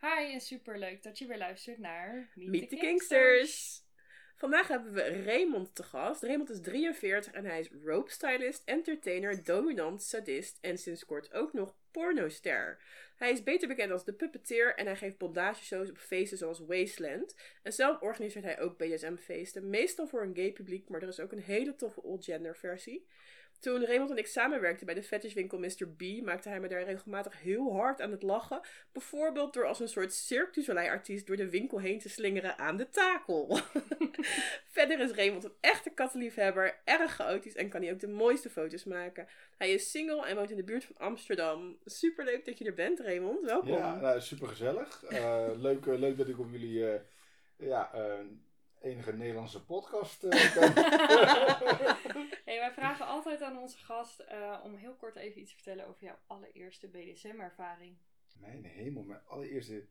Hi 0.00 0.32
en 0.32 0.40
super 0.40 0.78
leuk 0.78 1.02
dat 1.02 1.18
je 1.18 1.26
weer 1.26 1.38
luistert 1.38 1.78
naar 1.78 2.28
Meet, 2.34 2.48
Meet 2.48 2.68
the 2.68 2.76
Kingsters. 2.76 3.82
Vandaag 4.36 4.68
hebben 4.68 4.92
we 4.92 5.22
Raymond 5.22 5.74
te 5.74 5.82
gast. 5.82 6.22
Raymond 6.22 6.50
is 6.50 6.60
43 6.60 7.32
en 7.32 7.44
hij 7.44 7.60
is 7.60 7.68
rope 7.84 8.10
stylist, 8.10 8.62
entertainer, 8.64 9.44
dominant, 9.44 10.02
sadist 10.02 10.58
en 10.60 10.78
sinds 10.78 11.04
kort 11.04 11.32
ook 11.32 11.52
nog 11.52 11.74
pornoster. 11.90 12.82
Hij 13.16 13.30
is 13.30 13.42
beter 13.42 13.68
bekend 13.68 13.92
als 13.92 14.04
de 14.04 14.12
puppeteer 14.12 14.74
en 14.74 14.86
hij 14.86 14.96
geeft 14.96 15.18
bondageshows 15.18 15.90
op 15.90 15.98
feesten 15.98 16.38
zoals 16.38 16.60
Wasteland. 16.60 17.36
En 17.62 17.72
zelf 17.72 18.00
organiseert 18.00 18.44
hij 18.44 18.60
ook 18.60 18.78
BDSM-feesten, 18.78 19.70
meestal 19.70 20.06
voor 20.06 20.22
een 20.22 20.36
gay 20.36 20.52
publiek, 20.52 20.88
maar 20.88 21.02
er 21.02 21.08
is 21.08 21.20
ook 21.20 21.32
een 21.32 21.42
hele 21.42 21.76
toffe 21.76 22.02
all-gender 22.02 22.56
versie. 22.56 23.06
Toen 23.60 23.84
Raymond 23.84 24.10
en 24.10 24.16
ik 24.16 24.26
samenwerkten 24.26 24.86
bij 24.86 24.94
de 24.94 25.02
fetishwinkel 25.02 25.58
Mr. 25.58 25.88
B, 25.96 26.02
maakte 26.24 26.48
hij 26.48 26.60
me 26.60 26.68
daar 26.68 26.84
regelmatig 26.84 27.40
heel 27.40 27.72
hard 27.72 28.00
aan 28.00 28.10
het 28.10 28.22
lachen. 28.22 28.60
Bijvoorbeeld 28.92 29.52
door 29.54 29.66
als 29.66 29.80
een 29.80 29.88
soort 29.88 30.12
Cirque 30.12 30.52
du 30.52 30.62
Soleil-artiest 30.62 31.26
door 31.26 31.36
de 31.36 31.50
winkel 31.50 31.80
heen 31.80 31.98
te 31.98 32.08
slingeren 32.08 32.58
aan 32.58 32.76
de 32.76 32.88
takel. 32.88 33.58
Verder 34.76 35.00
is 35.00 35.10
Raymond 35.10 35.44
een 35.44 35.52
echte 35.60 35.90
kattenliefhebber, 35.90 36.80
erg 36.84 37.14
chaotisch 37.14 37.56
en 37.56 37.68
kan 37.68 37.82
hij 37.82 37.92
ook 37.92 38.00
de 38.00 38.08
mooiste 38.08 38.50
foto's 38.50 38.84
maken. 38.84 39.28
Hij 39.56 39.72
is 39.72 39.90
single 39.90 40.26
en 40.26 40.36
woont 40.36 40.50
in 40.50 40.56
de 40.56 40.64
buurt 40.64 40.84
van 40.84 40.96
Amsterdam. 40.98 41.78
Superleuk 41.84 42.44
dat 42.44 42.58
je 42.58 42.64
er 42.64 42.74
bent, 42.74 43.00
Raymond. 43.00 43.44
Welkom. 43.44 43.72
Ja, 43.72 44.00
nou, 44.00 44.20
super 44.20 44.48
gezellig. 44.48 45.04
leuk, 45.58 45.86
eh, 45.86 45.98
leuk 45.98 46.18
dat 46.18 46.28
ik 46.28 46.38
op 46.38 46.50
jullie 46.50 46.90
eh, 46.90 47.00
ja, 47.56 47.92
eh, 47.94 48.18
enige 48.80 49.12
Nederlandse 49.12 49.64
podcast 49.64 50.24
eh. 50.24 50.30
Hey, 52.44 52.58
wij 52.58 52.72
vragen 52.72 53.06
altijd 53.06 53.42
aan 53.42 53.58
onze 53.58 53.78
gast 53.78 54.20
eh, 54.20 54.60
om 54.64 54.74
heel 54.74 54.94
kort 54.94 55.16
even 55.16 55.40
iets 55.40 55.50
te 55.50 55.56
vertellen 55.56 55.86
over 55.86 56.04
jouw 56.04 56.18
allereerste 56.26 56.88
BDSM-ervaring. 56.88 57.96
Mijn 58.40 58.64
hemel, 58.64 59.02
mijn 59.02 59.24
allereerste... 59.26 59.86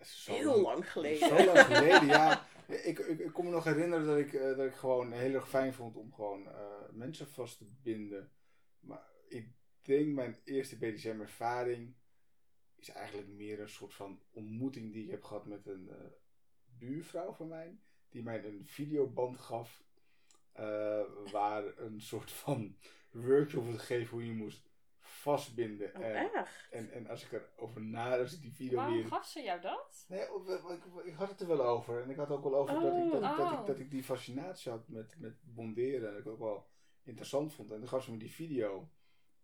Zo 0.00 0.32
Heel 0.32 0.60
lang 0.60 0.92
geleden. 0.92 1.28
Zo 1.28 1.44
lang 1.44 1.58
geleden, 1.58 2.06
ja. 2.06 2.46
Ik, 2.68 2.98
ik, 2.98 3.18
ik 3.18 3.32
kon 3.32 3.44
me 3.44 3.50
nog 3.50 3.64
herinneren 3.64 4.06
dat 4.06 4.18
ik, 4.18 4.32
eh, 4.32 4.56
dat 4.56 4.66
ik 4.66 4.74
gewoon 4.74 5.12
heel 5.12 5.34
erg 5.34 5.48
fijn 5.48 5.72
vond 5.72 5.96
om 5.96 6.12
gewoon 6.12 6.46
eh, 6.46 6.88
mensen 6.90 7.28
vast 7.28 7.58
te 7.58 7.64
binden. 7.82 8.32
Maar 8.80 9.10
ik 9.28 9.48
denk 9.82 10.14
mijn 10.14 10.36
eerste 10.44 10.78
BDSM-ervaring 10.78 11.94
is 12.74 12.88
eigenlijk 12.88 13.28
meer 13.28 13.60
een 13.60 13.68
soort 13.68 13.94
van 13.94 14.22
ontmoeting 14.30 14.92
die 14.92 15.04
ik 15.04 15.10
heb 15.10 15.22
gehad 15.22 15.46
met 15.46 15.66
een 15.66 15.88
eh, 15.88 15.96
buurvrouw 16.64 17.32
van 17.32 17.48
mij. 17.48 17.78
Die 18.10 18.22
mij 18.22 18.44
een 18.44 18.62
videoband 18.66 19.38
gaf. 19.38 19.82
eh, 20.52 21.00
waar 21.32 21.64
een 21.78 22.00
soort 22.00 22.30
van 22.32 22.76
workshop 23.10 23.64
werd 23.64 23.78
gegeven 23.78 24.10
hoe 24.10 24.26
je 24.26 24.32
moest 24.32 24.66
vastbinden. 25.00 25.94
Oh, 25.96 26.04
en, 26.04 26.32
echt? 26.32 26.66
en, 26.70 26.90
en 26.92 27.06
als 27.06 27.24
ik 27.24 27.32
erover 27.32 27.80
na, 27.80 28.18
als 28.18 28.32
ik 28.34 28.40
die 28.42 28.52
video 28.54 28.76
Waarom 28.76 28.94
weer... 28.94 29.06
gaf 29.06 29.26
ze 29.26 29.42
jou 29.42 29.60
dat? 29.60 30.04
Nee, 30.08 30.20
ik, 30.22 31.04
ik 31.04 31.14
had 31.14 31.28
het 31.28 31.40
er 31.40 31.46
wel 31.46 31.62
over. 31.66 32.02
En 32.02 32.10
ik 32.10 32.16
had 32.16 32.30
ook 32.30 32.42
wel 32.42 32.56
over 32.56 32.74
dat, 32.80 32.96
ik, 32.96 33.10
dat, 33.10 33.22
ik, 33.22 33.36
dat, 33.36 33.38
Oh. 33.52 33.60
ik, 33.60 33.66
dat 33.66 33.78
ik 33.78 33.90
die 33.90 34.02
fascinatie 34.04 34.70
had 34.70 34.88
met, 34.88 35.14
met 35.18 35.36
bonderen. 35.42 36.08
En 36.08 36.14
dat 36.14 36.20
ik 36.24 36.28
ook 36.32 36.38
wel 36.38 36.66
interessant 37.02 37.52
vond. 37.54 37.70
En 37.70 37.78
dan 37.78 37.88
gaf 37.88 38.04
ze 38.04 38.10
me 38.10 38.16
die 38.18 38.32
video. 38.32 38.88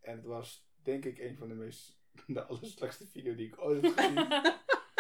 En 0.00 0.16
het 0.16 0.24
was 0.24 0.68
denk 0.82 1.04
ik 1.04 1.18
een 1.18 1.36
van 1.36 1.48
de 1.48 1.54
meest... 1.54 2.02
De 2.26 2.44
allerslechtste 2.44 3.06
video 3.06 3.34
die 3.34 3.46
ik 3.46 3.60
ooit 3.60 3.82
heb 3.82 3.92
gezien. 3.96 4.42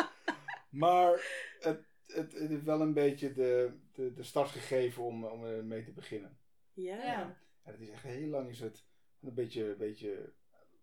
maar 0.84 1.20
het, 1.60 1.84
het, 2.06 2.32
het 2.32 2.48
heeft 2.48 2.64
wel 2.64 2.80
een 2.80 2.92
beetje 2.94 3.32
de, 3.32 3.72
de, 3.92 4.12
de 4.12 4.22
start 4.22 4.48
gegeven 4.50 5.02
om, 5.02 5.24
om 5.24 5.44
er 5.44 5.64
mee 5.64 5.82
te 5.84 5.92
beginnen. 5.92 6.38
Ja. 6.72 6.96
Ja. 6.96 7.38
En 7.62 7.72
het 7.72 7.80
is 7.80 7.90
echt 7.90 8.02
heel 8.02 8.28
lang 8.28 8.48
is 8.48 8.60
het 8.60 8.84
een 9.20 9.34
beetje, 9.34 9.64
een 9.70 9.76
beetje, 9.76 10.12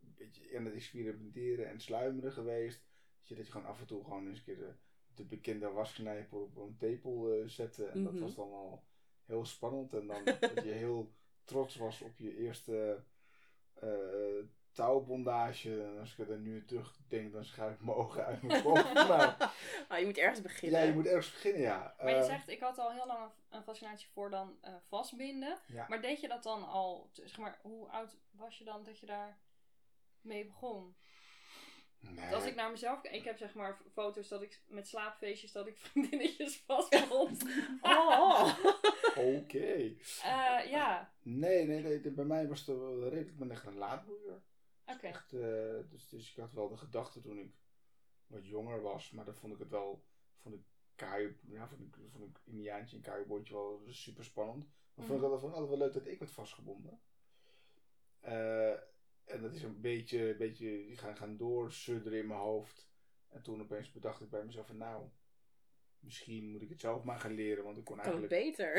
een 0.02 0.14
beetje 0.18 0.50
in 0.50 0.66
het 0.66 0.74
experimenteren 0.74 1.68
en 1.70 1.80
sluimeren 1.80 2.32
geweest. 2.32 2.84
Dat 3.20 3.28
je, 3.30 3.36
dat 3.36 3.46
je 3.46 3.52
gewoon 3.52 3.68
af 3.68 3.80
en 3.80 3.88
toe 3.88 4.04
gewoon 4.04 4.28
eens 4.28 4.38
een 4.38 4.44
keer 4.44 4.58
de, 4.58 4.74
de 5.14 5.26
bekende 5.26 5.70
wasknijper 5.70 6.38
op 6.40 6.56
een 6.58 6.78
tepel 6.78 7.32
eh, 7.34 7.48
zette. 7.48 7.86
En 7.86 8.04
dat 8.04 8.14
Mhm. 8.14 8.22
was 8.22 8.36
dan 8.36 8.52
al 8.52 8.84
heel 9.26 9.46
spannend. 9.46 9.94
En 9.94 10.08
dan 10.08 10.24
dat 10.56 10.64
je 10.64 10.72
heel 10.72 11.14
trots 11.44 11.76
was 11.76 12.02
op 12.02 12.18
je 12.18 12.38
eerste 12.38 13.04
eh, 13.74 13.90
touwbondage. 14.72 15.84
En 15.84 16.00
als 16.00 16.16
ik 16.18 16.30
er 16.30 16.38
nu 16.38 16.60
aan 16.60 16.66
terugdenk, 16.66 17.34
dan 17.34 17.46
schuif 17.46 17.74
ik 17.74 17.82
mijn 17.82 17.98
ogen 17.98 18.26
uit 18.26 18.42
mijn 18.42 18.64
kop. 18.64 18.94
maar 18.94 19.54
Ah, 19.88 20.00
je 20.00 20.06
moet 20.06 20.18
ergens 20.18 20.42
beginnen. 20.42 20.80
ja, 20.80 20.86
je 20.86 20.94
moet 20.94 21.06
ergens 21.08 21.32
beginnen, 21.32 21.62
ja. 21.62 21.96
Maar 21.98 22.10
je 22.10 22.16
Eh, 22.16 22.26
zegt, 22.26 22.50
ik 22.50 22.60
had 22.60 22.78
al 22.78 22.92
heel 22.92 23.08
lang 23.08 23.32
een- 23.50 23.64
fascinatie 23.64 24.08
voor 24.14 24.30
dan 24.30 24.58
eh, 24.62 24.74
vastbinden. 24.88 25.58
Ja. 25.68 25.86
Maar 25.90 26.02
deed 26.02 26.22
je 26.22 26.28
dat 26.28 26.44
dan 26.44 26.68
al, 26.68 27.10
zeg 27.14 27.38
maar, 27.38 27.60
hoe 27.62 27.88
oud 27.88 28.18
was 28.32 28.58
je 28.58 28.64
dan 28.64 28.84
dat 28.84 29.00
je 29.00 29.06
daar 29.06 29.38
mee 30.22 30.46
begon? 30.46 30.96
nee. 32.00 32.34
Als 32.36 32.46
ik 32.46 32.56
naar 32.56 32.72
mezelf 32.72 33.02
kijk, 33.02 33.16
ik 33.16 33.24
heb 33.24 33.38
zeg 33.38 33.54
maar 33.54 33.78
foto's 33.94 34.28
dat 34.28 34.42
ik 34.42 34.62
met 34.68 34.88
slaapfeestjes 34.88 35.52
dat 35.52 35.68
ik 35.68 35.78
vriendinnetjes 35.86 36.64
vastbond. 36.66 37.44
Oh. 37.82 38.58
Oké. 39.16 39.94
Eh, 40.24 40.70
ja, 40.70 41.12
Nee, 41.22 41.66
nee, 41.68 41.82
nee. 41.82 42.00
Bij 42.12 42.26
mij 42.26 42.48
was 42.48 42.60
het 42.66 42.68
wel 42.78 43.04
redelijk, 43.04 43.30
ik 43.30 43.38
ben 43.38 43.52
echt 43.52 43.66
een 43.66 43.78
laadboeier. 43.78 44.42
Echt, 45.02 45.34
eh, 45.34 45.90
dus, 45.90 46.08
dus 46.10 46.30
ik 46.32 46.36
had 46.38 46.54
wel 46.54 46.70
de 46.70 46.78
gedachte 46.78 47.22
toen 47.22 47.38
ik 47.40 47.54
wat 48.28 48.48
jonger 48.48 48.82
was, 48.82 49.12
maar 49.12 49.26
dan 49.26 49.36
vond 49.36 49.54
ik 49.54 49.60
het 49.60 49.70
wel, 49.70 50.04
vond 50.38 50.56
ik 50.56 50.62
Kaju, 50.96 51.38
ja, 51.48 51.68
vond 51.68 51.82
ik, 51.82 51.96
vond 52.12 52.30
ik 52.30 52.42
Indiaantje 52.44 52.96
en 52.96 53.02
Kajubootje 53.02 53.54
wel 53.54 53.82
super 53.88 54.24
spannend. 54.24 54.66
Maar 54.94 55.06
vond 55.06 55.20
ik 55.20 55.26
Mhm. 55.26 55.34
altijd 55.34 55.42
van, 55.42 55.52
altijd 55.52 55.70
wel 55.70 55.88
leuk 55.88 55.94
dat 55.94 56.08
ik 56.14 56.20
werd 56.20 56.32
vastgebonden. 56.32 57.02
Eh, 58.20 58.72
en 59.24 59.42
dat 59.42 59.54
is 59.54 59.64
een 59.64 59.82
beetje, 59.82 60.30
een 60.32 60.38
beetje 60.38 60.98
gaan, 60.98 61.18
gaan 61.18 61.38
doorsudderen 61.38 62.20
in 62.20 62.28
mijn 62.28 62.40
hoofd. 62.40 62.90
En 63.28 63.42
toen 63.42 63.62
opeens 63.62 63.92
bedacht 63.92 64.22
ik 64.22 64.30
bij 64.30 64.46
mezelf 64.46 64.68
van, 64.68 64.78
nou, 64.78 65.10
misschien 66.00 66.52
moet 66.52 66.62
ik 66.62 66.70
het 66.70 66.80
zelf 66.80 67.04
maar 67.04 67.20
gaan 67.20 67.34
leren, 67.34 67.64
want 67.64 67.78
ik 67.78 67.84
kon 67.84 67.96
Kan 67.98 68.06
eigenlijk... 68.06 68.34
beter? 68.34 68.74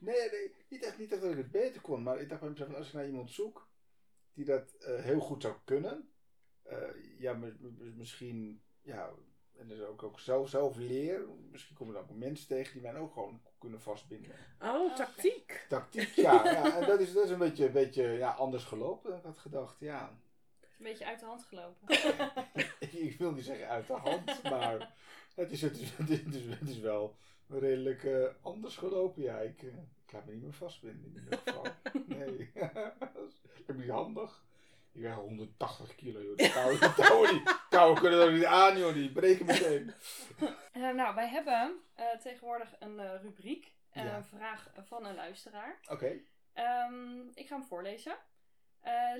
Nee, 0.00 0.30
nee 0.30 0.54
niet, 0.68 0.82
echt, 0.82 0.98
niet 0.98 1.12
echt 1.12 1.20
dat 1.20 1.30
ik 1.30 1.36
het 1.36 1.50
beter 1.50 1.80
kon, 1.80 2.02
maar 2.02 2.20
ik 2.20 2.28
dacht 2.28 2.40
bij 2.40 2.50
mezelf, 2.50 2.74
als 2.74 2.86
ik 2.86 2.92
naar 2.92 3.06
iemand 3.06 3.30
zoek 3.30 3.68
die 4.38 4.46
dat 4.46 4.72
eh, 4.72 4.94
heel 5.02 5.20
goed 5.20 5.42
zou 5.42 5.54
kunnen, 5.64 6.10
eh, 6.62 6.78
ja, 7.18 7.32
mi- 7.32 7.56
mi- 7.58 7.92
misschien, 7.96 8.62
ja, 8.82 9.10
en 9.56 9.68
dus 9.68 9.80
ook, 9.80 10.02
ook 10.02 10.20
zelf, 10.20 10.48
zelf 10.48 10.76
leer, 10.76 11.26
misschien 11.50 11.76
kom 11.76 11.86
je 11.86 11.92
dan 11.92 12.02
ook 12.02 12.10
mensen 12.16 12.46
tegen 12.46 12.72
die 12.72 12.82
mij 12.82 12.94
ook 12.94 13.12
gewoon 13.12 13.40
kunnen 13.58 13.80
vastbinden. 13.80 14.30
Oh, 14.60 14.94
tactiek. 14.94 15.66
Tactiek, 15.68 16.08
ja, 16.08 16.44
ja 16.52 16.80
en 16.80 16.86
dat 16.86 17.00
is, 17.00 17.12
dat 17.12 17.24
is 17.24 17.30
een 17.30 17.38
beetje, 17.38 17.66
een 17.66 17.72
beetje 17.72 18.02
ja, 18.02 18.30
anders 18.30 18.64
gelopen 18.64 19.10
dan 19.10 19.18
ik 19.18 19.24
had 19.24 19.38
gedacht, 19.38 19.80
ja. 19.80 20.18
Het 20.60 20.68
is 20.70 20.78
een 20.78 20.84
beetje 20.84 21.06
uit 21.06 21.20
de 21.20 21.26
hand 21.26 21.42
gelopen. 21.44 21.88
ik, 22.78 22.92
ik 23.10 23.18
wil 23.18 23.32
niet 23.32 23.44
zeggen 23.44 23.68
uit 23.68 23.86
de 23.86 23.92
hand, 23.92 24.42
maar 24.42 24.94
het 25.34 25.50
is, 25.50 25.62
het 25.62 25.78
is, 25.78 25.90
het 25.96 26.34
is, 26.34 26.44
het 26.46 26.80
wel 26.80 27.14
redelijk 27.48 28.04
eh, 28.04 28.28
anders 28.40 28.76
gelopen. 28.76 29.22
Ja, 29.22 29.38
ik, 29.38 29.62
ik 30.08 30.14
laat 30.14 30.26
me 30.26 30.32
niet 30.32 30.42
meer 30.42 30.52
vastbinden 30.52 31.12
in 31.14 31.22
ieder 31.22 31.38
geval. 31.38 31.66
Nee, 32.18 32.50
dat 32.98 33.28
is 33.66 33.76
niet 33.76 33.90
handig. 33.90 34.44
Ik 34.92 35.02
weeg 35.02 35.14
180 35.14 35.94
kilo, 35.94 36.22
joh. 36.22 36.36
Die 36.36 36.52
touwen, 36.52 36.80
die 36.80 36.94
touwen, 36.94 37.30
die 37.30 37.42
touwen 37.70 38.00
kunnen 38.00 38.20
er 38.20 38.32
niet 38.32 38.44
aan, 38.44 38.78
joh. 38.78 38.94
Die 38.94 39.12
breken 39.12 39.46
meteen. 39.46 39.92
Eh, 40.72 40.94
nou, 40.94 41.14
wij 41.14 41.28
hebben 41.28 41.80
eh, 41.94 42.06
tegenwoordig 42.20 42.74
een 42.78 43.00
eh, 43.00 43.22
rubriek. 43.22 43.72
Ja. 43.92 44.16
Een 44.16 44.24
vraag 44.24 44.70
van 44.86 45.06
een 45.06 45.14
luisteraar. 45.14 45.80
Oké. 45.88 46.20
Ehm, 46.52 47.20
ik 47.34 47.46
ga 47.46 47.56
hem 47.56 47.64
voorlezen. 47.64 48.16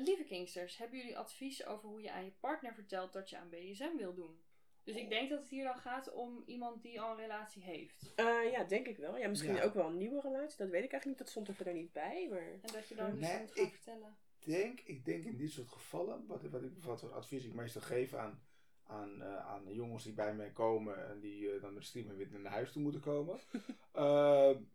Lieve 0.04 0.24
Kingsters, 0.24 0.76
hebben 0.76 0.98
jullie 0.98 1.18
advies 1.18 1.66
over 1.66 1.88
hoe 1.88 2.02
je 2.02 2.12
aan 2.12 2.24
je 2.24 2.32
partner 2.40 2.74
vertelt 2.74 3.12
dat 3.12 3.30
je 3.30 3.38
aan 3.38 3.48
BDSM 3.48 3.96
wil 3.96 4.14
doen? 4.14 4.40
Dus 4.88 4.96
ik 4.96 5.08
denk 5.08 5.30
dat 5.30 5.38
het 5.40 5.48
hier 5.48 5.64
dan 5.64 5.76
gaat 5.78 6.12
om 6.12 6.42
iemand 6.46 6.82
die 6.82 7.00
al 7.00 7.10
een 7.10 7.16
relatie 7.16 7.62
heeft. 7.62 8.12
Eh, 8.16 8.50
ja, 8.50 8.64
denk 8.64 8.86
ik 8.86 8.96
wel. 8.96 9.16
Ja, 9.18 9.28
misschien 9.28 9.54
Ja. 9.54 9.62
ook 9.62 9.74
wel 9.74 9.86
een 9.86 9.96
nieuwe 9.96 10.20
relatie. 10.20 10.56
Dat 10.58 10.68
weet 10.68 10.84
ik 10.84 10.92
eigenlijk 10.92 11.04
niet. 11.06 11.18
Dat 11.18 11.28
stond 11.28 11.48
er 11.48 11.54
verder 11.54 11.74
niet 11.74 11.92
bij. 11.92 12.28
Maar... 12.30 12.52
En 12.52 12.72
dat 12.72 12.88
je 12.88 12.94
dan 12.94 13.18
Nee, 13.18 13.38
moet 13.40 13.52
gaan 13.52 13.64
ik- 13.64 13.72
vertellen. 13.72 14.16
denk, 14.44 14.80
ik 14.80 15.04
denk 15.04 15.24
in 15.24 15.36
dit 15.36 15.50
soort 15.50 15.68
gevallen, 15.68 16.26
wat, 16.26 16.42
wat, 16.42 16.62
ik, 16.62 16.72
wat 16.82 17.00
voor 17.00 17.12
advies 17.12 17.44
ik 17.44 17.54
meestal 17.54 17.80
geef 17.82 18.14
aan, 18.14 18.42
aan, 18.82 19.22
eh, 19.22 19.46
aan 19.46 19.64
de 19.64 19.74
jongens 19.74 20.04
die 20.04 20.12
bij 20.14 20.34
mij 20.34 20.50
komen 20.50 21.08
en 21.08 21.20
die 21.20 21.50
eh, 21.52 21.62
dan 21.62 21.74
met 21.74 21.84
streamen 21.84 22.16
weer 22.16 22.40
naar 22.40 22.52
huis 22.52 22.72
toe 22.72 22.82
moeten 22.82 23.00
komen. 23.00 23.38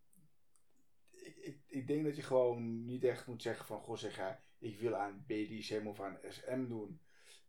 Ik, 1.12 1.36
ik, 1.36 1.60
ik 1.68 1.88
denk 1.88 2.04
dat 2.04 2.16
je 2.16 2.22
gewoon 2.22 2.86
niet 2.86 3.04
echt 3.04 3.28
moet 3.28 3.42
zeggen 3.42 3.66
van, 3.66 3.80
goh 3.82 3.98
zeg 3.98 4.16
ja, 4.18 4.44
ik 4.58 4.80
wil 4.80 4.96
aan 4.96 5.24
BDSM 5.28 5.84
of 5.88 6.00
aan 6.02 6.18
SM 6.30 6.68
doen. 6.68 7.02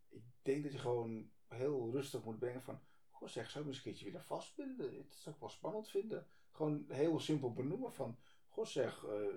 Ik 0.09 0.23
denk 0.41 0.63
dat 0.63 0.71
je 0.71 0.79
gewoon 0.79 1.29
heel 1.47 1.91
rustig 1.91 2.23
moet 2.23 2.39
brengen 2.39 2.61
van, 2.61 2.79
goh 3.09 3.27
zeg, 3.27 3.49
zou 3.49 3.63
ik 3.63 3.69
eens 3.69 3.77
een 3.77 3.83
keertje 3.83 4.05
willen 4.05 4.23
vastbinden? 4.23 4.95
Dat 4.95 5.05
zou 5.09 5.35
ik 5.35 5.41
wel 5.41 5.49
spannend 5.49 5.89
vinden. 5.89 6.27
Gewoon 6.51 6.85
heel 6.87 7.19
simpel 7.19 7.53
benoemen 7.53 7.93
van, 7.93 8.17
goh 8.47 8.65
zeg, 8.65 9.05
eh, 9.05 9.35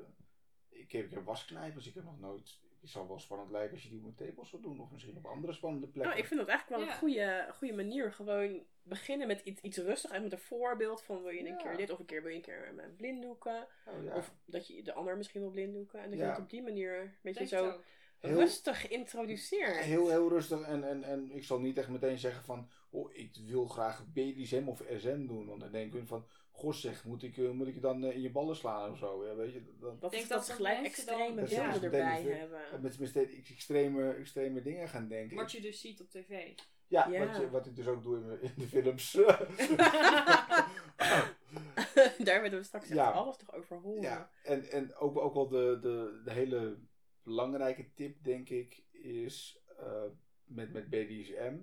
ik, 0.69 0.93
heb, 0.93 1.05
ik 1.05 1.11
heb 1.11 1.25
wasknijpers, 1.25 1.87
ik 1.87 1.95
heb 1.95 2.05
nog 2.05 2.21
nooit... 2.21 2.59
Het 2.81 2.91
zou 2.91 3.09
wel 3.09 3.19
spannend 3.19 3.51
lijken 3.51 3.73
als 3.73 3.83
je 3.83 3.89
die 3.89 3.99
op 3.99 4.05
een 4.05 4.15
tepels 4.15 4.51
zou 4.51 4.63
doen. 4.63 4.81
Of 4.81 4.91
misschien 4.91 5.17
op 5.17 5.27
andere 5.27 5.53
spannende 5.53 5.87
plekken. 5.87 6.11
Nou, 6.11 6.23
ik 6.23 6.27
vind 6.29 6.41
dat 6.41 6.49
eigenlijk 6.49 6.79
wel 6.81 6.89
Ja. 6.89 6.95
een 6.95 6.99
goede, 6.99 7.49
goede 7.59 7.75
manier. 7.75 8.13
Gewoon 8.13 8.63
beginnen 8.83 9.27
met 9.27 9.41
iets, 9.41 9.61
iets 9.61 9.77
rustig 9.79 10.11
en 10.11 10.23
met 10.23 10.33
een 10.33 10.39
voorbeeld 10.39 11.03
van 11.03 11.23
wil 11.23 11.33
je 11.33 11.39
een 11.41 11.47
Ja. 11.47 11.57
keer 11.57 11.77
dit 11.77 11.91
of 11.91 11.99
een 11.99 12.05
keer 12.05 12.21
wil 12.23 12.31
je 12.31 12.37
een 12.37 12.43
keer 12.43 12.73
met 12.75 12.97
blinddoeken. 12.97 13.67
Oh, 13.87 14.05
ja. 14.05 14.17
Of 14.17 14.35
dat 14.45 14.67
je 14.67 14.83
de 14.83 14.93
ander 14.93 15.17
misschien 15.17 15.41
wil 15.41 15.51
blinddoeken. 15.51 16.01
En 16.03 16.11
dat 16.11 16.19
je 16.19 16.25
het 16.25 16.39
op 16.39 16.51
die 16.51 16.63
manier 16.63 17.01
een 17.01 17.13
beetje 17.23 17.39
Denk 17.47 17.63
zo 17.63 17.71
ook. 17.71 17.83
Heel- 18.21 18.37
rustig 18.39 18.89
introduceert. 18.89 19.77
Heel, 19.77 20.09
heel 20.09 20.29
rustig. 20.29 20.61
En, 20.61 20.85
en, 20.85 21.05
en 21.05 21.31
ik 21.31 21.45
zal 21.45 21.61
niet 21.61 21.79
echt 21.79 21.89
meteen 21.89 22.19
zeggen 22.19 22.45
van... 22.45 22.69
Oh, 22.91 23.15
ik 23.15 23.37
wil 23.47 23.67
graag 23.67 24.07
BDSM 24.13 24.63
of 24.67 24.83
SM 24.97 25.27
doen. 25.27 25.47
Want 25.47 25.61
dan 25.61 25.73
denk 25.73 25.95
ik 25.95 26.07
van... 26.07 26.27
Goh 26.53 26.73
zeg, 26.73 27.05
moet 27.05 27.23
ik, 27.23 27.37
eh, 27.39 27.51
moet 27.51 27.67
ik 27.69 27.75
je 27.75 27.81
dan 27.81 28.05
eh, 28.05 28.15
in 28.15 28.21
je 28.21 28.31
ballen 28.31 28.57
slaan 28.57 28.91
of 28.91 28.99
zo? 28.99 29.27
Ja, 29.27 29.35
weet 29.35 29.53
je, 29.53 29.63
dan, 29.81 29.97
Dat 30.01 30.11
denk 30.11 30.29
dat 30.29 30.39
dat 30.39 30.47
ze 30.47 30.53
gelijk 30.53 30.85
extreme 30.85 31.35
beelden 31.35 31.75
ze 31.75 31.81
erbij 31.81 32.23
hebben. 32.23 32.61
met, 32.83 32.99
met 32.99 33.09
steeds 33.09 33.51
extreme, 33.51 34.13
extreme 34.13 34.63
dingen 34.63 34.89
gaan 34.89 35.09
denken. 35.09 35.37
Wat 35.37 35.53
je 35.53 35.61
dus 35.61 35.81
ziet 35.81 36.01
op 36.01 36.11
tv. 36.11 36.53
Ja, 36.87 37.09
Ja. 37.11 37.27
Wat, 37.27 37.37
je, 37.37 37.51
wat 37.51 37.67
ik 37.67 37.77
dus 37.77 37.87
ook 37.87 38.03
doe 38.03 38.39
in, 38.41 38.51
de 38.57 38.67
films. 38.67 39.13
Daar 42.19 42.43
willen 42.43 42.59
we 42.59 42.63
straks 42.65 42.85
echt 42.85 42.95
Ja. 42.95 43.11
alles 43.11 43.37
toch 43.37 43.55
over 43.55 43.77
horen. 43.77 44.03
ja, 44.03 44.31
en, 44.43 44.71
en 44.71 44.95
ook, 44.95 45.19
ook 45.19 45.35
wel 45.35 45.49
de, 45.49 45.79
de, 45.81 46.21
de 46.25 46.33
hele 46.33 46.79
belangrijke 47.29 47.95
tip, 47.95 48.25
denk 48.25 48.49
ik, 48.49 48.83
is 48.91 49.63
eh, 49.79 50.03
met, 50.45 50.73
met 50.73 50.89
BDSM. 50.91 51.57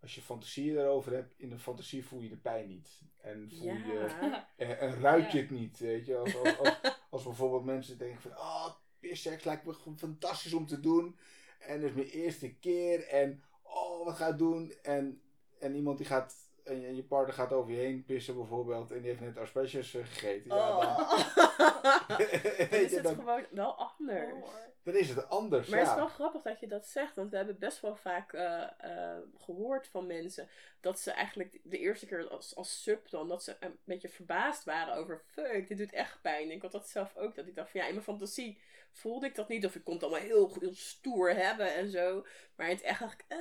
Als 0.00 0.14
je 0.14 0.20
fantasieën 0.20 0.78
erover 0.78 1.12
hebt, 1.12 1.34
in 1.36 1.52
een 1.52 1.58
fantasie 1.58 2.04
voel 2.04 2.20
je 2.20 2.28
de 2.28 2.36
pijn 2.36 2.68
niet. 2.68 3.02
En 3.20 3.50
voel 3.50 3.72
je 3.74 3.92
Ja. 3.92 4.48
En, 4.56 4.78
en 4.78 5.00
ruik 5.00 5.30
je 5.30 5.36
Ja. 5.36 5.42
het 5.42 5.50
niet, 5.50 5.78
weet 5.78 6.06
je. 6.06 6.16
Als, 6.16 6.36
als, 6.36 6.58
als, 6.58 6.80
als 7.10 7.22
bijvoorbeeld 7.24 7.64
mensen 7.64 7.98
denken 7.98 8.20
van... 8.20 8.30
Oh, 8.30 8.68
pisseks 9.00 9.44
lijkt 9.44 9.64
me 9.64 9.72
gewoon 9.72 9.98
fantastisch 9.98 10.52
om 10.52 10.66
te 10.66 10.80
doen. 10.80 11.16
En 11.58 11.72
het 11.80 11.82
is 11.90 11.92
mijn 11.92 12.06
eerste 12.08 12.54
keer. 12.54 13.06
En 13.08 13.42
oh, 13.62 14.04
wat 14.04 14.16
ga 14.16 14.28
ik 14.28 14.38
doen? 14.38 14.72
En, 14.82 15.22
en 15.58 15.74
iemand 15.74 15.98
die 15.98 16.06
gaat... 16.06 16.42
En 16.64 16.80
je, 16.80 16.86
en 16.86 16.96
je 16.96 17.04
partner 17.04 17.34
gaat 17.34 17.52
over 17.52 17.72
je 17.72 17.78
heen 17.78 18.04
pissen 18.04 18.34
bijvoorbeeld. 18.34 18.90
En 18.90 18.98
die 18.98 19.08
heeft 19.08 19.20
net 19.20 19.36
asperges 19.36 19.94
eh, 19.94 20.04
gegeten. 20.04 20.56
Ja, 20.56 20.68
dan, 20.68 20.78
Oh. 20.78 22.08
Dan 22.08 22.16
weet 22.70 22.72
is 22.72 22.94
het 22.94 23.02
dan, 23.02 23.14
gewoon 23.14 23.46
wel 23.50 23.74
anders. 23.74 24.48
Dan 24.84 24.94
is 24.94 25.08
het 25.08 25.28
anders, 25.28 25.68
Maar 25.68 25.78
het 25.78 25.88
is 25.88 25.94
ja. 25.94 26.00
wel 26.00 26.08
grappig 26.08 26.42
dat 26.42 26.60
je 26.60 26.66
dat 26.66 26.86
zegt, 26.86 27.16
want 27.16 27.30
we 27.30 27.36
hebben 27.36 27.58
best 27.58 27.80
wel 27.80 27.96
vaak 27.96 28.32
eh, 28.32 28.62
eh, 28.78 29.18
gehoord 29.38 29.86
van 29.86 30.06
mensen 30.06 30.48
dat 30.80 31.00
ze 31.00 31.10
eigenlijk 31.10 31.58
de 31.62 31.78
eerste 31.78 32.06
keer 32.06 32.28
als, 32.28 32.56
als 32.56 32.82
sub 32.82 33.08
dan, 33.10 33.28
dat 33.28 33.44
ze 33.44 33.56
een 33.60 33.78
beetje 33.84 34.08
verbaasd 34.08 34.64
waren 34.64 34.94
over, 34.94 35.22
fuck, 35.26 35.68
dit 35.68 35.78
doet 35.78 35.92
echt 35.92 36.22
pijn. 36.22 36.50
Ik 36.50 36.62
had 36.62 36.72
dat 36.72 36.88
zelf 36.88 37.16
ook, 37.16 37.34
dat 37.34 37.46
ik 37.46 37.54
dacht 37.54 37.70
van 37.70 37.80
ja, 37.80 37.86
in 37.86 37.92
mijn 37.92 38.04
fantasie 38.04 38.58
voelde 38.92 39.26
ik 39.26 39.34
dat 39.34 39.48
niet, 39.48 39.64
of 39.64 39.74
ik 39.74 39.84
kon 39.84 39.94
het 39.94 40.02
allemaal 40.02 40.20
heel, 40.20 40.56
heel 40.60 40.74
stoer 40.74 41.30
hebben 41.34 41.74
en 41.74 41.90
zo. 41.90 42.26
Maar 42.56 42.68
in 42.68 42.74
het 42.74 42.84
echt 42.84 43.00
dacht 43.00 43.20
ik, 43.20 43.24
eh, 43.28 43.38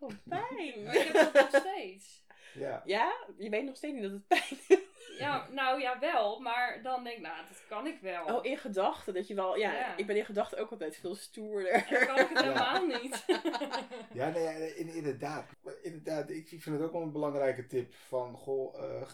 wel 0.00 0.10
pijn. 0.28 0.82
Maar 0.84 0.96
ik 0.96 1.12
heb 1.12 1.32
dat 1.32 1.52
nog 1.52 1.62
steeds. 1.66 2.24
ja. 2.54 2.82
Ja, 2.84 3.14
je 3.36 3.50
weet 3.50 3.64
nog 3.64 3.76
steeds 3.76 3.94
niet 3.94 4.02
dat 4.02 4.12
het 4.12 4.26
pijn 4.26 4.60
doet. 4.68 4.85
Ja, 5.18 5.48
nou 5.60 5.80
ja, 5.80 5.98
wel. 5.98 6.40
Maar 6.40 6.80
dan 6.82 7.04
denk 7.04 7.16
ik, 7.16 7.22
nou, 7.22 7.46
dat 7.48 7.62
kan 7.68 7.86
ik 7.86 7.98
wel. 8.00 8.24
Oh, 8.24 8.44
in 8.44 8.56
gedachten, 8.58 9.14
dat 9.14 9.26
je 9.28 9.34
wel, 9.34 9.56
ja, 9.56 9.72
Ja. 9.72 9.96
ik 9.96 10.06
ben 10.06 10.16
in 10.16 10.24
gedachten 10.24 10.58
ook 10.58 10.70
altijd 10.70 10.96
veel 10.96 11.14
stoerder. 11.14 11.70
En 11.72 11.94
dan 11.94 12.06
kan 12.06 12.18
ik 12.18 12.28
het 12.28 12.38
Ja. 12.44 12.72
helemaal 12.74 13.00
niet. 13.02 13.24
Ja, 14.12 14.28
nee, 14.30 14.42
ja, 14.42 14.50
in, 14.50 14.88
inderdaad. 14.88 15.50
Inderdaad, 15.82 16.30
ik, 16.30 16.48
vind 16.48 16.64
het 16.64 16.80
ook 16.82 16.92
wel 16.92 17.02
een 17.02 17.12
belangrijke 17.12 17.66
tip. 17.66 17.94
Van, 17.94 18.36
goh, 18.36 18.84
eh, 18.84 19.08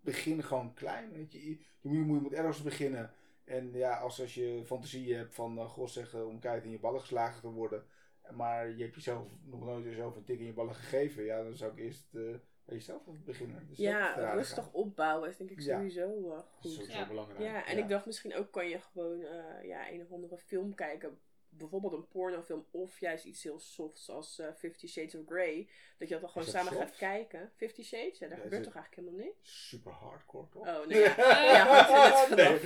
begin 0.00 0.42
gewoon 0.42 0.74
klein. 0.74 1.12
Weet 1.12 1.32
je. 1.32 1.44
Je, 1.50 1.58
je, 1.80 1.88
moet, 1.88 2.16
je 2.16 2.22
moet 2.22 2.32
ergens 2.32 2.62
beginnen. 2.62 3.12
En 3.44 3.72
ja, 3.72 3.96
als, 3.98 4.20
als 4.20 4.34
je 4.34 4.62
fantasie 4.66 5.14
hebt 5.14 5.34
van, 5.34 5.58
eh, 5.58 5.68
goh, 5.68 5.86
zeggen 5.88 6.26
om 6.26 6.38
keihard 6.38 6.64
in 6.64 6.70
je 6.70 6.78
ballen 6.78 7.00
geslagen 7.00 7.40
te 7.40 7.48
worden. 7.48 7.84
Maar 8.30 8.70
je 8.70 8.82
hebt 8.82 8.94
jezelf 8.94 9.26
nog 9.44 9.64
nooit 9.64 9.84
jezelf 9.84 10.16
een 10.16 10.24
tik 10.24 10.38
in 10.38 10.46
je 10.46 10.52
ballen 10.52 10.74
gegeven. 10.74 11.24
Ja, 11.24 11.42
dan 11.42 11.54
zou 11.56 11.72
ik 11.72 11.78
eerst 11.78 12.14
eh, 12.14 12.22
bij 12.66 12.76
jezelf 12.76 13.02
beginnen. 13.24 13.66
Dus 13.68 13.78
Ja, 13.78 14.14
raden 14.16 14.34
rustig 14.36 14.64
gaan. 14.64 14.72
opbouwen 14.72 15.28
is 15.28 15.36
denk 15.36 15.50
ik 15.50 15.60
Ja. 15.60 15.76
sowieso 15.76 16.30
eh, 16.30 16.30
Dat 16.30 16.44
is 16.44 16.60
goed. 16.60 16.70
sowieso 16.72 16.98
Ja. 16.98 17.06
belangrijk. 17.06 17.40
Ja, 17.40 17.66
en 17.66 17.78
ik 17.78 17.88
dacht 17.88 18.06
misschien 18.06 18.34
ook 18.34 18.50
kan 18.52 18.68
je 18.68 18.80
gewoon 18.80 19.20
eh, 19.22 19.64
ja, 19.68 19.90
een 19.90 20.00
of 20.02 20.12
andere 20.12 20.38
film 20.38 20.74
kijken. 20.74 21.18
Bijvoorbeeld 21.58 21.92
een 21.92 22.08
pornofilm 22.08 22.66
of 22.70 23.00
juist 23.00 23.24
iets 23.24 23.42
heel 23.42 23.58
softs 23.58 24.10
als 24.10 24.38
eh 24.38 24.46
Fifty 24.56 24.86
Shades 24.86 25.14
of 25.14 25.26
Grey. 25.26 25.68
Dat 25.98 26.08
je 26.08 26.14
dat 26.14 26.22
dan 26.22 26.30
gewoon 26.30 26.46
Is 26.46 26.52
dat 26.52 26.62
samen 26.64 26.80
gaat 26.80 26.96
kijken. 26.96 27.52
Fifty 27.56 27.82
Shades? 27.82 28.18
Ja, 28.18 28.28
daar 28.28 28.36
Ja, 28.36 28.42
gebeurt 28.42 28.60
is 28.66 28.66
toch 28.72 28.76
eigenlijk 28.76 29.08
helemaal 29.08 29.26
niks? 29.34 29.68
Super 29.68 29.92
hardcore, 29.92 30.48
toch? 30.48 30.66
Oh, 30.68 30.86
nee. 30.86 31.00
Ja, 31.00 31.14
ja. 31.42 32.26
Nee, 32.34 32.60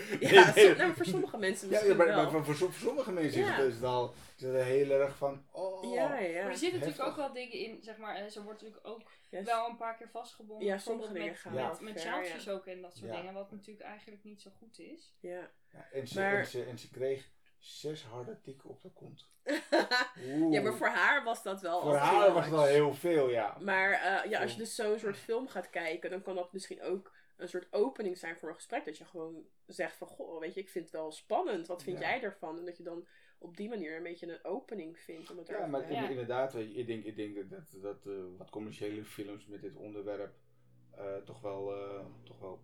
nee. 0.55 0.75
nou, 0.75 0.95
voor 0.95 1.05
sommige 1.05 1.39
mensen 1.39 1.67
Ja, 1.67 1.73
misschien 1.73 1.91
ja, 1.91 1.97
maar, 1.97 2.07
wel. 2.07 2.17
maar 2.23 2.31
voor, 2.31 2.45
voor, 2.45 2.55
som- 2.55 2.73
voor 2.73 2.87
sommige 2.89 3.13
mensen 3.13 3.41
is 3.43 3.49
het 3.49 3.57
dus 3.57 3.83
al 3.83 4.15
is 4.37 4.43
het 4.43 4.63
heel 4.63 4.91
erg 4.91 5.17
van, 5.17 5.45
oh, 5.53 5.93
ja, 5.95 6.19
ja. 6.19 6.43
Maar 6.43 6.51
er 6.51 6.57
zitten 6.57 6.81
natuurlijk 6.81 7.09
ook 7.09 7.17
wel 7.17 7.33
dingen 7.33 7.53
in, 7.53 7.83
zeg 7.83 7.97
maar, 7.97 8.15
en 8.15 8.31
ze 8.31 8.43
wordt 8.43 8.61
natuurlijk 8.63 8.87
ook 8.89 9.03
wel 9.31 9.69
een 9.69 9.77
paar 9.77 9.97
keer 9.97 10.09
vastgebonden. 10.09 10.67
Ja, 10.67 10.79
sommige 10.79 11.13
dingen 11.13 11.29
met, 11.29 11.39
gaan 11.39 11.55
met, 11.55 11.81
met 11.81 12.01
ver, 12.03 12.53
ook 12.53 12.67
en 12.67 12.81
dat 12.83 12.97
soort 12.97 13.11
Ja. 13.11 13.17
dingen, 13.17 13.35
wat 13.35 13.51
natuurlijk 13.51 13.87
eigenlijk 13.87 14.25
niet 14.25 14.43
zo 14.43 14.51
goed 14.59 14.79
is. 14.79 15.15
ja. 15.21 15.51
Ja, 15.73 15.89
en, 15.93 16.09
ze, 16.09 16.19
Maar- 16.19 16.39
en, 16.39 16.47
ze, 16.47 16.65
en 16.65 16.79
ze 16.79 16.91
kreeg 16.91 17.31
zes 17.61 18.05
harde 18.05 18.41
tikken 18.41 18.71
op 18.71 18.81
de 18.83 18.91
kont. 18.91 19.29
Ja, 20.51 20.63
maar 20.63 20.75
voor 20.75 20.87
haar 20.87 21.25
was 21.25 21.43
dat 21.43 21.61
wel 21.61 21.81
Voor 21.81 21.95
haar 21.97 22.33
was 22.33 22.45
het 22.45 22.53
much. 22.53 22.61
wel 22.61 22.65
heel 22.65 22.95
veel, 22.95 23.31
ja. 23.31 23.57
Maar 23.61 23.91
eh, 23.93 24.31
ja, 24.31 24.41
als 24.43 24.53
je 24.53 24.59
dus 24.59 24.75
zo'n 24.75 24.99
soort 24.99 25.17
film 25.17 25.49
gaat 25.49 25.71
kijken, 25.71 26.11
dan 26.11 26.23
kan 26.23 26.35
dat 26.35 26.53
misschien 26.53 26.83
ook 26.83 27.13
een 27.37 27.49
soort 27.49 27.73
opening 27.73 28.19
zijn 28.19 28.37
voor 28.37 28.49
een 28.49 28.55
gesprek. 28.55 28.85
Dat 28.85 28.99
je 28.99 29.05
gewoon 29.05 29.45
zegt 29.67 29.97
van, 29.97 30.07
goh, 30.07 30.41
weet 30.41 30.55
je, 30.55 30.61
ik 30.61 30.69
vind 30.69 30.85
het 30.85 30.95
wel 30.95 31.13
spannend. 31.13 31.67
Wat 31.67 31.83
vind 31.83 31.99
Ja. 31.99 32.09
jij 32.09 32.23
ervan? 32.23 32.59
En 32.59 32.65
dat 32.65 32.77
je 32.77 32.83
dan 32.83 33.07
op 33.39 33.57
die 33.57 33.69
manier 33.69 33.97
een 33.97 34.03
beetje 34.03 34.33
een 34.33 34.45
opening 34.45 34.99
vindt. 34.99 35.31
Om 35.31 35.39
het 35.39 35.49
Ja, 35.49 35.67
maar 35.67 35.91
inderdaad, 35.91 36.53
weet 36.53 36.73
je, 36.73 36.79
ik 36.79 36.87
denk, 36.87 37.05
ik 37.05 37.17
denk 37.17 37.35
dat, 37.37 37.49
dat, 37.51 37.83
dat 37.83 38.07
eh, 38.07 38.23
wat 38.37 38.51
commerciële 38.51 39.05
films 39.05 39.47
met 39.47 39.61
dit 39.61 39.77
onderwerp 39.77 40.35
eh, 40.97 41.17
toch, 41.17 41.41
wel, 41.41 41.73
toch 42.25 42.39
wel 42.41 42.61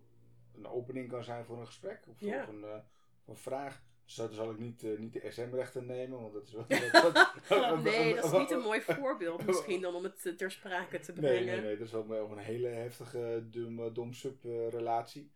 een 0.55 0.67
opening 0.67 1.09
kan 1.09 1.25
zijn 1.25 1.45
voor 1.45 1.59
een 1.61 1.67
gesprek 1.67 2.05
of 2.09 2.21
Ja. 2.21 2.45
voor 2.45 2.55
een, 2.55 2.83
voor 3.25 3.35
een 3.35 3.41
vraag. 3.41 3.83
Zo 4.07 4.29
zal 4.31 4.51
ik 4.51 4.59
niet, 4.59 4.85
eh, 4.85 4.99
niet 4.99 5.13
de 5.13 5.31
SM-rechten 5.31 5.87
nemen, 5.87 6.21
want 6.21 6.33
dat 6.33 6.47
is 6.47 6.53
wel... 6.53 6.67
Nee, 7.83 8.15
dat 8.15 8.25
is 8.25 8.39
niet 8.39 8.51
een 8.51 8.61
mooi 8.61 8.81
voorbeeld 9.01 9.47
misschien 9.47 9.81
dan 9.81 9.95
om 9.95 10.05
het 10.05 10.27
eh, 10.27 10.33
ter 10.35 10.51
sprake 10.51 10.99
te 10.99 11.13
Nee, 11.13 11.21
brengen. 11.21 11.47
nee, 11.47 11.61
nee, 11.61 11.77
dat 11.77 11.87
is 11.87 11.93
wel 11.93 12.07
wel 12.09 12.31
een 12.31 12.39
hele 12.39 12.69
heftige 12.69 13.47
dom, 13.51 13.93
dom 13.95 14.13
sub-relatie. 14.13 15.33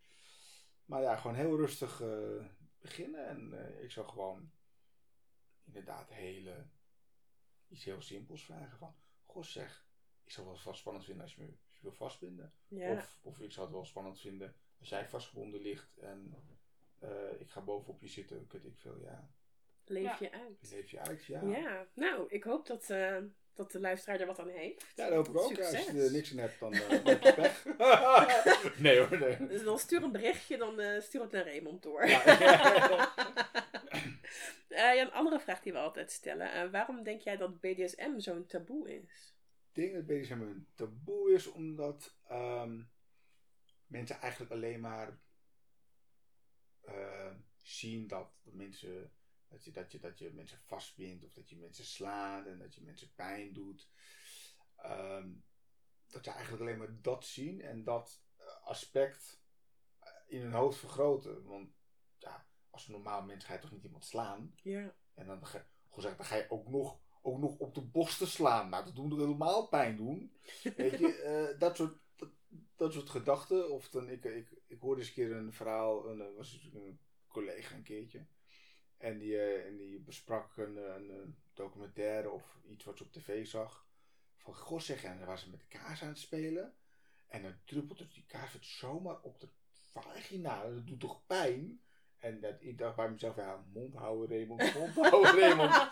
maar 0.85 1.01
ja, 1.01 1.15
gewoon 1.15 1.35
heel 1.35 1.55
rustig 1.57 2.01
eh, 2.01 2.45
beginnen. 2.81 3.27
En 3.27 3.53
eh, 3.53 3.83
ik 3.83 3.91
zou 3.91 4.07
gewoon 4.07 4.51
inderdaad 5.65 6.09
hele, 6.09 6.67
iets 7.67 7.83
heel 7.83 8.01
simpels 8.01 8.43
vragen 8.45 8.77
van... 8.77 8.95
Goh 9.25 9.43
zeg, 9.43 9.85
ik 10.23 10.31
zou 10.31 10.49
het 10.49 10.63
wel 10.63 10.73
spannend 10.73 11.05
vinden 11.05 11.23
als 11.23 11.35
je 11.35 11.41
me 11.41 11.47
als 11.47 11.73
je 11.75 11.81
wil 11.81 11.93
vastbinden. 11.93 12.53
Ja. 12.67 12.91
Of, 12.91 13.19
of 13.21 13.39
ik 13.39 13.51
zou 13.51 13.65
het 13.65 13.75
wel 13.75 13.85
spannend 13.85 14.19
vinden 14.19 14.55
als 14.79 14.89
jij 14.89 15.09
vastgebonden 15.09 15.61
ligt 15.61 15.97
en 15.97 16.35
eh, 17.01 17.09
ik 17.39 17.49
ga 17.49 17.61
bovenop 17.61 18.01
je 18.01 18.07
zitten. 18.07 18.47
Kut 18.47 18.65
ik 18.65 18.77
veel, 18.77 18.97
ja. 19.01 19.29
Leef 19.85 20.03
Ja. 20.03 20.17
je 20.19 20.31
uit. 20.31 20.71
Leef 20.71 20.91
je 20.91 20.99
uit, 20.99 21.25
ja. 21.25 21.41
Ja. 21.41 21.87
nou, 21.93 22.25
ik 22.29 22.43
hoop 22.43 22.67
dat, 22.67 22.89
eh, 22.89 23.17
dat 23.53 23.71
de 23.71 23.79
luisteraar 23.79 24.19
er 24.19 24.25
wat 24.25 24.39
aan 24.39 24.47
heeft. 24.49 24.85
Ja, 24.95 25.09
dat 25.09 25.15
hoop 25.15 25.27
ik 25.27 25.41
ook. 25.41 25.47
Succes. 25.47 25.75
Als 25.75 25.85
je 25.95 26.03
er 26.03 26.11
niks 26.11 26.31
in 26.31 26.37
hebt, 26.39 26.59
dan 26.59 26.73
eh, 26.73 26.89
dan 26.89 27.01
heb 27.03 27.23
je 27.23 27.33
pech. 27.33 27.65
nee 28.79 28.99
hoor, 28.99 29.19
nee. 29.19 29.47
Dus 29.47 29.63
dan 29.63 29.79
stuur 29.79 30.03
een 30.03 30.11
berichtje, 30.11 30.57
dan 30.57 30.79
eh, 30.79 31.01
stuur 31.01 31.21
het 31.21 31.31
naar 31.31 31.45
Raymond 31.45 31.83
door. 31.83 32.07
Ja. 32.07 32.21
Eh, 34.67 34.77
ja, 34.95 35.01
een 35.01 35.11
andere 35.11 35.39
vraag 35.39 35.61
die 35.61 35.71
we 35.71 35.77
altijd 35.77 36.11
stellen. 36.11 36.71
waarom 36.71 37.03
denk 37.03 37.21
jij 37.21 37.37
dat 37.37 37.59
BDSM 37.59 38.19
zo'n 38.19 38.45
taboe 38.45 38.95
is? 39.01 39.35
Ik 39.73 39.75
denk 39.75 39.93
dat 39.93 40.05
BDSM 40.05 40.41
een 40.41 40.67
taboe 40.75 41.33
is 41.33 41.47
omdat 41.47 42.15
ehm, 42.27 42.81
mensen 43.87 44.15
eigenlijk 44.21 44.51
alleen 44.51 44.79
maar 44.79 45.19
eh, 46.81 47.35
zien 47.61 48.07
dat, 48.07 48.31
dat 48.43 48.53
mensen 48.53 49.11
dat 49.51 49.63
je, 49.63 49.71
dat, 49.71 49.91
je, 49.91 49.99
dat 49.99 50.19
je 50.19 50.33
mensen 50.33 50.59
vastbindt 50.65 51.23
of 51.23 51.33
dat 51.33 51.49
je 51.49 51.57
mensen 51.57 51.85
slaat 51.85 52.45
en 52.45 52.57
dat 52.59 52.75
je 52.75 52.81
mensen 52.81 53.13
pijn 53.15 53.53
doet. 53.53 53.89
Ehm, 54.75 55.29
dat 56.07 56.23
ze 56.23 56.31
eigenlijk 56.31 56.61
alleen 56.63 56.77
maar 56.77 57.01
dat 57.01 57.25
zien 57.25 57.61
en 57.61 57.83
dat 57.83 58.23
aspect 58.63 59.41
eh, 59.99 60.11
in 60.27 60.41
hun 60.41 60.51
hoofd 60.51 60.77
vergroten. 60.77 61.43
Want 61.43 61.69
ja, 62.17 62.45
als 62.69 62.85
een 62.85 62.91
normaal 62.91 63.23
mens 63.23 63.45
ga 63.45 63.53
je 63.53 63.59
toch 63.59 63.71
niet 63.71 63.83
iemand 63.83 64.05
slaan? 64.05 64.53
Ja. 64.55 64.95
En 65.13 65.25
dan 65.25 65.45
ga, 65.45 65.65
zeggen, 65.95 66.17
dan 66.17 66.25
ga 66.25 66.35
je 66.35 66.49
ook 66.49 66.69
nog, 66.69 66.99
ook 67.21 67.39
nog 67.39 67.57
op 67.57 67.75
de 67.75 67.81
borsten 67.81 68.27
slaan. 68.27 68.69
Nou, 68.69 68.85
dat 68.85 68.95
doet 68.95 69.19
helemaal 69.19 69.67
pijn 69.67 69.95
doen. 69.95 70.37
Weet 70.75 70.99
je, 70.99 71.15
eh, 71.51 71.59
dat, 71.59 71.75
soort, 71.75 71.97
dat, 72.81 72.93
soort 72.93 73.09
gedachten. 73.09 73.71
Of 73.71 73.89
dan, 73.89 74.09
ik, 74.09 74.23
ik, 74.23 74.49
ik 74.67 74.79
hoorde 74.79 74.99
eens 74.99 75.09
een 75.09 75.15
keer 75.15 75.31
een 75.31 75.53
verhaal, 75.53 76.09
een, 76.09 76.21
eh, 76.21 76.35
was 76.35 76.69
een 76.73 76.99
collega 77.27 77.75
een 77.75 77.83
keertje. 77.83 78.25
En 78.97 79.17
die, 79.17 79.37
eh, 79.37 79.65
en 79.65 79.77
die 79.77 79.99
besprak 79.99 80.57
een, 80.57 80.77
eh, 80.77 80.95
een, 80.95 81.35
documentaire 81.53 82.29
of 82.29 82.57
iets 82.69 82.83
wat 82.83 82.97
ze 82.97 83.03
op 83.03 83.11
tv 83.11 83.47
zag. 83.47 83.87
Van, 84.37 84.55
goh 84.55 84.79
zeg, 84.79 85.03
en 85.03 85.17
dan 85.17 85.25
waren 85.25 85.41
ze 85.41 85.49
met 85.49 85.59
de 85.59 85.77
kaas 85.77 86.01
aan 86.01 86.07
het 86.07 86.19
spelen. 86.19 86.73
En 87.27 87.41
dan 87.41 87.55
druppelt 87.65 87.97
dus 87.97 88.13
die 88.13 88.25
kaasvet 88.27 88.65
zomaar 88.65 89.21
op 89.21 89.39
de 89.39 89.47
vagina. 89.91 90.69
Dat 90.69 90.87
doet 90.87 90.99
toch 90.99 91.25
pijn? 91.25 91.81
En 92.17 92.39
dat, 92.39 92.55
ik 92.59 92.77
dacht 92.77 92.95
bij 92.95 93.09
mezelf, 93.09 93.35
ja, 93.35 93.65
mond 93.73 93.95
houden 93.95 94.29
Raymond, 94.29 94.73
mond 94.73 94.93
houden 94.95 95.39
Raymond. 95.39 95.73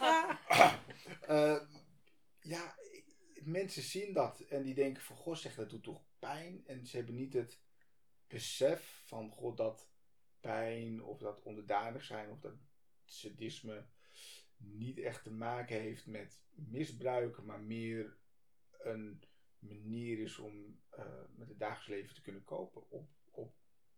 Eh, 1.22 1.62
ja, 2.39 2.75
mensen 3.51 3.82
zien 3.82 4.13
dat 4.13 4.39
en 4.39 4.63
die 4.63 4.74
denken 4.74 5.03
van, 5.03 5.15
goh 5.15 5.36
zeg, 5.36 5.56
dat 5.56 5.70
doet 5.70 5.84
toch 5.84 6.03
pijn? 6.20 6.68
En 6.68 6.86
ze 6.86 6.98
hebben 6.98 7.15
niet 7.15 7.34
het 7.34 7.60
besef 8.27 9.01
van, 9.06 9.32
god, 9.32 9.58
dat 9.58 9.89
pijn 10.39 11.03
of 11.03 11.18
dat 11.18 11.41
onderdanig 11.41 12.03
zijn 12.03 12.29
of 12.29 12.39
dat 12.39 12.56
sadisme 13.06 13.86
niet 14.58 15.00
echt 15.00 15.24
te 15.24 15.32
maken 15.32 15.79
heeft 15.79 16.06
met 16.06 16.41
misbruiken, 16.50 17.46
maar 17.46 17.62
meer 17.62 18.18
een 18.79 19.24
manier 19.60 20.20
is 20.20 20.38
om 20.38 20.79
uh, 20.98 21.06
met 21.36 21.48
het 21.48 21.60
dagelijks 21.60 21.88
leven 21.88 22.15
te 22.15 22.22
kunnen 22.22 22.44
kopen. 22.44 22.89
Op, 22.89 23.10
op 23.32 23.56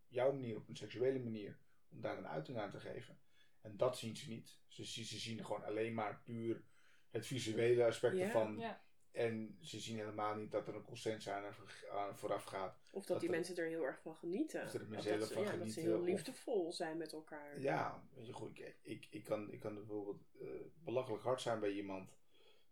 jouw 0.08 0.32
manier, 0.32 0.56
op 0.58 0.68
een 0.68 0.76
seksuele 0.76 1.20
manier, 1.20 1.60
om 1.90 2.02
daar 2.02 2.18
een 2.18 2.28
uiting 2.28 2.58
aan 2.58 2.70
te 2.70 2.80
geven. 2.80 3.20
En 3.62 3.78
dat 3.78 3.98
zien 3.98 4.16
ze 4.16 4.30
niet. 4.30 4.60
Ze, 4.68 4.86
ze 4.86 5.20
zien 5.20 5.46
gewoon 5.46 5.64
alleen 5.64 5.94
maar 5.94 6.22
puur 6.24 6.64
het 7.10 7.28
visuele 7.28 7.86
aspect 7.86 8.18
Ja. 8.18 8.26
ervan. 8.26 8.58
Ja. 8.58 8.84
En 9.12 9.58
ze 9.62 9.80
zien 9.80 9.98
helemaal 9.98 10.36
niet 10.36 10.52
dat 10.52 10.68
er 10.68 10.76
een 10.76 10.84
consent 10.84 11.28
aan, 11.28 11.44
aan 11.92 12.18
vooraf 12.18 12.44
gaat. 12.44 12.78
Of 12.92 13.00
dat, 13.00 13.08
Dat 13.08 13.20
die 13.20 13.30
er- 13.30 13.36
mensen 13.36 13.56
er 13.58 13.68
heel 13.68 13.84
erg 13.86 14.02
van 14.02 14.16
genieten. 14.16 14.64
Of 14.64 14.72
dat 14.72 14.82
er 14.82 14.88
mensen 14.88 15.12
heel 15.12 15.26
ze, 15.26 15.34
van 15.34 15.44
ja, 15.44 15.50
dat 15.50 15.58
ze 15.58 15.60
genieten, 15.60 15.84
heel 15.84 16.00
of- 16.00 16.06
liefdevol 16.06 16.72
zijn 16.74 16.98
met 16.98 17.14
elkaar. 17.14 17.60
Ja, 17.62 18.04
weet 18.14 18.28
je 18.28 18.34
goed, 18.34 18.60
ik, 18.60 18.76
ik, 18.82 19.08
ik, 19.10 19.24
kan, 19.24 19.52
ik 19.52 19.60
kan 19.60 19.74
bijvoorbeeld 19.74 20.22
eh, 20.42 20.48
belachelijk 20.84 21.24
hard 21.24 21.42
zijn 21.42 21.60
bij 21.60 21.72
iemand. 21.72 22.20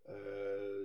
eh, 0.01 0.15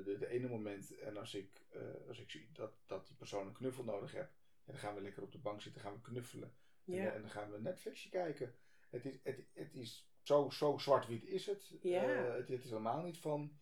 de, 0.04 0.16
de 0.18 0.28
ene 0.28 0.48
moment, 0.48 0.98
en 0.98 1.16
als 1.16 1.34
ik, 1.34 1.60
eh, 1.70 2.08
als 2.08 2.20
ik 2.20 2.30
zie 2.30 2.48
dat, 2.52 2.72
dat 2.86 3.06
die 3.06 3.16
persoon 3.16 3.46
een 3.46 3.52
knuffel 3.52 3.84
nodig 3.84 4.12
heeft, 4.12 4.32
ja, 4.64 4.72
dan 4.72 4.76
gaan 4.76 4.94
we 4.94 5.00
lekker 5.00 5.22
op 5.22 5.32
de 5.32 5.38
bank 5.38 5.60
zitten, 5.62 5.80
gaan 5.82 5.92
we 5.94 6.00
knuffelen. 6.00 6.54
En, 6.86 6.94
Ja. 6.94 7.12
en 7.12 7.20
dan 7.20 7.30
gaan 7.30 7.50
we 7.50 7.60
Netflixje 7.60 8.08
kijken. 8.08 8.54
Het 8.90 9.04
is, 9.04 9.18
het, 9.22 9.44
het 9.52 9.74
is 9.74 10.08
zo, 10.22 10.50
zo 10.50 10.78
zwart-wit 10.78 11.24
is 11.24 11.46
het. 11.46 11.74
Ja. 11.80 12.02
Het. 12.04 12.48
Het 12.48 12.62
is 12.64 12.68
helemaal 12.70 13.02
niet 13.02 13.18
van, 13.18 13.58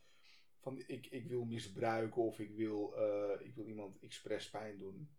van 0.63 0.83
ik, 0.87 1.07
ik 1.07 1.27
wil 1.27 1.45
misbruiken 1.45 2.23
of 2.23 2.39
ik 2.39 2.55
wil, 2.55 2.97
eh, 2.97 3.47
ik 3.47 3.55
wil 3.55 3.67
iemand 3.67 3.99
expres 3.99 4.51
pijn 4.51 4.79
doen. 4.79 5.17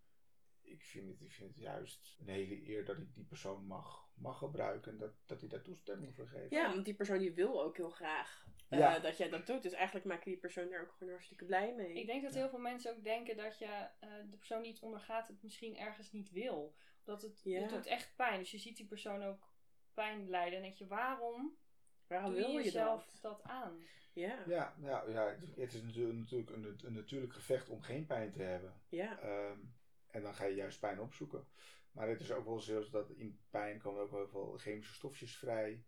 Ik 0.62 0.84
vind, 0.84 1.10
het, 1.10 1.22
ik 1.22 1.32
vind 1.32 1.50
het 1.50 1.60
juist 1.60 2.18
een 2.20 2.28
hele 2.28 2.68
eer 2.70 2.86
dat 2.86 2.98
ik 2.98 3.14
die 3.14 3.26
persoon 3.26 3.66
mag, 3.66 4.10
mag 4.16 4.38
gebruiken 4.38 4.92
en 4.92 4.98
dat, 4.98 5.12
dat 5.26 5.40
hij 5.40 5.50
daar 5.50 5.62
toestemming 5.62 6.16
voor 6.16 6.28
geeft. 6.28 6.52
Ja, 6.52 6.70
want 6.74 6.86
die 6.86 6.94
persoon 6.96 7.18
die 7.20 7.34
wil 7.34 7.64
ook 7.64 7.78
heel 7.78 7.90
graag 7.90 8.46
eh, 8.70 8.80
Ja. 8.80 9.00
dat 9.00 9.18
jij 9.18 9.30
dat 9.30 9.48
doet. 9.48 9.64
Dus 9.64 9.72
eigenlijk 9.74 10.06
maak 10.06 10.24
je 10.24 10.30
die 10.30 10.40
persoon 10.40 10.70
daar 10.70 10.82
ook 10.82 10.92
gewoon 10.92 11.14
hartstikke 11.14 11.46
blij 11.46 11.74
mee. 11.76 11.94
Ik 11.94 12.06
denk 12.06 12.24
dat 12.24 12.34
heel 12.34 12.50
veel 12.50 12.60
mensen 12.60 12.92
ook 12.96 13.04
denken 13.04 13.38
dat 13.38 13.60
je 13.60 13.66
eh, 14.00 14.10
de 14.30 14.38
persoon 14.38 14.62
die 14.64 14.72
het 14.72 14.82
ondergaat 14.82 15.28
het 15.28 15.44
misschien 15.44 15.78
ergens 15.78 16.12
niet 16.12 16.32
wil. 16.32 16.76
Dat 17.04 17.22
het, 17.22 17.42
Ja. 17.44 17.60
het 17.62 17.70
doet 17.70 17.86
echt 17.86 18.16
pijn. 18.16 18.40
Dus 18.40 18.52
je 18.52 18.58
ziet 18.58 18.78
die 18.78 18.88
persoon 18.88 19.24
ook 19.24 19.52
pijn 19.94 20.30
lijden. 20.30 20.56
En 20.58 20.64
denk 20.64 20.76
je, 20.78 20.88
waarom 20.88 21.58
Waarom 22.08 22.32
doe 22.32 22.40
wil 22.40 22.50
je 22.50 22.58
je 22.58 22.64
jezelf 22.64 23.06
dat? 23.06 23.22
dat 23.22 23.44
aan? 23.44 23.78
Ja. 24.14 24.44
Ja, 24.48 24.76
ja, 24.82 25.04
ja, 25.08 25.38
het 25.56 25.74
is 25.74 25.82
natuurlijk, 25.82 26.18
natuurlijk 26.18 26.50
een, 26.50 26.80
een 26.84 26.94
natuurlijk 26.94 27.34
gevecht 27.34 27.70
om 27.70 27.82
geen 27.82 28.06
pijn 28.06 28.32
te 28.32 28.42
hebben. 28.42 28.74
Ja. 28.90 29.20
Ehm, 29.20 29.60
en 30.08 30.22
dan 30.22 30.36
ga 30.36 30.46
je 30.46 30.56
juist 30.56 30.80
pijn 30.80 31.00
opzoeken. 31.00 31.48
Maar 31.92 32.08
het 32.08 32.22
is 32.22 32.32
ook 32.32 32.46
wel 32.46 32.60
zo 32.60 32.90
dat 32.90 33.10
in 33.10 33.40
pijn 33.50 33.80
komen 33.80 34.02
ook 34.02 34.12
wel 34.12 34.28
veel 34.28 34.58
chemische 34.58 34.94
stofjes 34.94 35.38
vrij. 35.38 35.86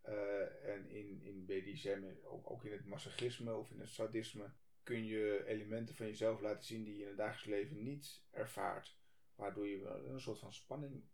Eh, 0.00 0.68
en 0.74 0.88
in, 0.90 1.22
in 1.22 1.44
BDSM, 1.46 2.02
ook, 2.24 2.50
ook 2.50 2.64
in 2.64 2.72
het 2.72 2.86
masochisme 2.86 3.54
of 3.54 3.70
in 3.70 3.80
het 3.80 3.88
sadisme, 3.88 4.52
kun 4.82 5.04
je 5.04 5.44
elementen 5.46 5.94
van 5.94 6.06
jezelf 6.06 6.40
laten 6.40 6.64
zien 6.64 6.84
die 6.84 6.96
je 6.96 7.02
in 7.02 7.08
het 7.08 7.16
dagelijks 7.16 7.44
leven 7.44 7.82
niet 7.82 8.22
ervaart. 8.30 8.98
Waardoor 9.34 9.66
je 9.68 9.78
wel 9.78 10.04
een 10.04 10.20
soort 10.20 10.38
van 10.38 10.52
spanning 10.52 11.04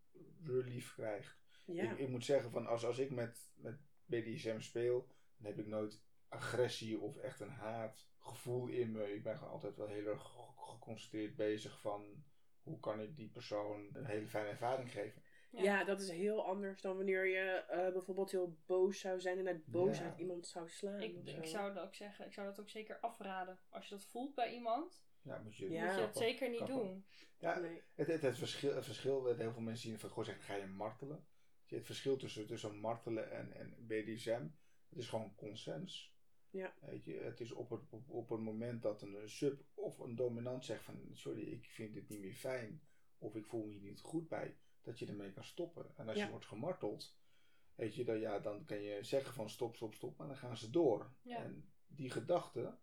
relief 0.43 0.95
krijgt. 0.95 1.39
Ja. 1.65 1.93
Ik, 1.93 1.99
ik 1.99 2.09
moet 2.09 2.25
zeggen, 2.25 2.51
van 2.51 2.67
als, 2.67 2.85
als 2.85 2.99
ik 2.99 3.11
met, 3.11 3.51
met 3.55 3.88
BDSM 4.09 4.61
speel, 4.61 5.09
dan 5.37 5.47
heb 5.51 5.59
ik 5.59 5.67
nooit 5.67 6.01
agressie 6.29 7.01
of 7.01 7.17
echt 7.17 7.41
een 7.41 7.51
haatgevoel 7.51 8.67
in 8.69 8.93
me. 8.93 9.15
Ik 9.15 9.23
ben 9.23 9.37
gewoon 9.39 9.53
altijd 9.53 9.77
wel 9.77 9.87
heel 9.87 10.07
erg 10.07 10.23
ge- 10.23 10.53
geconcentreerd 10.73 11.37
bezig 11.37 11.81
van 11.81 12.25
hoe 12.63 12.81
kan 12.81 13.01
ik 13.01 13.17
die 13.17 13.29
persoon 13.31 13.89
een 13.93 14.05
hele 14.05 14.27
fijne 14.29 14.49
ervaring 14.49 14.91
geven. 14.93 15.23
Ja. 15.51 15.63
Ja, 15.63 15.85
dat 15.85 16.01
is 16.01 16.11
heel 16.11 16.45
anders 16.47 16.81
dan 16.81 16.97
wanneer 16.97 17.27
je 17.27 17.41
eh, 17.51 17.93
bijvoorbeeld 17.93 18.31
heel 18.31 18.57
boos 18.67 19.01
zou 19.01 19.21
zijn 19.21 19.39
en 19.39 19.47
uit 19.47 19.67
boosheid 19.67 20.13
Ja. 20.15 20.21
iemand 20.21 20.47
zou 20.47 20.69
slaan. 20.69 21.01
Ik, 21.03 21.17
of 21.17 21.27
ik 21.27 21.35
zo. 21.45 21.51
zou 21.51 21.75
dat 21.75 21.85
ook 21.85 21.95
zeggen, 21.95 22.27
ik 22.27 22.33
zou 22.33 22.47
dat 22.47 22.61
ook 22.61 22.69
zeker 22.71 22.99
afraden. 23.01 23.59
Als 23.69 23.89
je 23.89 23.95
dat 23.95 24.05
voelt 24.05 24.35
bij 24.35 24.53
iemand, 24.55 25.07
Ja, 25.23 25.39
moet 25.39 25.57
je, 25.57 25.71
Ja. 25.71 25.85
moet 25.85 25.95
je 25.95 26.01
dat 26.01 26.17
zeker 26.17 26.49
niet 26.49 26.59
kappen. 26.59 26.77
doen. 26.77 27.07
Ja, 27.39 27.59
Nee. 27.59 27.83
het, 27.95 28.07
het, 28.07 28.23
het, 28.23 28.39
verschil, 28.39 28.75
het 28.75 28.85
verschil, 28.85 29.23
wat 29.23 29.37
heel 29.37 29.53
veel 29.53 29.63
mensen 29.63 29.89
zien 29.89 29.99
van, 29.99 30.11
goh, 30.11 30.25
zeggen, 30.25 30.45
ga 30.45 30.55
je 30.55 30.67
martelen? 30.67 31.27
Het 31.77 31.87
verschil 31.87 32.17
tussen, 32.17 32.47
tussen 32.47 32.77
martelen 32.77 33.31
en, 33.31 33.53
en 33.53 33.87
BDSM, 33.87 34.47
het 34.89 34.99
is 34.99 35.09
gewoon 35.09 35.35
consens. 35.35 36.17
Ja. 36.51 36.75
Weet 36.81 37.05
je, 37.05 37.15
het 37.15 37.41
is 37.41 37.53
op 37.53 37.71
het, 37.71 37.81
op, 37.91 38.11
op 38.11 38.29
het 38.29 38.41
moment 38.41 38.83
dat 38.83 39.03
een 39.03 39.29
sub 39.31 39.65
of 39.75 39.99
een 39.99 40.17
dominant 40.17 40.65
zegt 40.65 40.85
van, 40.85 41.09
sorry, 41.13 41.43
ik 41.43 41.65
vind 41.65 41.95
dit 41.95 42.09
niet 42.09 42.21
meer 42.21 42.35
fijn, 42.35 42.83
of 43.19 43.37
ik 43.37 43.47
voel 43.47 43.65
me 43.65 43.73
hier 43.73 43.83
niet 43.83 44.01
goed 44.01 44.29
bij, 44.29 44.57
dat 44.83 44.99
je 44.99 45.07
ermee 45.07 45.33
kan 45.33 45.45
stoppen. 45.45 45.97
En 45.97 46.09
als 46.09 46.17
Ja. 46.17 46.25
je 46.25 46.31
wordt 46.31 46.47
gemarteld, 46.47 47.19
weet 47.75 47.95
je, 47.95 48.05
dan, 48.05 48.19
ja, 48.19 48.39
dan 48.39 48.65
kan 48.65 48.83
je 48.83 49.03
zeggen 49.05 49.35
van 49.35 49.51
stop, 49.51 49.77
stop, 49.77 49.95
stop, 49.95 50.17
maar 50.17 50.27
dan 50.27 50.37
gaan 50.37 50.57
ze 50.57 50.71
door. 50.71 51.13
Ja. 51.23 51.37
En 51.37 51.73
die 51.87 52.11
gedachte, 52.11 52.79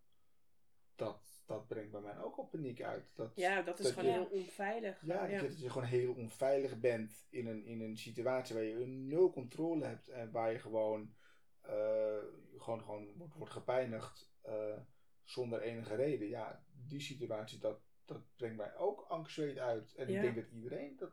dat, 0.96 1.35
dat 1.46 1.68
brengt 1.68 1.92
bij 1.92 2.02
mij 2.02 2.20
ook 2.20 2.36
al 2.38 2.46
paniek 2.46 2.82
uit. 2.82 3.12
Dat, 3.16 3.32
Ja, 3.36 3.62
dat 3.62 3.80
is 3.80 3.86
dat 3.86 3.94
gewoon 3.94 4.10
je- 4.10 4.18
heel 4.18 4.30
onveilig. 4.40 5.02
ja, 5.06 5.25
ja. 5.25 5.42
dat 5.42 5.60
je 5.60 5.70
gewoon 5.70 5.88
heel 5.88 6.14
onveilig 6.14 6.80
bent 6.80 7.25
in 7.30 7.48
een, 7.48 7.66
in 7.66 7.82
een 7.82 7.98
situatie 7.98 8.56
waar 8.56 8.64
je 8.64 8.86
nul 8.88 9.32
controle 9.32 9.86
hebt 9.86 10.08
en 10.10 10.32
waar 10.32 10.52
je 10.52 10.60
gewoon, 10.60 11.14
eh, 11.62 12.18
gewoon, 12.58 12.82
gewoon 12.84 13.08
wordt, 13.18 13.34
wordt 13.34 13.54
gepijnigd 13.54 14.34
eh, 14.42 14.78
zonder 15.24 15.62
enige 15.62 15.96
reden. 15.96 16.28
Ja, 16.28 16.64
die 16.88 17.00
situatie, 17.02 17.60
dat, 17.60 17.80
dat 18.06 18.22
brengt 18.36 18.58
mij 18.58 18.75
ook 18.75 19.06
angstzweet 19.08 19.58
uit. 19.58 19.96
En 19.96 20.10
Ja. 20.12 20.16
ik 20.16 20.22
denk 20.22 20.36
dat 20.36 20.54
iedereen 20.54 20.96
dat 20.98 21.12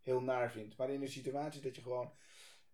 heel 0.00 0.20
naar 0.22 0.50
vindt. 0.52 0.76
Maar 0.76 0.90
in 0.90 1.02
een 1.02 1.08
situatie 1.08 1.60
dat 1.62 1.76
je 1.76 1.82
gewoon 1.82 2.12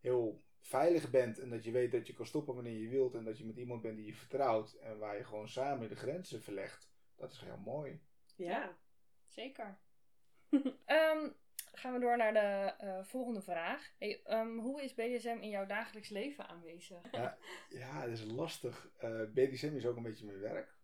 heel 0.00 0.42
veilig 0.60 1.10
bent 1.10 1.38
en 1.38 1.50
dat 1.50 1.64
je 1.64 1.70
weet 1.70 1.92
dat 1.92 2.06
je 2.06 2.12
kan 2.14 2.26
stoppen 2.26 2.54
wanneer 2.54 2.78
je 2.78 2.88
wilt 2.88 3.14
en 3.14 3.24
dat 3.24 3.38
je 3.38 3.44
met 3.46 3.56
iemand 3.56 3.82
bent 3.82 3.96
die 3.96 4.06
je 4.06 4.14
vertrouwt 4.14 4.72
en 4.72 4.98
waar 4.98 5.16
je 5.16 5.24
gewoon 5.24 5.48
samen 5.48 5.88
de 5.88 5.96
grenzen 5.96 6.42
verlegt, 6.42 6.87
dat 7.18 7.32
is 7.32 7.40
heel 7.40 7.58
mooi. 7.64 8.00
Ja. 8.36 8.76
Zeker. 9.26 9.78
Ehm, 10.84 11.28
gaan 11.72 11.92
we 11.92 12.00
door 12.00 12.16
naar 12.16 12.32
de 12.32 12.74
eh, 12.84 13.04
volgende 13.04 13.42
vraag. 13.42 13.90
Hey, 13.98 14.22
ehm, 14.24 14.58
hoe 14.58 14.82
is 14.82 14.94
BDSM 14.94 15.38
in 15.40 15.48
jouw 15.48 15.66
dagelijks 15.66 16.08
leven 16.08 16.48
aanwezig? 16.48 17.00
Ja, 17.68 18.00
dat 18.00 18.10
is 18.10 18.24
lastig. 18.24 18.90
Eh 18.98 19.22
BDSM 19.32 19.76
is 19.76 19.86
ook 19.86 19.96
een 19.96 20.02
beetje 20.02 20.26
mijn 20.26 20.40
werk. 20.40 20.76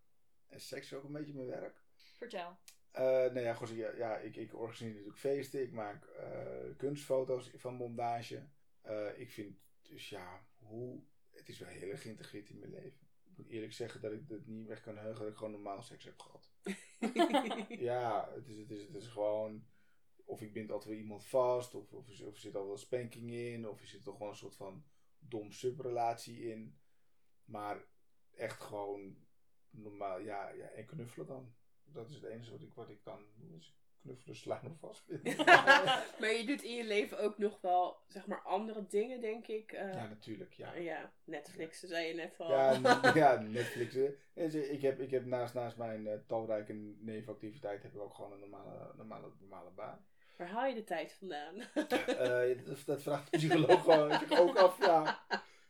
En 0.47 0.59
seks 0.59 0.85
is 0.85 0.93
ook 0.93 1.03
een 1.03 1.11
beetje 1.11 1.33
mijn 1.33 1.47
werk. 1.47 1.83
Vertel. 1.95 2.57
Eh 2.91 3.03
nou 3.03 3.39
ja, 3.39 3.53
goed, 3.53 3.69
ja, 3.69 3.91
ja, 3.95 4.17
ik, 4.17 4.35
ik 4.35 4.53
organiseer 4.53 4.87
natuurlijk 4.87 5.17
feesten. 5.17 5.61
Ik 5.61 5.71
maak 5.71 6.05
eh, 6.05 6.77
kunstfoto's 6.77 7.51
van 7.55 7.75
montage. 7.75 8.47
Eh, 8.81 9.19
ik 9.19 9.31
vind 9.31 9.57
dus 9.81 10.09
ja, 10.09 10.45
hoe... 10.57 11.01
Het 11.31 11.49
is 11.49 11.59
wel 11.59 11.69
heel 11.69 11.89
erg 11.89 12.01
geïntegreerd 12.01 12.49
in 12.49 12.59
mijn 12.59 12.71
leven. 12.71 13.04
Ik 13.35 13.41
moet 13.43 13.49
eerlijk 13.53 13.73
zeggen 13.73 14.01
dat 14.01 14.11
ik 14.11 14.21
het 14.27 14.47
niet 14.47 14.67
weg 14.67 14.81
kan 14.81 14.97
heugen 14.97 15.21
dat 15.21 15.31
ik 15.31 15.37
gewoon 15.37 15.51
normaal 15.51 15.81
seks 15.81 16.03
heb 16.05 16.19
gehad. 16.19 16.51
Ja, 17.79 18.29
het 18.33 18.47
is, 18.47 18.57
het 18.57 18.71
is, 18.71 18.81
het 18.81 18.95
is 18.95 19.07
gewoon... 19.07 19.65
Of 20.25 20.41
ik 20.41 20.53
bind 20.53 20.71
altijd 20.71 20.89
wel 20.89 20.99
iemand 21.01 21.25
vast, 21.25 21.73
of, 21.75 21.93
of, 21.93 22.07
er- 22.19 22.27
of 22.27 22.33
er 22.33 22.39
zit 22.39 22.55
al 22.55 22.67
wel 22.67 22.77
spanking 22.77 23.31
in, 23.31 23.67
of 23.67 23.81
er 23.81 23.87
zit 23.87 24.03
toch 24.03 24.15
gewoon 24.17 24.31
een 24.31 24.37
soort 24.37 24.55
van 24.55 24.83
dom 25.19 25.51
subrelatie 25.51 26.41
in. 26.51 26.77
Maar 27.45 27.85
echt 28.31 28.61
gewoon 28.61 29.17
normaal, 29.69 30.19
ja, 30.19 30.49
ja, 30.49 30.65
en 30.67 30.85
knuffelen 30.85 31.27
dan. 31.27 31.55
Dat 31.83 32.09
is 32.09 32.15
het 32.15 32.23
enige 32.23 32.51
wat 32.51 32.61
ik, 32.61 32.73
wat 32.73 32.89
ik 32.89 33.01
kan 33.01 33.23
doen, 33.35 33.53
is 33.53 33.75
knuffelen, 34.05 34.35
slaan 34.35 34.61
of 34.65 34.79
vastbinden. 34.79 35.35
maar 36.19 36.31
je 36.37 36.43
doet 36.45 36.61
in 36.63 36.75
je 36.75 36.83
leven 36.83 37.19
ook 37.19 37.37
nog 37.37 37.61
wel, 37.61 37.97
zeg 38.07 38.27
maar, 38.27 38.41
andere 38.41 38.85
dingen, 38.87 39.21
denk 39.21 39.47
ik. 39.47 39.71
eh, 39.71 39.93
ja, 39.93 40.07
natuurlijk, 40.07 40.53
ja. 40.53 40.73
ja, 40.73 41.11
Netflix, 41.23 41.79
zei 41.79 42.07
je 42.07 42.13
net 42.13 42.35
al. 42.37 42.51
Ja, 42.51 42.79
ja, 43.13 43.39
Netflix. 43.41 43.93
hè. 43.93 44.15
En 44.33 44.51
ze- 44.51 44.69
Ik 44.71 44.81
heb, 44.81 44.99
ik 44.99 45.11
heb 45.11 45.25
naast, 45.25 45.53
naast 45.53 45.77
mijn 45.77 46.07
eh, 46.07 46.17
talrijke 46.27 46.73
nevenactiviteit 46.99 47.83
heb 47.83 47.93
ik 47.93 48.01
ook 48.01 48.13
gewoon 48.13 48.31
een 48.31 48.39
normale, 48.39 48.91
normale, 48.97 49.27
normale 49.39 49.69
baan. 49.75 50.05
Waar 50.37 50.47
haal 50.49 50.65
je 50.65 50.73
de 50.75 50.83
tijd 50.83 51.13
vandaan? 51.19 51.55
Eh, 52.17 52.65
dat, 52.65 52.77
dat 52.85 53.01
vraagt 53.01 53.31
de 53.31 53.37
psycholoog 53.37 53.83
gewoon 53.83 54.11
zich 54.19 54.39
ook 54.39 54.57
af. 54.57 54.85
Ja, 54.85 55.19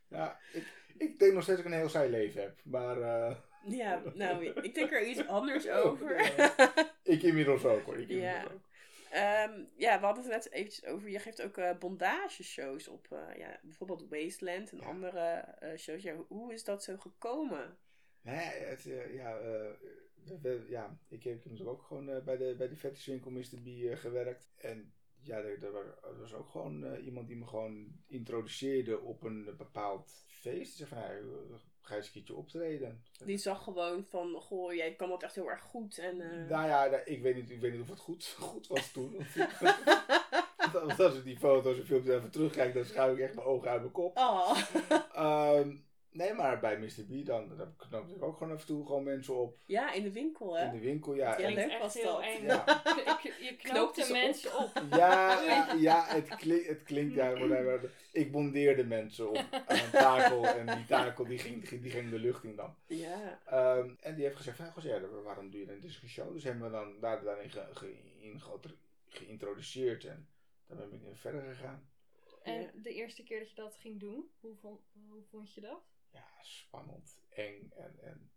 ja 0.08 0.40
ik, 0.54 0.68
ik 0.98 1.20
denk 1.20 1.34
nog 1.34 1.44
steeds 1.44 1.58
dat 1.58 1.66
ik 1.68 1.72
een 1.74 1.78
heel 1.80 1.90
saai 1.90 2.10
leven 2.10 2.42
heb. 2.42 2.60
Maar 2.64 3.00
ja, 3.68 4.02
nou, 4.14 4.46
ik 4.46 4.76
denk 4.76 4.92
er 4.92 5.08
iets 5.08 5.28
anders 5.28 5.70
over. 5.84 6.16
Ik 7.16 7.24
inmiddels 7.24 7.66
ook 7.66 7.84
hoor. 7.86 7.98
Ik 8.00 8.10
Ja. 8.10 8.44
ook. 8.44 8.70
Ehm, 9.12 9.64
ja, 9.78 10.00
we 10.00 10.06
hadden 10.06 10.24
het 10.24 10.34
net 10.34 10.52
eventjes 10.52 10.86
over. 10.86 11.10
Je 11.10 11.20
geeft 11.20 11.42
ook 11.42 11.58
eh 11.58 11.78
bondageshows 11.78 12.88
op, 12.88 13.08
eh, 13.12 13.38
ja, 13.38 13.60
bijvoorbeeld 13.64 14.08
Wasteland 14.10 14.72
en 14.72 14.78
Ja. 14.78 14.86
andere 14.86 15.20
eh, 15.20 15.78
shows. 15.78 16.04
Ja, 16.04 16.16
hoe 16.28 16.54
is 16.54 16.64
dat 16.64 16.84
zo 16.84 16.98
gekomen? 16.98 17.78
Nee, 18.22 18.36
het, 18.50 18.84
ja, 19.14 19.40
we- 20.42 20.66
ja, 20.70 21.00
ik 21.10 21.24
heb, 21.24 21.46
natuurlijk 21.46 21.70
ook 21.70 21.84
gewoon 21.84 22.24
bij 22.24 22.38
de, 22.38 22.56
bij 22.58 22.68
de 22.68 22.76
fetishwinkel 22.76 23.32
Mr. 23.32 23.60
B 23.64 23.98
gewerkt. 23.98 24.50
En 24.58 24.94
ja, 25.22 25.38
er, 25.38 25.72
wa- 25.72 26.14
was 26.20 26.34
ook 26.34 26.50
gewoon 26.50 26.96
iemand 26.96 27.28
die 27.28 27.38
me 27.38 27.48
gewoon 27.48 27.88
introduceerde 28.08 29.00
op 29.00 29.24
een 29.24 29.54
bepaald 29.58 30.24
feest. 30.28 30.76
Zei 30.76 30.90
van, 30.90 31.62
ga 31.86 31.96
je 31.96 32.10
keertje 32.14 32.36
optreden. 32.36 33.04
Die 33.26 33.38
zag 33.38 33.64
gewoon 33.64 34.06
van, 34.10 34.34
goh, 34.34 34.74
jij 34.74 34.96
kan 34.96 35.10
dat 35.10 35.24
echt 35.24 35.36
heel 35.36 35.50
erg 35.50 35.62
goed. 35.62 35.98
En, 35.98 36.22
eh, 36.22 36.50
Nou 36.50 36.68
ja, 36.68 36.86
nou, 36.86 37.02
ik, 37.06 37.22
weet 37.22 37.36
niet, 37.36 37.50
ik 37.50 37.60
weet 37.60 37.72
niet 37.72 37.82
of 37.82 37.90
het 37.90 38.00
goed, 38.00 38.36
goed 38.40 38.68
was 38.68 38.92
toen. 38.92 39.16
Als 40.98 41.16
ik 41.16 41.24
die 41.24 41.38
foto's 41.38 41.78
en 41.78 41.86
filmpjes 41.86 42.16
even 42.16 42.32
terugkijk, 42.32 42.74
dan 42.74 42.86
schuif 42.86 43.18
ik 43.18 43.24
echt 43.24 43.36
mijn 43.36 43.48
ogen 43.48 43.70
uit 43.70 43.80
mijn 43.80 43.92
kop. 43.92 44.18
Oh. 44.18 44.58
Ehm, 45.14 45.76
nee, 46.16 46.34
maar 46.34 46.60
bij 46.60 46.78
Mr. 46.80 47.04
B, 47.08 47.26
dan, 47.26 47.58
dan 47.58 47.76
knoop 47.78 48.10
ik 48.10 48.24
ook 48.24 48.38
gewoon 48.38 48.54
af 48.54 48.60
en 48.62 48.66
toe 48.68 48.86
gewoon 48.86 49.04
mensen 49.04 49.36
op. 49.36 49.58
Ja, 49.66 49.92
in 49.94 50.04
de 50.04 50.12
winkel, 50.12 50.58
hè? 50.58 50.66
In 50.66 50.72
de 50.72 50.80
winkel, 50.80 51.14
ja. 51.16 51.40
Ja, 51.40 51.46
En- 51.48 51.54
leuk 51.54 51.70
echt 51.70 51.80
was 51.82 51.94
heel 51.94 52.04
dat. 52.14 52.22
eng. 52.22 52.44
Ja. 52.46 52.64
Je, 53.24 53.34
je 53.42 53.56
knoopt 53.58 53.96
de 53.96 54.12
mensen 54.12 54.58
op. 54.58 54.72
Ja, 54.90 55.42
ja, 55.50 55.74
ja, 55.74 56.06
het, 56.08 56.36
klinkt, 56.36 56.68
het 56.68 56.84
klinkt, 56.84 57.14
ja, 57.14 57.80
ik 58.12 58.32
bondeerde 58.32 58.84
mensen 58.84 59.30
op 59.30 59.46
aan 59.66 59.78
een 59.78 59.92
takel 59.92 60.46
en 60.46 60.76
die 60.78 60.86
takel 60.86 61.26
die 61.26 61.38
ging, 61.40 61.70
die 61.70 61.92
ging 61.92 62.10
de 62.10 62.20
lucht 62.20 62.44
in 62.44 62.56
dan. 62.56 62.76
Ja. 62.88 63.40
Ehm, 63.46 63.90
en 64.00 64.16
die 64.16 64.24
heeft 64.24 64.36
gezegd 64.36 64.58
van, 64.58 64.84
ja, 64.84 65.00
waarom 65.24 65.50
doe 65.52 65.60
je 65.60 65.66
dan 65.66 65.80
deze 65.80 66.08
show? 66.08 66.34
Dus 66.34 66.44
hebben 66.44 66.64
we 66.64 66.70
dan 66.72 67.00
daar, 67.00 67.24
daarin 67.24 67.50
ge, 67.50 67.68
ge- 67.72 67.98
in 68.20 68.42
ge- 68.42 68.60
geïntroduceerd 69.08 70.06
en 70.06 70.28
dan 70.68 70.78
ben 70.90 70.94
ik 70.94 71.18
verder 71.18 71.42
gegaan. 71.42 71.90
En 72.44 72.72
de 72.74 72.94
eerste 72.94 73.24
keer 73.24 73.40
dat 73.40 73.50
je 73.50 73.56
dat 73.56 73.76
ging 73.76 74.00
doen, 74.00 74.30
hoe 74.40 74.56
vond, 74.56 74.80
hoe 75.10 75.24
vond 75.30 75.54
je 75.54 75.62
dat? 75.62 75.80
Ja, 76.16 76.28
spannend, 76.42 77.22
eng 77.30 77.72
en, 77.76 78.00
en 78.02 78.32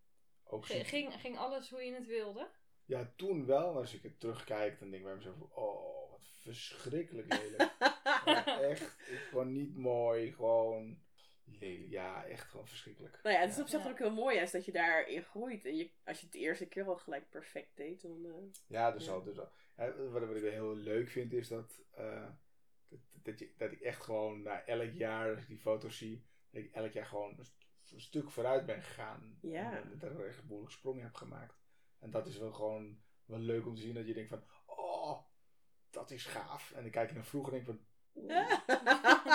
ook 0.44 0.66
G- 0.66 0.88
Ging, 0.88 1.12
ging 1.14 1.38
alles 1.38 1.70
hoe 1.70 1.82
je 1.82 1.92
het 1.94 2.06
wilde? 2.06 2.50
Ja, 2.84 3.12
toen 3.16 3.46
wel. 3.46 3.74
Als 3.76 3.94
ik 3.94 4.02
het 4.02 4.20
terugkijk, 4.20 4.78
dan 4.78 4.90
denk 4.90 5.02
ik 5.02 5.08
bij 5.08 5.16
mezelf, 5.16 5.40
oh, 5.40 6.10
wat 6.10 6.20
verschrikkelijk 6.42 7.32
lelijk. 7.32 7.70
Ja, 8.24 8.60
echt, 8.60 8.96
gewoon 9.28 9.52
niet 9.52 9.76
mooi, 9.76 10.32
gewoon 10.32 11.02
lelijk. 11.44 11.90
Ja, 11.90 12.24
echt 12.24 12.48
gewoon 12.50 12.66
verschrikkelijk. 12.68 13.18
Nou 13.22 13.34
ja, 13.34 13.40
het 13.40 13.50
is 13.50 13.56
Ja. 13.56 13.62
op 13.62 13.68
zich 13.68 13.82
Ja. 13.84 13.90
ook 13.90 13.98
heel 13.98 14.12
mooi 14.14 14.36
juist 14.36 14.52
dat 14.52 14.64
je 14.64 14.72
daarin 14.72 15.22
groeit. 15.22 15.64
En 15.64 15.76
je, 15.76 15.90
als 16.04 16.18
je 16.18 16.24
het 16.24 16.32
de 16.32 16.38
eerste 16.38 16.66
keer 16.66 16.84
al 16.88 16.96
gelijk 16.96 17.30
perfect 17.30 17.76
deed, 17.76 18.02
dan... 18.02 18.24
eh, 18.26 18.60
Ja, 18.66 18.90
dus 18.92 19.04
Ja. 19.06 19.12
al. 19.12 19.22
Dus 19.22 19.38
al. 19.38 19.48
Ja, 19.76 19.94
wat, 19.96 20.22
wat 20.26 20.36
ik 20.36 20.42
wel 20.42 20.50
heel 20.52 20.76
leuk 20.76 21.08
vind, 21.10 21.32
is 21.32 21.48
dat, 21.48 21.80
eh, 21.90 22.28
dat, 22.88 22.98
dat, 23.12 23.38
je, 23.38 23.52
dat 23.56 23.72
ik 23.72 23.80
echt 23.80 24.02
gewoon 24.04 24.42
na 24.42 24.64
elk 24.64 24.92
jaar, 24.92 25.30
als 25.34 25.42
ik 25.42 25.48
die 25.48 25.60
foto's 25.60 25.98
zie, 25.98 26.26
dat 26.50 26.62
ik 26.62 26.72
elk 26.72 26.92
jaar 26.92 27.06
gewoon 27.06 27.36
een, 27.92 27.94
st- 27.94 27.94
een 27.94 28.00
stuk 28.00 28.30
vooruit 28.30 28.66
ben 28.66 28.82
gegaan. 28.82 29.38
Ja. 29.40 29.76
En 29.76 29.98
dat 29.98 30.10
ik 30.10 30.18
echt 30.18 30.38
een 30.38 30.46
behoorlijk 30.46 30.72
sprong 30.72 31.02
heb 31.02 31.14
gemaakt. 31.14 31.60
En 31.98 32.10
dat 32.10 32.26
is 32.26 32.38
wel 32.38 32.52
gewoon 32.52 32.98
wel 33.24 33.38
leuk 33.38 33.66
om 33.66 33.74
te 33.74 33.82
zien, 33.82 33.94
dat 33.94 34.06
je 34.06 34.14
denkt 34.14 34.28
van, 34.28 34.42
oh, 34.66 35.18
dat 35.90 36.10
is 36.10 36.24
gaaf. 36.26 36.72
En 36.72 36.82
dan 36.82 36.90
kijk 36.90 37.08
je 37.08 37.14
naar 37.14 37.24
vroeger 37.24 37.52
en 37.54 37.64
denk 37.64 37.78
ik 37.78 37.84
van. 37.84 37.86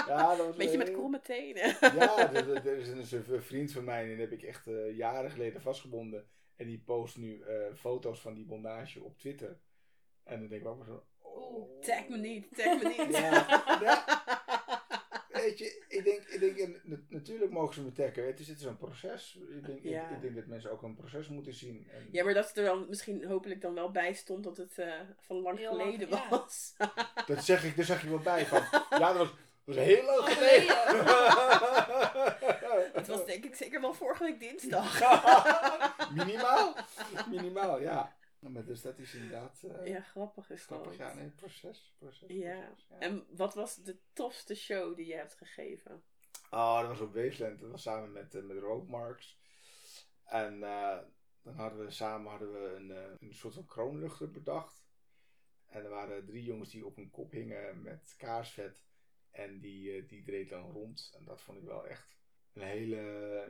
Ja, 0.08 0.36
dat 0.36 0.46
was 0.46 0.56
Beetje 0.56 0.78
met 0.78 0.92
kromme 0.92 1.22
tenen. 1.22 1.78
Ja, 1.80 2.34
er, 2.34 2.66
is 2.98 3.12
een, 3.12 3.44
vriend 3.44 3.72
van 3.72 3.84
mij, 3.84 4.02
en 4.02 4.10
die 4.10 4.20
heb 4.20 4.32
ik 4.32 4.44
echt 4.44 4.68
eh, 4.68 4.98
jaren 4.98 5.32
geleden 5.32 5.62
vastgebonden. 5.62 6.28
En 6.56 6.68
die 6.68 6.80
post 6.80 7.18
nu 7.18 7.42
eh, 7.42 7.74
foto's 7.76 8.22
van 8.22 8.34
die 8.34 8.46
bondage 8.46 9.02
op 9.04 9.18
Twitter. 9.18 9.60
En 10.24 10.40
dan 10.40 10.48
denk 10.50 10.62
ik 10.62 10.68
ook 10.68 10.78
maar 10.78 10.86
zo... 10.86 11.06
Oh. 11.20 11.82
Tag 11.82 12.08
me 12.08 12.18
niet, 12.18 12.56
tag 12.56 12.84
me 12.84 12.88
niet. 12.88 13.18
Ja, 13.18 14.43
Weet 15.44 15.58
je, 15.58 15.84
ik 15.88 16.04
denk, 16.04 16.24
ik 16.24 16.40
denk 16.40 16.58
en 16.58 16.82
na- 16.84 16.98
natuurlijk 17.10 17.52
mogen 17.52 17.74
ze 17.74 17.82
me 17.82 17.92
taggen. 17.92 18.26
Het 18.26 18.40
is, 18.40 18.48
het 18.48 18.58
is 18.60 18.64
een 18.64 18.78
proces. 18.78 19.38
Ik 19.50 19.66
denk, 19.66 19.80
Ja. 19.84 20.10
ik, 20.10 20.16
ik 20.16 20.22
denk 20.22 20.36
dat 20.36 20.46
mensen 20.46 20.72
ook 20.72 20.82
een 20.82 20.96
proces 20.96 21.28
moeten 21.28 21.54
zien. 21.54 21.88
En, 21.92 22.08
Ja, 22.12 22.24
maar 22.24 22.34
dat 22.34 22.48
het 22.48 22.58
er 22.58 22.66
dan 22.66 22.86
misschien 22.90 23.26
hopelijk 23.26 23.62
dan 23.62 23.74
wel 23.74 23.92
bij 23.92 24.14
stond 24.14 24.44
dat 24.44 24.58
het 24.58 24.78
eh, 24.78 24.94
van 25.20 25.36
lang 25.42 25.58
Heel 25.58 25.76
lang, 25.76 25.82
geleden 25.94 26.10
ja. 26.10 26.30
was. 26.30 26.74
Dat 27.28 27.44
zeg 27.44 27.64
ik, 27.64 27.76
daar 27.76 27.86
zeg 27.86 28.02
je 28.02 28.10
wel 28.10 28.20
bij 28.20 28.46
van. 28.46 28.62
Ja, 28.90 29.14
dat 29.14 29.18
was, 29.18 29.28
dat 29.66 29.76
was 29.76 29.86
heel 29.86 30.04
lang 30.06 30.24
geleden. 30.34 30.76
Het 32.94 33.08
was 33.08 33.26
denk 33.26 33.46
ik 33.46 33.56
zeker 33.56 33.82
wel 33.82 33.94
vorige 33.94 34.24
week 34.24 34.40
dinsdag. 34.40 35.00
Minimaal. 36.16 36.76
Minimaal, 37.30 37.82
ja. 37.82 38.16
Maar 38.52 38.66
dus 38.66 38.82
dat 38.82 39.00
is 39.00 39.14
inderdaad 39.14 39.64
eh, 39.64 39.88
Ja, 39.88 40.02
grappig 40.02 40.50
is 40.50 40.68
dat. 40.68 40.80
grappig. 40.80 40.98
Ja, 40.98 41.14
nee, 41.14 41.30
proces. 41.30 41.94
proces, 41.98 42.20
Ja. 42.28 42.60
proces, 42.68 42.88
ja. 42.90 42.98
En 43.00 43.26
wat 43.30 43.54
was 43.54 43.76
de 43.76 43.98
tofste 44.14 44.56
show 44.56 44.96
die 44.96 45.06
je 45.06 45.16
hebt 45.16 45.34
gegeven? 45.36 46.04
Oh, 46.50 46.80
dat 46.80 46.88
was 46.88 47.00
op 47.00 47.14
Wasteland. 47.14 47.60
Dat 47.60 47.70
was 47.72 47.82
samen 47.82 48.12
met, 48.12 48.36
uh, 48.36 48.44
met 48.44 48.58
Roadmarks. 48.58 49.38
En 50.24 50.64
eh, 50.64 50.98
dan 51.42 51.54
hadden 51.56 51.86
we 51.86 51.92
samen 51.92 52.30
hadden 52.32 52.52
we 52.54 52.76
een, 52.76 52.90
een 53.20 53.34
soort 53.34 53.54
van 53.54 53.66
kroonluchter 53.66 54.32
bedacht. 54.32 54.86
En 55.66 55.84
er 55.84 55.90
waren 55.90 56.26
drie 56.26 56.44
jongens 56.44 56.70
die 56.70 56.86
op 56.86 56.96
hun 56.96 57.10
kop 57.10 57.32
hingen 57.32 57.82
met 57.82 58.16
kaarsvet. 58.18 58.84
En 59.32 59.60
die, 59.60 60.06
die 60.06 60.24
dreed 60.24 60.50
dan 60.50 60.72
rond. 60.72 61.14
En 61.18 61.26
dat 61.26 61.42
vond 61.42 61.58
ik 61.58 61.64
wel 61.64 61.88
echt 61.88 62.16
een 62.54 62.62
hele, 62.62 62.96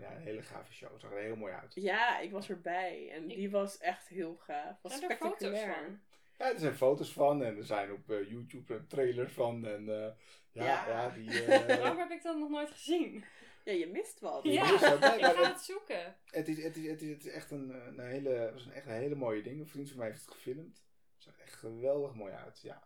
ja, 0.01 0.15
een 0.15 0.21
hele 0.21 0.41
gave 0.41 0.73
show. 0.73 0.91
Het 0.91 1.01
zag 1.01 1.11
er 1.11 1.19
heel 1.19 1.35
mooi 1.35 1.53
uit. 1.53 1.71
Ja, 1.75 2.19
ik 2.19 2.31
was 2.31 2.49
erbij 2.49 3.11
en 3.11 3.29
Ik- 3.29 3.35
die 3.37 3.49
was 3.51 3.77
echt 3.77 4.07
heel 4.07 4.35
gaaf. 4.35 4.81
Was 4.81 4.97
Zijn 4.97 5.09
er 5.11 5.17
foto's 5.17 5.37
spectaculair. 5.37 5.73
van? 5.83 5.99
Ja, 6.37 6.51
er 6.53 6.59
zijn 6.59 6.75
foto's 6.75 7.13
van. 7.13 7.43
En 7.43 7.57
er 7.57 7.65
zijn 7.65 7.91
op 7.91 8.09
eh, 8.09 8.29
YouTube 8.29 8.87
trailers 8.87 9.31
van. 9.33 9.65
En 9.67 9.89
eh, 9.89 10.11
ja, 10.51 10.65
ja. 10.65 10.87
Ja. 10.87 11.09
die... 11.09 11.43
eh, 11.45 11.77
Waarom 11.79 11.97
heb 11.97 12.11
ik 12.11 12.23
dat 12.23 12.37
nog 12.37 12.49
nooit 12.49 12.69
gezien? 12.71 13.23
Ja, 13.65 13.71
je 13.73 13.87
mist 13.87 14.19
wat. 14.19 14.43
Ja, 14.43 14.73
is 14.73 14.81
dat, 14.81 14.99
nee, 14.99 15.17
ik 15.19 15.23
ga 15.25 15.33
dat- 15.33 15.45
het 15.45 15.61
zoeken. 15.61 16.15
Het 16.25 16.47
is, 16.47 16.63
het 16.63 16.75
is, 16.77 16.87
het 16.87 17.01
is, 17.01 17.09
het 17.09 17.25
is 17.25 17.31
echt 17.31 17.51
een, 17.51 17.71
eh, 17.71 17.85
een 17.85 17.99
hele, 17.99 18.49
was 18.53 18.65
een, 18.65 18.71
echt 18.71 18.85
een 18.85 18.91
hele 18.91 19.15
mooie 19.15 19.41
ding. 19.41 19.59
Een 19.59 19.67
vriend 19.67 19.89
van 19.89 19.97
mij 19.97 20.07
heeft 20.07 20.21
het 20.25 20.33
gefilmd. 20.33 20.83
Het 21.13 21.23
zag 21.23 21.39
echt 21.39 21.53
geweldig 21.53 22.13
mooi 22.13 22.33
uit. 22.33 22.59
Ja, 22.61 22.83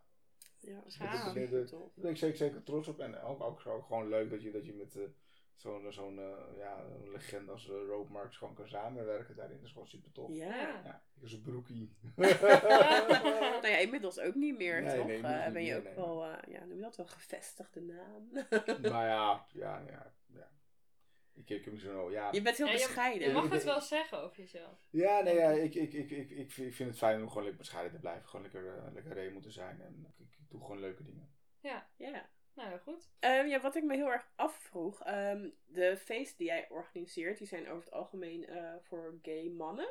Ja, 0.59 0.81
super 0.87 1.65
tof. 1.65 1.79
daar 1.81 1.89
ben 2.03 2.11
ik 2.11 2.17
zeker, 2.17 2.37
zeker 2.37 2.63
trots 2.63 2.87
op. 2.87 2.99
En 2.99 3.19
ook, 3.21 3.41
ook, 3.43 3.61
zo, 3.61 3.81
gewoon 3.81 4.07
leuk 4.09 4.29
dat 4.29 4.41
je, 4.41 4.51
dat 4.51 4.65
je 4.65 4.73
met 4.73 4.97
zo'n 5.57 5.91
zo'n 5.91 6.19
eh, 6.19 6.57
ja, 6.57 6.83
een 6.83 7.11
legende 7.11 7.51
als 7.51 7.67
uh, 7.67 7.75
Rope 7.87 8.11
Marks 8.11 8.37
gewoon 8.37 8.53
kan 8.55 8.67
samenwerken 8.67 9.35
daarin. 9.35 9.55
Dat 9.57 9.65
is 9.65 9.71
gewoon 9.71 9.87
super 9.87 10.11
tof. 10.11 10.31
Ja. 10.31 10.81
Ja, 10.83 11.01
ik 11.15 11.23
is 11.23 11.33
een 11.33 11.41
broekie. 11.41 11.95
Nou 13.61 13.67
ja, 13.67 13.77
inmiddels 13.77 14.19
ook 14.19 14.35
niet 14.35 14.57
meer, 14.57 14.81
Nee, 14.81 14.95
toch? 14.97 15.05
nee, 15.07 15.21
Eh, 15.23 15.51
ben 15.51 15.63
je 15.63 15.69
meer, 15.69 15.77
ook 15.77 15.83
nee. 15.83 15.95
wel, 15.95 16.25
eh, 16.25 16.53
ja, 16.53 16.65
noem 16.65 16.75
je 16.77 16.81
dat 16.83 16.95
wel, 16.97 17.05
gevestigde 17.07 17.81
naam? 17.81 18.29
maar 18.81 19.07
ja, 19.15 19.45
ja, 19.53 19.83
ja, 19.87 20.13
ja. 20.33 20.51
Ik, 21.33 21.49
ik 21.49 21.79
zo, 21.79 22.11
ja. 22.11 22.31
je 22.31 22.41
bent 22.41 22.57
heel 22.57 22.65
Ja, 22.67 22.71
bescheiden. 22.73 23.27
Je 23.27 23.33
mag 23.33 23.49
het 23.49 23.63
wel 23.63 23.81
zeggen 23.81 24.21
over 24.21 24.37
jezelf. 24.37 24.87
Ja, 24.89 25.21
nee, 25.21 25.35
ja, 25.35 25.49
ik, 25.49 25.75
ik, 25.75 25.93
ik, 25.93 26.09
ik, 26.11 26.29
ik, 26.29 26.51
vind- 26.51 26.67
ik 26.67 26.75
vind 26.75 26.89
het 26.89 26.97
fijn 26.97 27.21
om 27.21 27.27
gewoon 27.27 27.43
lekker 27.43 27.61
bescheiden 27.61 27.91
te 27.93 27.99
blijven. 27.99 28.27
Gewoon 28.29 28.41
lekker, 28.51 28.77
eh, 28.77 28.93
lekker 28.93 29.13
reëel 29.13 29.39
te 29.41 29.51
zijn. 29.51 29.81
En 29.81 30.13
ik, 30.17 30.25
ik 30.39 30.49
doe 30.49 30.61
gewoon 30.61 30.79
leuke 30.79 31.03
dingen. 31.03 31.31
Ja, 31.59 31.89
Ja. 31.95 32.29
Nou 32.57 32.69
heel 32.69 32.79
goed. 32.79 33.09
Ehm, 33.19 33.47
ja, 33.47 33.61
wat 33.61 33.75
ik 33.75 33.83
me 33.83 33.95
heel 33.95 34.11
erg 34.11 34.27
afvroeg. 34.35 35.03
ehm, 35.03 35.49
de 35.65 35.97
feesten 35.97 36.37
die 36.37 36.47
jij 36.47 36.69
organiseert, 36.69 37.37
die 37.37 37.47
zijn 37.47 37.69
over 37.69 37.83
het 37.83 37.93
algemeen 37.93 38.45
eh, 38.45 38.73
voor 38.81 39.19
gay 39.21 39.49
mannen. 39.49 39.89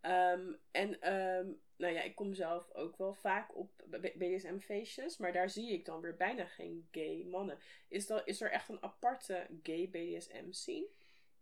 Ehm, 0.00 0.52
en 0.70 1.00
ehm, 1.00 1.52
nou 1.76 1.94
ja, 1.94 2.02
ik 2.02 2.14
kom 2.14 2.34
zelf 2.34 2.72
ook 2.72 2.96
wel 2.96 3.14
vaak 3.14 3.56
op 3.56 3.84
BDSM-feestjes, 4.14 5.16
maar 5.16 5.32
daar 5.32 5.50
zie 5.50 5.72
ik 5.72 5.84
dan 5.84 6.00
weer 6.00 6.16
bijna 6.16 6.44
geen 6.44 6.88
gay 6.90 7.24
mannen. 7.24 7.58
Is, 7.88 8.06
dat, 8.06 8.26
is 8.26 8.40
er 8.40 8.50
echt 8.50 8.68
een 8.68 8.82
aparte 8.82 9.46
gay 9.62 9.88
BDSM-scene? 9.88 10.86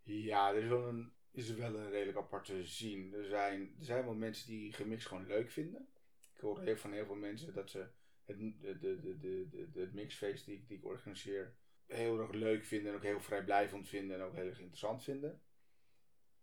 Ja, 0.03 0.49
er 0.49 0.63
is 0.63 0.69
wel 0.69 0.89
een, 0.89 1.13
is 1.31 1.55
wel 1.55 1.75
een 1.75 1.91
redelijk 1.91 2.19
aparte 2.19 2.65
zien. 2.65 3.15
Er 3.15 3.25
zijn, 3.25 3.75
er 3.79 3.85
zijn 3.85 4.05
wel 4.05 4.15
mensen 4.15 4.49
die 4.49 4.73
gemixt 4.73 5.07
gewoon 5.07 5.27
leuk 5.27 5.51
vinden. 5.51 5.89
Ik 6.35 6.41
hoor 6.41 6.61
heel 6.61 6.77
van 6.77 6.93
heel 6.93 7.07
veel 7.07 7.15
mensen 7.15 7.53
dat 7.53 7.71
ze 7.71 7.87
het, 8.29 8.81
de, 8.81 9.01
de, 9.01 9.71
de, 9.73 9.91
mixfeest 9.93 10.45
die, 10.45 10.55
ik- 10.57 10.69
die 10.69 10.77
ik 10.79 10.85
organiseer 10.85 11.55
heel 11.87 12.21
erg 12.21 12.33
leuk 12.33 12.65
vinden. 12.65 12.91
En 12.91 12.97
ook 12.97 13.03
heel 13.05 13.21
vrijblijvend 13.21 13.89
vinden 13.89 14.17
en 14.17 14.23
ook 14.23 14.35
heel 14.35 14.47
erg 14.47 14.59
interessant 14.59 15.03
vinden. 15.05 15.43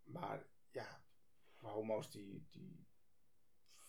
Maar 0.04 0.46
ja, 0.70 1.04
homo's 1.52 2.10
die, 2.10 2.46
die 2.50 2.86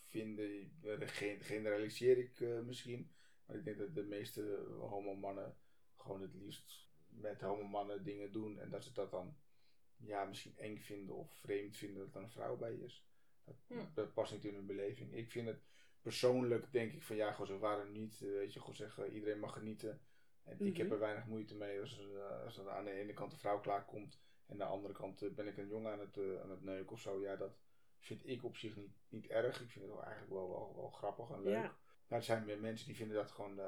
vinden, 0.04 0.72
eh, 0.82 1.08
gen- 1.08 1.40
generaliseer 1.40 2.18
ik 2.18 2.40
eh, 2.40 2.60
misschien. 2.60 3.10
Maar 3.46 3.56
ik 3.56 3.64
denk 3.64 3.78
dat 3.78 3.94
de 3.94 4.02
meeste 4.04 4.66
homomannen 4.78 5.56
gewoon 5.96 6.22
het 6.22 6.34
liefst 6.34 6.88
met 7.08 7.40
homomannen 7.40 8.04
dingen 8.04 8.32
doen. 8.32 8.58
En 8.58 8.70
dat 8.70 8.84
ze 8.84 8.92
dat 8.92 9.10
dan 9.10 9.36
ja, 9.96 10.24
misschien 10.24 10.56
eng 10.58 10.78
vinden 10.78 11.14
of 11.16 11.32
vreemd 11.32 11.76
vinden 11.76 12.04
dat 12.04 12.14
er 12.14 12.22
een 12.22 12.30
vrouw 12.30 12.56
bij 12.56 12.74
is. 12.74 13.06
Dat, 13.44 13.56
dat 13.94 14.14
past 14.14 14.32
niet 14.32 14.44
in 14.44 14.54
hun 14.54 14.66
beleving. 14.66 15.14
Ik 15.14 15.30
vind 15.30 15.46
het 15.46 15.60
persoonlijk, 16.08 16.72
denk 16.72 16.92
ik 16.92 17.02
van 17.02 17.16
ja, 17.16 17.30
gewoon 17.32 17.46
zo 17.46 17.58
waarom 17.58 17.92
niet. 17.92 18.20
eh, 18.22 18.28
Weet 18.28 18.52
je, 18.52 18.60
gewoon 18.60 18.74
zeggen, 18.74 19.12
iedereen 19.12 19.38
mag 19.38 19.52
genieten. 19.52 20.00
En 20.44 20.60
ik 20.60 20.76
heb 20.76 20.86
Mhm. 20.86 20.94
er 20.94 21.00
weinig 21.00 21.26
moeite 21.26 21.56
mee 21.56 21.80
als, 21.80 22.00
eh, 22.00 22.44
als 22.44 22.60
aan 22.66 22.84
de 22.84 22.90
ene 22.90 23.12
kant 23.12 23.32
een 23.32 23.38
vrouw 23.38 23.60
klaarkomt. 23.60 24.20
En 24.46 24.52
aan 24.52 24.58
de 24.58 24.64
andere 24.74 24.94
kant 24.94 25.22
eh, 25.22 25.30
ben 25.30 25.46
ik 25.46 25.56
een 25.56 25.68
jongen 25.68 25.92
aan 25.92 26.00
het, 26.00 26.18
aan 26.42 26.50
het 26.50 26.62
neuken 26.62 26.92
of 26.92 27.00
zo. 27.00 27.20
Ja, 27.20 27.36
dat 27.36 27.58
vind 27.98 28.26
ik 28.28 28.44
op 28.44 28.56
zich 28.56 28.76
niet, 28.76 28.96
niet 29.08 29.26
erg. 29.26 29.60
Ik 29.60 29.70
vind 29.70 29.84
het 29.84 29.94
wel 29.94 30.02
eigenlijk 30.02 30.32
wel, 30.32 30.48
wel, 30.48 30.72
wel 30.76 30.90
grappig 30.90 31.30
en 31.30 31.42
leuk. 31.42 31.52
Ja. 31.62 31.76
Maar 32.06 32.18
er 32.18 32.24
zijn 32.24 32.44
meer 32.44 32.60
mensen 32.60 32.86
die 32.86 32.96
vinden 32.96 33.16
dat 33.16 33.30
gewoon, 33.30 33.60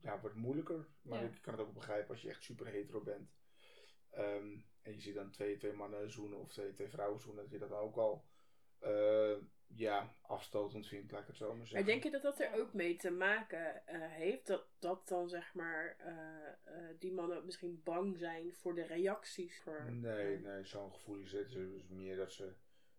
ja, 0.00 0.20
wordt 0.20 0.36
moeilijker. 0.36 0.86
Maar 1.02 1.22
Ja. 1.22 1.28
ik 1.28 1.42
kan 1.42 1.52
het 1.58 1.62
ook 1.62 1.74
begrijpen 1.74 2.10
als 2.10 2.22
je 2.22 2.28
echt 2.28 2.42
super 2.42 2.66
hetero 2.66 3.00
bent. 3.00 3.34
Ehm, 4.10 4.56
en 4.82 4.92
je 4.92 5.00
ziet 5.00 5.14
dan 5.14 5.30
twee, 5.30 5.56
twee 5.56 5.72
mannen 5.72 6.10
zoenen 6.10 6.38
of 6.38 6.52
twee, 6.52 6.72
twee 6.72 6.88
vrouwen 6.88 7.20
zoenen, 7.20 7.42
dat 7.42 7.52
je 7.52 7.58
dat 7.58 7.72
ook 7.72 7.96
al 7.96 8.24
ja, 9.76 10.14
afstotend 10.20 10.86
vindt, 10.86 11.12
laat 11.12 11.20
ik 11.20 11.26
het 11.26 11.36
zo 11.36 11.46
maar 11.46 11.66
zeggen. 11.66 11.76
Maar 11.76 11.84
denk 11.84 12.02
je 12.02 12.10
dat 12.10 12.22
dat 12.22 12.40
er 12.40 12.60
ook 12.60 12.72
mee 12.72 12.96
te 12.96 13.10
maken 13.10 13.86
eh, 13.86 13.96
heeft? 14.00 14.46
Dat, 14.46 14.64
dat 14.78 15.08
dan 15.08 15.28
zeg 15.28 15.54
maar 15.54 15.96
eh, 15.98 16.14
eh, 16.64 16.94
die 16.98 17.12
mannen 17.12 17.44
misschien 17.44 17.80
bang 17.84 18.18
zijn 18.18 18.54
voor 18.54 18.74
de 18.74 18.86
reacties? 18.86 19.60
Voor, 19.60 19.92
Nee, 19.92 20.38
nee, 20.38 20.64
zo'n 20.64 20.92
gevoel 20.92 21.18
is 21.18 21.32
het. 21.32 21.54
Is 21.54 21.88
meer 21.88 22.16
dat 22.16 22.32
ze, 22.32 22.52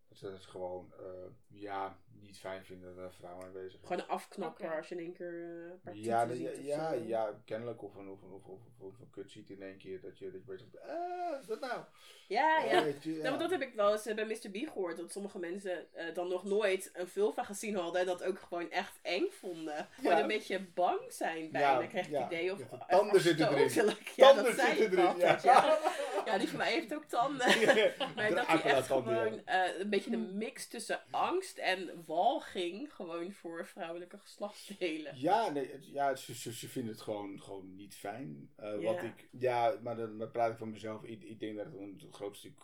dat 0.09 0.17
ze 0.17 0.27
het 0.27 0.45
gewoon 0.45 0.93
eh, 0.99 1.05
ja, 1.47 1.97
niet 2.21 2.37
fijn 2.39 2.65
vinden 2.65 2.89
dat 2.89 2.97
er 2.97 3.03
een 3.03 3.11
vrouw 3.11 3.41
aanwezig 3.41 3.81
is. 3.81 3.87
Gewoon 3.87 4.01
een 4.01 4.07
afknapper 4.09 4.75
als 4.77 4.87
je 4.89 4.95
in 4.95 5.01
één 5.01 5.13
keer 5.13 5.65
eh, 5.65 5.71
paar 5.83 5.95
Ja, 5.95 6.21
ja, 6.21 6.31
of 6.51 6.61
ja, 6.63 6.89
zo. 6.91 7.03
ja, 7.03 7.41
kennelijk. 7.45 7.83
Of 7.83 7.95
een, 7.95 8.09
of 8.09 8.21
een, 8.21 8.31
of, 8.31 8.45
of, 8.45 8.59
of 8.77 8.99
een 8.99 9.09
kut 9.09 9.31
ziet 9.31 9.49
in 9.49 9.61
één 9.61 9.77
keer 9.77 10.01
dat 10.01 10.17
je, 10.17 10.25
dat 10.25 10.33
je 10.33 10.39
bezig 10.45 10.69
bent. 10.71 10.83
Ah, 10.83 11.29
wat 11.31 11.39
is 11.41 11.47
dat 11.47 11.59
nou? 11.59 11.81
Ja, 12.27 12.59
ja. 12.63 12.83
Je, 13.01 13.09
Nou, 13.11 13.21
want 13.21 13.39
dat 13.39 13.51
heb 13.51 13.61
ik 13.61 13.73
wel 13.73 13.91
eens 13.91 14.05
eh, 14.05 14.15
bij 14.15 14.25
Mr. 14.25 14.49
B 14.49 14.55
gehoord. 14.55 14.97
Dat 14.97 15.11
sommige 15.11 15.39
mensen 15.39 15.93
eh, 15.93 16.13
dan 16.13 16.27
nog 16.27 16.43
nooit 16.43 16.89
een 16.93 17.07
vulva 17.07 17.43
gezien 17.43 17.75
hadden. 17.75 18.01
En 18.01 18.07
dat 18.07 18.23
ook 18.23 18.39
gewoon 18.39 18.71
echt 18.71 18.99
eng 19.01 19.27
vonden. 19.29 19.87
Gewoon 19.91 20.11
Ja. 20.15 20.21
een 20.21 20.27
beetje 20.27 20.59
bang 20.73 20.99
zijn 21.07 21.51
bij. 21.51 21.61
Ja, 21.61 21.77
dan 21.79 21.87
krijg 21.87 22.05
je 22.05 22.11
ja. 22.11 22.23
het 22.23 22.31
idee 22.31 22.51
of 22.51 22.59
tanden 22.87 23.21
zitten 23.21 23.47
erin. 23.49 23.69
Tanden 24.15 24.45
zitten 24.55 24.91
erin, 24.99 25.17
ja. 25.17 25.39
ja. 25.43 25.79
Ja, 26.25 26.37
die 26.37 26.47
van 26.47 26.57
mij 26.57 26.71
heeft 26.71 26.93
ook 26.93 27.03
tanden. 27.05 27.47
Maar 28.15 28.29
dat 28.35 28.47
hij 28.47 28.61
echt 28.63 28.87
gewoon 28.87 29.45
eh, 29.45 29.85
beetje 29.97 30.13
een 30.13 30.38
mix 30.38 30.67
tussen 30.67 31.01
angst 31.12 31.58
en 31.58 32.05
walging 32.05 32.93
gewoon 32.93 33.31
voor 33.31 33.67
vrouwelijke 33.67 34.17
geslachtsdelen. 34.17 35.19
Ja, 35.19 35.49
nee, 35.49 35.91
ja 35.91 36.15
ze, 36.15 36.36
ze, 36.36 36.53
ze 36.53 36.67
vinden 36.69 36.91
het 36.91 37.01
gewoon, 37.01 37.41
gewoon 37.41 37.75
niet 37.75 37.95
fijn. 37.95 38.51
Eh, 38.55 38.81
Ja. 38.81 38.93
Wat 38.93 39.03
ik, 39.03 39.27
ja, 39.31 39.79
maar 39.81 39.95
dan 39.95 40.17
maar 40.17 40.29
praat 40.29 40.51
ik 40.51 40.58
van 40.58 40.69
mezelf. 40.69 41.03
Ik, 41.03 41.23
ik 41.23 41.39
denk 41.39 41.58
dat 41.58 41.65
het 41.65 41.75
een 41.75 42.08
groot 42.12 42.38
stuk 42.38 42.60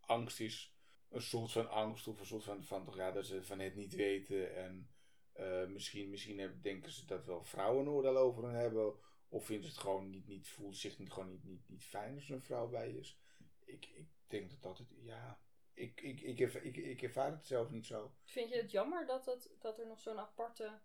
angst 0.00 0.40
is. 0.40 0.74
Een 1.10 1.22
soort 1.22 1.52
van 1.52 1.70
angst 1.70 2.06
of 2.08 2.20
een 2.20 2.26
soort 2.26 2.44
van, 2.44 2.64
van 2.64 2.84
toch, 2.84 2.96
ja, 2.96 3.12
dat 3.12 3.26
ze 3.26 3.42
van 3.44 3.58
het 3.58 3.74
niet 3.76 3.94
weten. 3.94 4.56
En 4.56 4.90
eh, 5.32 5.66
misschien, 5.66 6.10
misschien 6.10 6.38
hebben- 6.38 6.62
denken 6.62 6.92
ze 6.92 7.06
dat 7.06 7.24
wel 7.24 7.44
vrouwen 7.44 7.86
een 7.86 7.92
oordeel 7.92 8.16
over 8.16 8.44
hen 8.44 8.54
hebben. 8.60 8.94
Of 9.28 9.44
vinden 9.46 9.64
ze 9.64 9.70
het 9.70 9.80
gewoon 9.80 10.10
niet, 10.10 10.26
niet 10.26 10.48
voelt 10.48 10.76
zich 10.76 10.98
niet, 10.98 11.12
gewoon 11.12 11.28
niet, 11.30 11.44
niet, 11.44 11.68
niet 11.68 11.84
fijn 11.84 12.14
als 12.14 12.28
er 12.28 12.34
een 12.34 12.42
vrouw 12.42 12.68
bij 12.68 12.90
is. 12.90 13.18
Ik, 13.64 13.86
ik 13.86 14.06
denk 14.26 14.50
dat 14.50 14.62
dat 14.62 14.78
het, 14.78 14.88
ja, 15.02 15.40
ik, 15.76 16.00
ik, 16.00 16.20
ik, 16.20 16.40
erva- 16.40 16.60
ik, 16.60 16.76
ik 16.76 17.02
ervaar 17.02 17.30
het 17.30 17.46
zelf 17.46 17.70
niet 17.70 17.86
zo. 17.86 18.14
Vind 18.24 18.48
je 18.48 18.56
het 18.56 18.70
jammer 18.70 19.06
dat, 19.06 19.26
het, 19.26 19.50
dat 19.58 19.78
er 19.78 19.86
nog 19.86 20.00
zo'n 20.00 20.18
aparte 20.18 20.80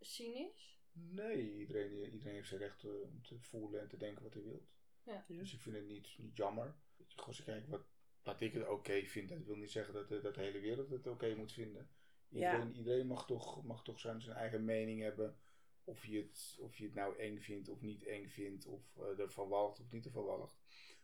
scene 0.00 0.50
is? 0.54 0.78
Nee, 0.92 1.58
iedereen, 1.58 2.12
iedereen 2.12 2.34
heeft 2.34 2.48
zijn 2.48 2.60
recht 2.60 2.84
eh, 2.84 3.02
om 3.02 3.22
te 3.22 3.38
voelen 3.38 3.80
en 3.80 3.88
te 3.88 3.96
denken 3.96 4.22
wat 4.22 4.34
hij 4.34 4.42
wil. 4.42 4.66
Ja. 5.02 5.24
Dus 5.28 5.54
ik 5.54 5.60
vind 5.60 5.76
het 5.76 5.86
niet, 5.86 6.18
niet 6.18 6.36
jammer. 6.36 6.74
Als 7.16 7.36
je 7.36 7.42
kijkt 7.42 7.68
wat, 7.68 7.82
wat 8.22 8.40
ik 8.40 8.52
het 8.52 8.68
oké 8.68 9.02
vind. 9.04 9.28
Dat 9.28 9.44
wil 9.44 9.56
niet 9.56 9.70
zeggen 9.70 9.94
dat 9.94 10.08
de, 10.08 10.20
dat 10.20 10.34
de 10.34 10.40
hele 10.40 10.60
wereld 10.60 10.90
het 10.90 11.06
oké 11.06 11.34
moet 11.34 11.52
vinden. 11.52 11.90
Ja. 12.28 12.52
Iedereen, 12.52 12.76
iedereen 12.76 13.06
mag 13.06 13.26
toch, 13.26 13.64
mag 13.64 13.82
toch 13.84 14.00
zijn, 14.00 14.20
zijn 14.22 14.36
eigen 14.36 14.64
mening 14.64 15.00
hebben. 15.00 15.38
Of 15.84 16.06
je, 16.06 16.18
het, 16.18 16.58
of 16.60 16.76
je 16.76 16.84
het 16.84 16.94
nou 16.94 17.18
eng 17.18 17.38
vindt 17.38 17.68
of 17.68 17.80
niet 17.80 18.04
eng 18.04 18.28
vindt. 18.28 18.66
Of 18.66 18.96
eh 18.96 19.18
ervan 19.18 19.48
walgt 19.48 19.80
of 19.80 19.92
niet 19.92 20.04
ervan 20.04 20.24
walgt. 20.24 20.58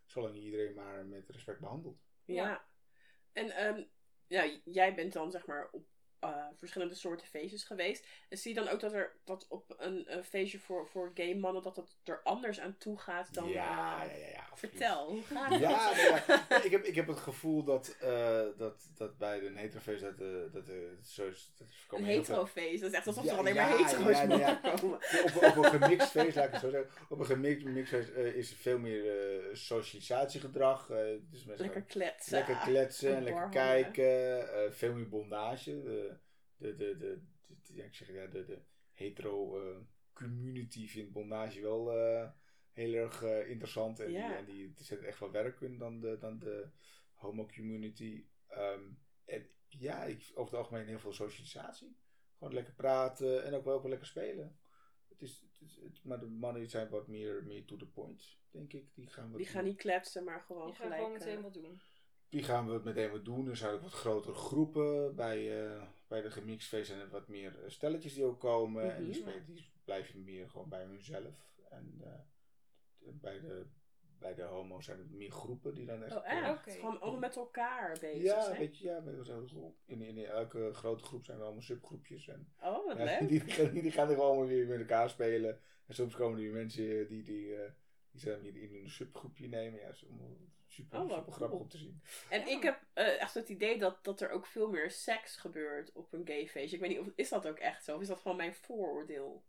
Zolang 0.04 0.34
je 0.34 0.40
iedereen 0.42 0.74
maar 0.74 1.06
met 1.06 1.28
respect 1.28 1.60
behandelt. 1.60 2.04
Ja. 2.24 2.68
En 3.36 3.50
ehm, 3.50 3.82
ja, 4.26 4.60
jij 4.64 4.94
bent 4.94 5.12
dan 5.12 5.30
zeg 5.30 5.46
maar 5.46 5.68
op 5.72 5.86
eh, 6.34 6.44
verschillende 6.58 6.94
soorten 6.94 7.26
feestjes 7.26 7.64
geweest. 7.64 8.06
En 8.28 8.38
zie 8.38 8.54
je 8.54 8.60
dan 8.60 8.68
ook 8.68 8.80
dat 8.80 8.92
er 8.92 9.12
dat 9.24 9.46
op 9.48 9.74
een, 9.78 10.04
een 10.16 10.24
feestje 10.24 10.58
voor, 10.58 10.88
voor 10.88 11.10
gay 11.14 11.34
mannen 11.34 11.62
dat 11.62 11.76
het 11.76 11.96
er 12.04 12.20
anders 12.22 12.60
aan 12.60 12.76
toe 12.78 12.98
gaat 12.98 13.34
dan. 13.34 13.48
ja, 13.48 14.08
eh, 14.08 14.20
ja, 14.20 14.26
ja. 14.28 14.44
Vertel, 14.54 15.08
hoe 15.10 15.22
gaat 15.22 15.50
het? 15.50 15.60
Ja, 15.60 15.92
ik, 16.64 16.70
heb, 16.70 16.84
ik 16.84 16.94
heb 16.94 17.06
het 17.06 17.18
gevoel 17.18 17.64
dat, 17.64 17.96
eh, 18.00 18.40
dat, 18.56 18.88
dat 18.96 19.18
bij 19.18 19.40
de 19.40 19.52
heterofeest 19.54 20.00
dat, 20.00 20.20
eh, 20.20 20.26
dat, 20.52 20.64
zo 21.02 21.26
is, 21.26 21.52
dat 21.58 21.68
er 21.68 21.98
Een 21.98 22.04
heterofeest, 22.04 22.80
dat 22.80 22.90
is 22.90 22.96
echt 22.96 23.06
alsof 23.06 23.24
Ja, 23.24 23.32
er 23.32 23.38
alleen 23.38 23.54
ja, 23.54 23.68
maar 23.68 23.78
hetero's 23.78 24.16
ja, 24.16 24.22
ja, 24.22 24.36
ja. 24.38 24.60
mogen 24.62 24.80
komen. 24.80 24.98
op, 25.24 25.56
op 25.56 25.64
een 25.64 25.80
gemixt 25.80 26.08
feest, 26.10 26.36
laat 26.36 26.44
ik 26.46 26.52
het 26.52 26.60
zo 26.60 26.70
zeggen. 26.70 26.90
Op 27.08 27.18
een 27.18 27.26
gemixt, 27.26 27.62
gemixt 27.66 27.90
feest 27.92 28.10
eh, 28.10 28.26
is 28.34 28.50
er 28.50 28.56
veel 28.56 28.78
meer 28.78 29.04
eh, 29.38 29.54
socialisatiegedrag. 29.54 30.90
eh, 30.90 30.96
dus 31.30 31.44
mensen 31.44 31.64
Lekker 31.64 31.82
kletsen. 31.82 32.32
lekker 32.32 32.56
kletsen, 32.64 33.22
lekker 33.22 33.48
kijken. 33.48 34.52
eh, 34.54 34.70
veel 34.70 34.92
meer 34.94 35.08
bondage. 35.08 35.80
De, 36.56 36.74
de, 36.74 36.96
de, 36.96 37.20
de, 37.46 37.56
de- 37.62 37.74
ja, 37.74 37.84
ik 37.84 37.94
zeg, 37.94 38.12
ja, 38.12 38.26
de, 38.26 38.44
de 38.44 38.62
hetero 38.92 39.60
eh, 39.70 39.76
community 40.12 40.88
vindt 40.88 41.12
bondage 41.12 41.60
wel 41.60 41.92
eh, 41.98 42.30
heel 42.72 42.92
erg 42.94 43.22
eh, 43.22 43.48
interessant. 43.50 44.00
En, 44.00 44.10
Ja. 44.10 44.28
die, 44.28 44.36
en 44.36 44.44
die 44.44 44.84
zetten 44.84 45.06
echt 45.08 45.18
wel 45.20 45.30
werk 45.30 45.60
in 45.60 45.78
dan 45.78 46.00
de, 46.00 46.16
dan 46.18 46.38
de 46.38 46.68
homo 47.12 47.46
community. 47.46 48.24
Ehm, 48.46 48.82
en 49.24 49.48
ja, 49.68 50.04
ik, 50.04 50.30
over 50.34 50.52
het 50.56 50.62
algemeen 50.64 50.86
heel 50.86 50.98
veel 50.98 51.12
socialisatie. 51.12 51.96
Gewoon 52.38 52.54
lekker 52.54 52.74
praten 52.74 53.44
en 53.44 53.54
ook 53.54 53.64
wel, 53.64 53.74
ook 53.74 53.80
wel 53.82 53.90
lekker 53.90 54.08
spelen. 54.08 54.58
Het 55.08 55.22
is, 55.22 55.40
het 55.52 55.60
is, 55.60 55.76
het- 55.82 56.04
maar 56.04 56.20
de 56.20 56.26
mannen 56.26 56.70
zijn 56.70 56.88
wat 56.88 57.06
meer, 57.08 57.44
meer 57.44 57.64
to 57.64 57.76
the 57.76 57.86
point, 57.86 58.38
denk 58.50 58.72
ik. 58.72 58.94
Die 58.94 59.06
gaan, 59.06 59.28
wat 59.30 59.38
Die 59.38 59.46
gaan 59.46 59.64
niet 59.64 59.76
kletsen, 59.76 60.24
maar 60.24 60.40
gewoon 60.40 60.74
gelijk. 60.74 60.94
gewoon 60.94 61.12
meteen 61.12 61.36
eh, 61.36 61.42
wat 61.42 61.54
doen. 61.54 61.80
die 62.28 62.42
gaan 62.42 62.66
we 62.66 62.72
het 62.72 62.84
meteen 62.84 63.10
wat 63.10 63.24
doen. 63.24 63.48
Er 63.48 63.56
zijn 63.56 63.74
ook 63.74 63.82
wat 63.82 63.92
grotere 63.92 64.34
groepen. 64.34 65.14
Bij, 65.14 65.64
eh, 65.66 65.86
bij 66.08 66.22
de 66.22 66.30
gemixed 66.30 66.68
feest 66.68 66.86
zijn 66.86 67.00
er 67.00 67.08
wat 67.08 67.28
meer 67.28 67.62
eh, 67.64 67.70
stelletjes 67.70 68.14
die 68.14 68.24
ook 68.24 68.40
komen. 68.40 68.94
En 68.94 69.04
die, 69.04 69.12
Mhm. 69.12 69.20
spelen, 69.30 69.44
die 69.46 69.70
blijven 69.84 70.24
meer 70.24 70.48
gewoon 70.50 70.68
bij 70.68 70.84
hunzelf. 70.84 71.50
En 71.70 71.94
eh, 72.04 72.10
de- 72.98 73.12
bij, 73.12 73.40
de, 73.40 73.66
bij 74.18 74.34
de 74.34 74.42
homo's 74.42 74.84
zijn 74.84 74.98
het 74.98 75.10
meer 75.10 75.30
groepen 75.30 75.74
die 75.74 75.86
dan 75.86 76.02
echt... 76.04 76.16
Oh, 76.16 76.26
eh. 76.32 76.56
Gewoon 76.62 77.00
allemaal 77.00 77.20
met 77.20 77.36
elkaar 77.36 77.96
bezig 78.00 78.22
ja, 78.22 78.42
zijn. 78.44 78.58
weet 78.58 78.78
je, 78.78 78.84
ja, 78.84 79.00
met 79.00 79.26
zo'n 79.26 79.48
groep. 79.48 79.76
In, 79.84 80.02
in 80.02 80.24
elke 80.24 80.72
grote 80.74 81.04
groep 81.04 81.24
zijn 81.24 81.38
er 81.38 81.44
allemaal 81.44 81.62
subgroepjes. 81.62 82.28
En, 82.28 82.52
Oh, 82.62 82.86
wat 82.86 82.96
ja, 82.96 83.04
leuk. 83.20 83.28
die, 83.28 83.44
die, 83.72 83.82
die 83.82 83.90
gaan 83.92 84.08
er 84.08 84.14
gewoon 84.14 84.46
weer 84.46 84.66
met 84.66 84.78
elkaar 84.78 85.10
spelen. 85.10 85.60
En 85.86 85.94
soms 85.94 86.14
komen 86.14 86.36
er 86.38 86.42
weer 86.44 86.52
mensen 86.52 87.00
eh, 87.00 87.08
die, 87.08 87.22
die, 87.22 87.54
eh, 87.56 87.70
die 88.10 88.20
zijn 88.20 88.44
in 88.44 88.74
een 88.82 88.90
subgroepje 88.90 89.48
nemen. 89.48 89.80
Ja, 89.80 89.92
super, 90.76 91.00
Oh, 91.00 91.16
super 91.16 91.32
grappig 91.32 91.58
om 91.58 91.68
te 91.68 91.78
zien. 91.78 92.02
En 92.28 92.40
Ja. 92.40 92.46
ik 92.56 92.62
heb 92.62 92.80
eh, 92.92 93.20
echt 93.20 93.34
het 93.34 93.48
idee 93.48 93.78
dat, 93.78 94.04
dat 94.04 94.20
er 94.20 94.30
ook 94.30 94.46
veel 94.46 94.70
meer 94.70 94.90
seks 94.90 95.36
gebeurt 95.36 95.92
op 95.92 96.12
een 96.12 96.26
gay 96.26 96.48
feestje. 96.48 96.76
Ik 96.76 96.82
weet 96.82 96.90
niet, 96.90 97.00
of, 97.00 97.12
is 97.14 97.28
dat 97.28 97.46
ook 97.46 97.58
echt 97.58 97.84
zo? 97.84 97.94
Of 97.94 98.00
is 98.00 98.08
dat 98.08 98.20
gewoon 98.20 98.36
mijn 98.36 98.54
vooroordeel? 98.54 99.44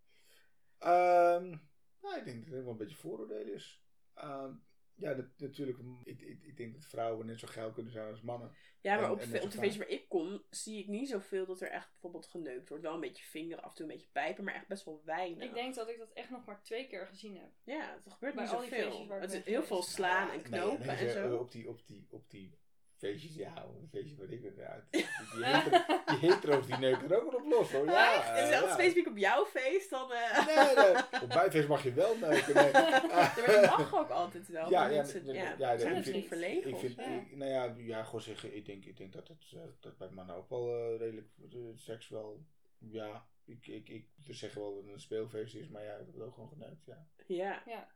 Ehm, 0.78 1.56
nou, 2.02 2.18
ik 2.18 2.26
denk 2.26 2.46
dat 2.46 2.54
het 2.54 2.64
wel 2.64 2.72
een 2.72 2.78
beetje 2.78 2.96
vooroordeel 2.96 3.48
is. 3.48 3.82
Ehm, 4.14 4.54
ja, 4.98 5.14
dat, 5.14 5.26
natuurlijk. 5.38 5.78
Ik, 6.04 6.22
ik, 6.22 6.44
ik 6.44 6.58
denk 6.58 6.74
dat 6.74 6.86
vrouwen 6.86 7.26
net 7.26 7.40
zo 7.40 7.48
geil 7.48 7.72
kunnen 7.72 7.92
zijn 7.92 8.10
als 8.12 8.22
mannen. 8.22 8.56
Ja, 8.82 8.96
maar 8.96 9.04
En- 9.04 9.12
op, 9.12 9.20
en 9.20 9.42
op 9.42 9.52
de 9.52 9.58
feestjes 9.58 9.78
waar 9.78 9.90
ik 9.90 10.10
kom, 10.10 10.44
zie 10.50 10.80
ik 10.80 10.88
niet 10.88 11.10
zoveel 11.10 11.46
dat 11.46 11.62
er 11.62 11.70
echt 11.70 11.90
bijvoorbeeld 11.92 12.26
geneukt 12.28 12.70
wordt. 12.70 12.84
Wel 12.84 12.94
een 12.94 13.00
beetje 13.00 13.26
vingeren, 13.26 13.64
af 13.64 13.70
en 13.70 13.76
toe 13.76 13.86
een 13.86 13.92
beetje 13.92 14.12
pijpen, 14.12 14.44
maar 14.44 14.54
echt 14.54 14.68
best 14.68 14.86
wel 14.86 15.02
weinig. 15.06 15.44
Ik 15.44 15.54
denk 15.54 15.76
dat 15.76 15.90
ik 15.90 15.98
dat 15.98 16.14
echt 16.14 16.30
nog 16.30 16.46
maar 16.46 16.64
twee 16.64 16.88
keer 16.88 17.08
gezien 17.08 17.36
heb. 17.38 17.52
Ja, 17.64 18.00
het 18.04 18.14
gebeurt 18.14 18.36
Bij 18.36 18.44
niet 18.44 18.54
zoveel. 18.54 19.10
Het 19.10 19.34
is 19.34 19.44
heel 19.44 19.64
veel 19.64 19.84
slaan 19.84 20.30
en 20.30 20.42
knopen 20.42 20.88
nee, 20.88 20.96
en 20.96 21.12
zo. 21.12 21.36
Op 21.36 21.52
die, 21.52 21.70
op 21.70 21.88
die, 21.88 22.08
op 22.10 22.30
die 22.30 22.58
feestjes, 22.98 23.36
ja, 23.36 23.66
een 23.82 23.88
feestje 23.92 24.16
waar 24.16 24.30
ik 24.30 24.42
ben. 24.42 24.54
Ja, 24.56 24.84
die, 24.92 25.06
die, 25.36 25.46
hetero- 25.46 25.84
die 26.10 26.18
hetero's 26.30 26.66
die 26.66 26.78
neuken 26.78 27.12
er 27.12 27.22
ook 27.24 27.32
wel 27.32 27.40
op 27.40 27.46
los 27.52 27.72
hoor. 27.72 27.86
Ja, 27.86 28.16
Echt? 28.16 28.30
Eh, 28.52 28.60
dat 28.60 28.68
ja. 28.70 28.74
specifiek 28.74 29.08
op 29.08 29.18
jouw 29.18 29.46
feest 29.46 29.90
dan? 29.90 30.12
eh? 30.12 30.46
Nee, 30.46 30.76
nee. 30.76 31.22
Op 31.22 31.28
mijn 31.28 31.52
feest 31.52 31.68
mag 31.68 31.84
je 31.84 31.94
wel 31.94 32.18
neuken. 32.18 32.54
Nee. 32.56 32.72
Ja, 33.18 33.34
maar 33.48 33.62
dat 33.62 33.78
mag 33.78 33.96
ook 33.96 34.10
altijd 34.10 34.48
wel. 34.48 34.70
Ja, 34.70 34.80
want 34.80 34.92
ja, 34.92 34.98
mensen- 34.98 35.26
ja, 35.34 35.56
ja, 35.58 35.72
ik 35.72 35.90
misschien 35.90 36.14
vind- 36.14 36.28
verlegen. 36.28 36.70
Ik 36.70 36.78
vind, 36.78 36.98
nou 37.36 37.52
ja, 37.52 37.74
ja, 37.78 38.04
gewoon 38.04 38.22
zeggen, 38.22 38.56
ik 38.56 38.66
denk, 38.66 38.86
ik 38.86 38.98
denk 38.98 39.14
dat 39.14 39.28
het 39.28 39.46
eh, 39.54 39.60
dat 39.80 39.98
bij 39.98 40.10
mannen 40.10 40.36
ook 40.36 40.50
wel 40.50 40.76
eh, 40.76 40.98
redelijk 40.98 41.28
eh, 41.52 41.60
seks 41.76 42.10
wel, 42.10 42.44
ja, 42.80 43.26
ik, 43.46 43.68
ik, 43.68 43.90
ik 43.90 44.08
dus 44.16 44.40
zeggen 44.40 44.62
wel 44.62 44.74
dat 44.76 44.84
het 44.84 44.94
een 44.94 45.00
speelfeest 45.00 45.56
is, 45.56 45.68
maar 45.70 45.84
ja, 45.84 45.92
ik 45.94 46.06
heb 46.06 46.14
het 46.14 46.24
ook 46.24 46.34
gewoon 46.34 46.50
geneukt, 46.50 46.86
ja. 46.86 47.06
Ja. 47.28 47.62
Ja. 47.66 47.88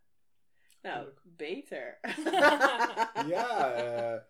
Nou, 0.82 1.10
beter. 1.24 2.00
ja, 3.28 4.26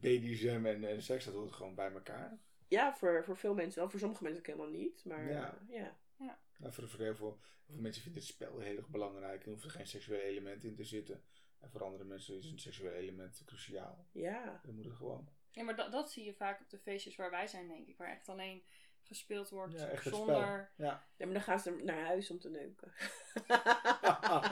BDSM 0.00 0.62
en, 0.66 0.84
en 0.84 1.02
seks, 1.02 1.24
dat 1.24 1.34
hoort 1.34 1.52
gewoon 1.52 1.74
bij 1.74 1.92
elkaar. 1.92 2.38
ja, 2.68 2.94
voor, 2.94 3.24
voor 3.24 3.36
veel 3.36 3.54
mensen 3.54 3.80
wel. 3.80 3.90
Voor 3.90 4.00
sommige 4.00 4.22
mensen 4.22 4.40
ook 4.40 4.46
helemaal 4.46 4.70
niet. 4.70 5.04
Maar 5.04 5.30
Ja. 5.30 5.58
eh, 5.70 5.86
ja. 6.18 6.38
Nou, 6.58 6.72
voor, 6.72 6.88
voor 6.88 7.00
heel 7.00 7.14
veel, 7.14 7.38
mensen 7.66 8.02
vinden 8.02 8.20
het 8.20 8.30
spel 8.30 8.58
heel 8.58 8.76
erg 8.76 8.88
belangrijk 8.88 9.44
en 9.44 9.50
hoeft 9.50 9.64
er 9.64 9.70
geen 9.70 9.86
seksueel 9.86 10.20
element 10.20 10.64
in 10.64 10.74
te 10.74 10.84
zitten. 10.84 11.22
En 11.60 11.70
voor 11.70 11.82
andere 11.84 12.04
mensen 12.04 12.36
is 12.36 12.50
een 12.50 12.58
seksueel 12.58 12.92
element 12.92 13.42
cruciaal. 13.46 14.06
Ja. 14.12 14.60
Dan 14.64 14.74
moet 14.74 14.84
het 14.84 14.94
gewoon. 14.94 15.28
Ja, 15.50 15.62
maar 15.62 15.76
dat, 15.76 15.92
dat 15.92 16.10
zie 16.12 16.24
je 16.24 16.34
vaak 16.34 16.60
op 16.60 16.70
de 16.70 16.78
feestjes 16.78 17.16
waar 17.16 17.30
wij 17.30 17.46
zijn, 17.46 17.68
denk 17.68 17.86
ik. 17.86 17.96
Waar 17.96 18.10
echt 18.10 18.28
alleen 18.28 18.62
gespeeld 19.02 19.50
wordt 19.50 19.72
Ja, 19.72 19.86
echt 19.88 20.04
het 20.04 20.14
zonder... 20.14 20.70
Ja. 20.76 21.06
ja, 21.16 21.24
maar 21.24 21.32
dan 21.34 21.42
gaan 21.42 21.60
ze 21.60 21.70
naar 21.70 22.04
huis 22.04 22.30
om 22.30 22.38
te 22.38 22.50
neuken. 22.50 22.92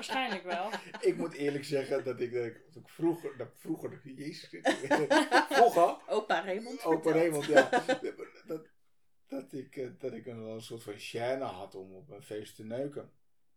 Waarschijnlijk 0.07 0.45
wel. 0.45 0.71
ik 1.11 1.17
moet 1.17 1.35
eerlijk 1.35 1.65
zeggen 1.65 2.05
dat 2.05 2.21
ik, 2.21 2.33
dat 2.33 2.45
ik, 2.45 2.61
dat 2.73 2.83
ik 2.83 2.89
vroeger, 2.89 3.37
dat 3.37 3.49
vroeger, 3.55 4.01
jezus, 4.05 4.49
vroeger, 5.49 5.97
Opa 6.09 6.41
Raymond 6.41 6.85
Opa. 6.85 7.11
Raymond, 7.11 7.45
ja. 7.45 7.69
Dat, 8.47 8.67
dat, 9.27 9.53
ik, 9.53 9.77
eh, 9.77 9.89
dat 9.99 10.13
ik 10.13 10.27
een, 10.27 10.61
soort 10.61 10.83
van 10.83 10.95
gêne 10.95 11.43
had 11.43 11.75
om 11.75 11.95
op 11.95 12.11
een 12.11 12.23
feest 12.23 12.57
te 12.57 12.65
neuken. 12.65 13.13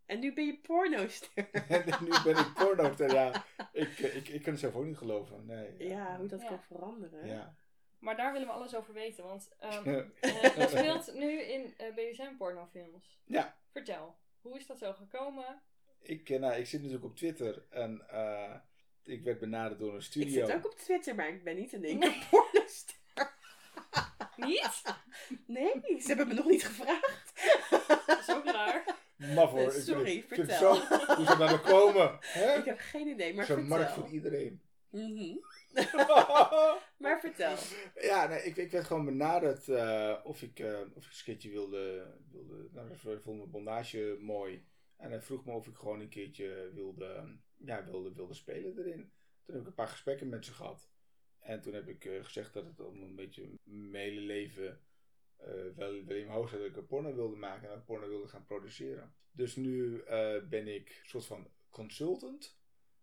En 0.06 0.20
nu 0.20 0.34
ben 0.34 0.46
je 0.46 0.58
pornoster. 0.58 1.50
en 1.52 1.84
nu 2.02 2.10
ben 2.24 2.38
ik 2.38 2.54
pornoster, 2.54 3.14
ja. 3.14 3.46
Ik, 3.72 4.00
eh, 4.00 4.16
ik, 4.16 4.28
ik 4.28 4.42
kan 4.42 4.52
het 4.52 4.62
zelf 4.62 4.76
ook 4.76 4.86
niet 4.86 4.98
geloven. 4.98 5.46
Nee. 5.46 5.88
Ja, 5.88 6.18
hoe 6.18 6.28
dat 6.28 6.42
Ja. 6.42 6.48
kan 6.48 6.62
veranderen. 6.62 7.28
Ja. 7.28 7.56
Maar 8.00 8.16
daar 8.18 8.32
willen 8.32 8.48
we 8.48 8.54
alles 8.54 8.76
over 8.76 8.94
weten, 8.94 9.24
want 9.24 9.50
je 9.60 10.66
speelt 10.70 11.14
nu 11.14 11.42
in 11.42 11.74
eh, 11.78 11.94
BDSM-pornofilms. 11.94 13.20
Ja. 13.26 13.58
Vertel, 13.72 14.16
hoe 14.42 14.58
is 14.58 14.68
dat 14.68 14.78
zo 14.78 14.94
gekomen? 14.94 15.62
Ik, 16.02 16.30
eh, 16.30 16.40
nou, 16.40 16.54
ik 16.56 16.66
zit 16.68 16.80
natuurlijk 16.82 17.06
op 17.06 17.16
Twitter 17.16 17.64
en 17.70 18.10
eh, 18.10 18.54
ik 19.04 19.24
werd 19.24 19.40
benaderd 19.40 19.80
door 19.80 19.92
een 19.92 19.98
Ik 19.98 20.04
studio. 20.04 20.46
zit 20.46 20.56
ook 20.56 20.66
op 20.66 20.76
Twitter, 20.78 21.16
maar 21.16 21.30
ik 21.30 21.44
ben 21.44 21.56
niet 21.56 21.74
in 21.74 21.84
één 21.86 22.00
pornoster. 22.30 22.96
Niet? 24.36 24.82
Nee, 25.46 25.82
ze 26.02 26.08
hebben 26.08 26.28
me 26.28 26.34
nog 26.34 26.46
niet 26.46 26.66
gevraagd. 26.66 27.34
Dat 28.08 28.20
is 28.20 28.30
ook 28.36 28.46
raar. 28.46 28.96
Maar 29.36 29.50
voor, 29.50 29.62
ik 29.62 29.72
Sorry, 29.82 30.12
ik 30.16 30.26
vind 30.28 30.48
vertel. 30.50 30.76
zo, 30.76 30.82
hoe 31.16 31.26
zou 31.26 31.38
dat 31.38 31.50
nou 31.50 31.58
komen? 31.60 32.18
Hè? 32.22 32.58
Ik 32.58 32.66
heb 32.66 32.80
geen 32.80 33.08
idee, 33.08 33.34
maar 33.34 33.46
Zo'n 33.46 33.56
vertel. 33.58 33.78
markt 33.78 33.94
voor 33.94 34.08
iedereen. 34.10 34.62
Mhm. 34.90 35.36
Maar 36.98 37.20
vertel. 37.20 37.56
ja, 38.02 38.28
nee, 38.28 38.44
ik, 38.44 38.58
ik 38.58 38.72
werd 38.72 38.86
gewoon 38.86 39.06
benaderd 39.06 39.70
eh, 39.70 40.16
of, 40.24 40.42
ik, 40.42 40.60
eh, 40.60 40.80
of 40.96 41.04
ik 41.04 41.10
een 41.10 41.16
sketchje 41.16 41.50
wilde. 41.50 42.06
wilde 42.32 42.68
nou, 42.72 42.92
ik 42.92 43.22
vond 43.22 43.38
mijn 43.38 43.50
bondage 43.52 44.18
mooi. 44.20 44.66
En 44.98 45.10
hij 45.10 45.22
vroeg 45.22 45.46
me 45.46 45.52
of 45.52 45.68
ik 45.68 45.76
gewoon 45.76 46.00
een 46.00 46.10
keertje 46.10 46.72
wilde, 46.74 47.38
ja, 47.58 47.86
wilde, 47.86 48.14
wilde 48.14 48.34
spelen 48.34 48.78
erin. 48.78 49.12
Toen 49.44 49.54
heb 49.54 49.62
ik 49.62 49.68
een 49.68 49.74
paar 49.74 49.88
gesprekken 49.88 50.30
met 50.30 50.46
ze 50.46 50.54
gehad. 50.54 50.92
En 51.40 51.62
toen 51.62 51.74
heb 51.74 51.88
ik 51.88 52.06
eh, 52.06 52.24
gezegd 52.24 52.54
dat 52.54 52.66
het 52.66 52.80
om 52.80 53.02
een 53.02 53.16
beetje 53.16 53.50
mijn 53.64 54.04
hele 54.04 54.22
leven 54.22 54.82
eh, 55.38 55.48
wel, 55.76 56.06
wel 56.06 56.18
in 56.18 56.26
mijn 56.26 56.28
hoofd 56.28 56.52
zat 56.52 56.60
dat 56.60 56.70
ik 56.70 56.78
een 56.78 56.88
porno 56.88 57.16
wilde 57.16 57.36
maken 57.36 57.70
en 57.72 57.78
ik 57.78 57.86
porno 57.86 58.08
wilde 58.08 58.28
gaan 58.28 58.46
produceren. 58.46 59.16
Dus 59.32 59.56
nu 59.56 60.02
eh, 60.02 60.44
ben 60.50 60.68
ik 60.68 61.00
een 61.02 61.10
soort 61.10 61.26
van 61.26 61.52
consultant 61.70 62.60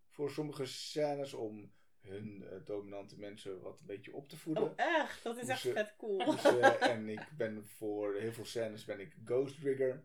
voor 0.09 0.31
sommige 0.31 0.67
scènes 0.67 1.35
om 1.35 1.73
hun 2.01 2.45
dominante 2.65 3.19
mensen 3.19 3.61
wat 3.61 3.79
een 3.81 3.87
beetje 3.87 4.15
op 4.15 4.29
te 4.29 4.37
voeden. 4.37 4.63
Oh, 4.65 4.73
echt? 4.77 5.23
Dat 5.23 5.37
is 5.37 5.49
echt 5.49 5.63
Dus, 5.63 5.73
eh, 5.73 5.79
vet 5.79 5.95
cool. 5.97 6.19
Dus, 6.19 6.45
en 6.79 7.09
ik 7.09 7.29
ben 7.37 7.67
voor 7.67 8.15
heel 8.15 8.33
veel 8.33 8.45
scènes 8.45 8.85
ben 8.85 9.01
ik 9.01 9.17
ghost 9.25 9.59
rigger. 9.59 10.05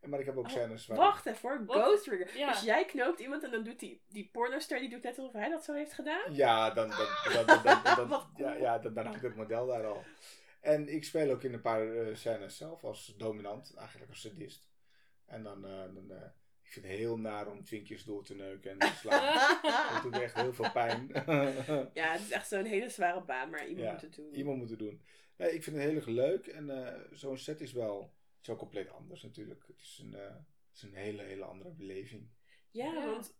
En 0.00 0.10
Maar 0.10 0.20
ik 0.20 0.26
heb 0.26 0.36
ook 0.36 0.44
Oh, 0.44 0.50
scènes 0.50 0.86
waar 0.86 0.96
Wacht 0.98 1.26
even 1.26 1.48
hoor? 1.66 1.82
Ghost 1.82 2.04
Trigger. 2.04 2.38
Ja. 2.38 2.52
Dus 2.52 2.62
jij 2.62 2.84
knoopt 2.84 3.20
iemand 3.20 3.44
en 3.44 3.50
dan 3.50 3.62
doet 3.64 3.78
die, 3.78 4.00
die 4.08 4.28
pornoster, 4.32 4.78
die 4.80 4.88
doet 4.88 5.02
net 5.02 5.18
alsof 5.18 5.32
hij 5.32 5.48
dat 5.48 5.64
zo 5.64 5.74
heeft 5.74 5.92
gedaan? 5.92 6.34
Ja, 6.34 6.70
dan, 6.70 6.88
dan, 6.88 6.98
dan, 7.32 7.46
dan, 7.46 7.62
dan, 7.62 7.80
dan- 7.96 8.08
Wat 8.18 8.28
cool. 8.36 8.48
ja, 8.48 8.54
ja, 8.54 8.78
dan, 8.78 8.94
dan 8.94 9.06
had 9.06 9.14
ik 9.16 9.22
het 9.22 9.36
model 9.36 9.66
daar 9.66 9.86
al. 9.86 10.02
En 10.60 10.88
ik 10.88 11.04
speel 11.04 11.30
ook 11.30 11.42
in 11.42 11.52
een 11.52 11.60
paar 11.60 11.96
eh, 11.96 12.14
scènes 12.14 12.56
zelf 12.56 12.84
als 12.84 13.14
dominant, 13.16 13.74
eigenlijk 13.76 14.10
als 14.10 14.20
sadist. 14.20 14.68
En 15.26 15.42
dan, 15.42 15.64
eh, 15.66 15.70
dan 15.94 16.10
eh, 16.10 16.22
ik 16.62 16.70
vind 16.70 16.86
het 16.86 16.94
heel 16.96 17.16
naar 17.18 17.46
om 17.48 17.64
twinkjes 17.64 18.04
door 18.04 18.24
te 18.24 18.34
neuken 18.34 18.70
en 18.70 18.78
te 18.78 18.96
slaan. 18.96 19.34
Dat 19.92 20.02
doet 20.02 20.12
me 20.12 20.22
echt 20.22 20.34
heel 20.40 20.52
veel 20.54 20.70
pijn. 20.72 21.10
Ja, 21.94 22.12
het 22.12 22.20
is 22.20 22.30
echt 22.30 22.48
zo'n 22.48 22.64
hele 22.64 22.88
zware 22.88 23.20
baan, 23.22 23.50
maar 23.50 23.66
iemand 23.66 23.86
Ja, 23.86 23.92
moet 23.92 24.00
het 24.00 24.14
doen. 24.14 24.34
Iemand 24.34 24.58
moet 24.58 24.70
het 24.70 24.78
doen. 24.78 25.02
Nee, 25.36 25.54
ik 25.54 25.62
vind 25.62 25.76
het 25.76 25.84
heel 25.84 25.94
erg 25.96 26.06
leuk 26.06 26.46
en 26.46 26.86
eh, 26.86 27.00
zo'n 27.12 27.38
set 27.38 27.60
is 27.60 27.72
wel, 27.72 28.10
is 28.40 28.46
wel 28.46 28.56
compleet 28.56 28.88
anders 28.88 29.22
natuurlijk. 29.22 29.64
Het 29.66 29.80
is 29.80 30.00
een, 30.04 30.14
eh, 30.14 30.34
het 30.34 30.76
is 30.76 30.82
een 30.82 30.94
hele, 30.94 31.22
hele 31.22 31.44
andere 31.44 31.70
beleving. 31.70 32.28
Ja, 32.70 32.92
Ja. 32.92 33.04
want 33.10 33.38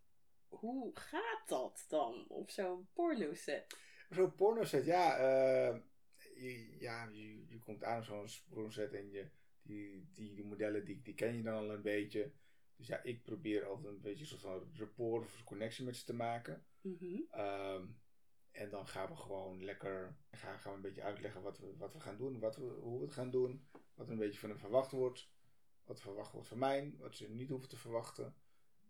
hoe 0.49 0.91
gaat 0.95 1.49
dat 1.49 1.85
dan 1.89 2.29
op 2.29 2.51
zo'n 2.51 2.89
pornoset? 2.93 3.77
Zo'n 4.11 4.35
pornoset, 4.35 4.85
ja. 4.85 5.17
eh, 5.19 5.79
je, 6.35 6.77
ja 6.79 7.05
je, 7.13 7.47
je 7.49 7.59
komt 7.59 7.85
aan 7.85 7.99
op 7.99 8.05
zo'n 8.05 8.27
pornoset 8.49 8.93
en 8.93 9.11
je, 9.11 9.31
die, 9.63 10.09
die, 10.13 10.35
die 10.35 10.45
modellen 10.45 10.85
die, 10.85 11.03
die 11.03 11.15
ken 11.15 11.37
je 11.37 11.43
dan 11.43 11.55
al 11.55 11.71
een 11.71 11.83
beetje. 11.83 12.33
Dus 12.77 12.87
ja, 12.87 13.03
ik 13.03 13.23
probeer 13.23 13.65
altijd 13.67 13.95
een 13.95 14.01
beetje 14.01 14.21
een 14.21 14.27
soort 14.27 14.41
van 14.41 14.71
rapport 14.77 15.25
of 15.25 15.45
connectie 15.45 15.85
met 15.85 15.97
ze 15.97 16.05
te 16.05 16.15
maken. 16.15 16.65
Mhm. 16.81 17.21
Ehm, 17.31 17.87
en 18.53 18.71
dan 18.71 18.87
gaan 18.87 19.09
we 19.09 19.17
gewoon 19.17 19.65
lekker 19.65 20.17
gaan, 20.31 20.59
gaan 20.59 20.71
we 20.71 20.77
een 20.77 20.83
beetje 20.83 21.03
uitleggen 21.03 21.43
wat 21.43 21.59
we, 21.59 21.77
wat 21.77 21.93
we 21.93 22.01
gaan 22.01 22.17
doen, 22.17 22.39
wat 22.39 22.57
we, 22.57 22.63
hoe 22.65 22.99
we 22.99 23.05
het 23.05 23.15
gaan 23.15 23.31
doen. 23.31 23.69
Wat 23.95 24.07
er 24.07 24.13
een 24.13 24.19
beetje 24.19 24.39
van 24.41 24.49
hem 24.49 24.59
verwacht 24.59 24.91
wordt. 24.91 25.31
Wat 25.85 25.97
er 25.97 26.03
verwacht 26.05 26.33
wordt 26.33 26.49
van 26.49 26.59
mij, 26.59 26.95
wat 26.99 27.17
ze 27.17 27.29
niet 27.29 27.49
hoeven 27.51 27.69
te 27.69 27.77
verwachten. 27.77 28.35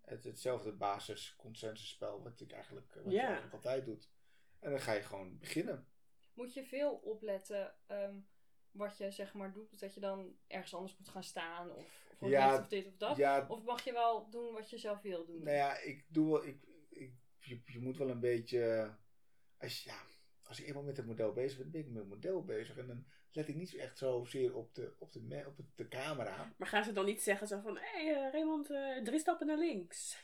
Het, 0.01 0.25
hetzelfde 0.25 0.73
basis 0.73 1.35
consensusspel 1.37 2.23
wat 2.23 2.41
ik 2.41 2.53
eigenlijk, 2.53 2.95
wat 2.95 3.05
je 3.05 3.11
Ja. 3.11 3.25
eigenlijk 3.25 3.55
altijd 3.55 3.85
doet. 3.85 4.11
En 4.59 4.71
dan 4.71 4.81
ga 4.81 4.93
je 4.93 5.03
gewoon 5.03 5.39
beginnen. 5.39 5.89
Moet 6.33 6.55
je 6.55 6.65
veel 6.65 6.93
opletten 6.95 7.75
ehm, 7.87 8.15
wat 8.71 8.97
je 8.99 9.11
zeg 9.11 9.35
maar 9.35 9.53
doet, 9.53 9.81
dat 9.81 9.95
je 9.95 10.01
dan 10.01 10.37
ergens 10.47 10.75
anders 10.75 10.97
moet 10.99 11.09
gaan 11.09 11.25
staan 11.25 11.71
of 11.73 12.09
voor 12.19 12.29
Ja, 12.29 12.51
dit 12.51 12.61
of 12.61 12.69
dit 12.69 12.87
of 12.87 12.97
dat? 12.97 13.17
Ja, 13.17 13.47
Of 13.49 13.63
mag 13.63 13.85
je 13.85 13.93
wel 13.93 14.31
doen 14.31 14.53
wat 14.53 14.71
je 14.71 14.79
zelf 14.79 15.01
wil 15.01 15.27
doen? 15.27 15.43
nou 15.43 15.57
ja, 15.57 15.79
ik 15.79 16.05
doe 16.09 16.31
wel, 16.31 16.47
ik, 16.47 16.63
ik, 16.89 17.13
je, 17.39 17.61
je 17.65 17.79
moet 17.81 17.97
wel 17.97 18.11
een 18.11 18.21
beetje, 18.21 18.95
als, 19.61 19.83
je- 19.83 19.89
ja, 19.91 19.97
als 20.43 20.61
ik 20.61 20.67
eenmaal 20.67 20.83
met 20.83 20.97
het 20.97 21.07
model 21.07 21.33
bezig 21.33 21.59
ben, 21.59 21.71
ben 21.71 21.81
ik 21.81 21.87
met 21.89 21.99
het 22.03 22.09
model 22.09 22.45
bezig. 22.45 22.77
En 22.77 22.87
dan 22.87 23.05
let 23.33 23.49
ik 23.49 23.55
niet 23.55 23.71
zo 23.71 23.77
echt 23.77 23.99
zozeer 23.99 24.55
op 24.57 24.75
de, 24.75 24.93
op 24.99 25.13
de, 25.13 25.45
op 25.47 25.57
de, 25.77 25.89
camera. 25.89 26.53
Maar 26.57 26.69
gaan 26.69 26.85
ze 26.85 26.93
dan 26.93 27.05
niet 27.05 27.23
zeggen 27.23 27.47
zo 27.47 27.61
van, 27.61 27.77
hé 27.81 28.05
hey, 28.05 28.15
eh, 28.27 28.33
Raymond, 28.33 28.71
eh, 28.71 29.03
drie 29.05 29.19
stappen 29.19 29.47
naar 29.47 29.59
links? 29.59 30.17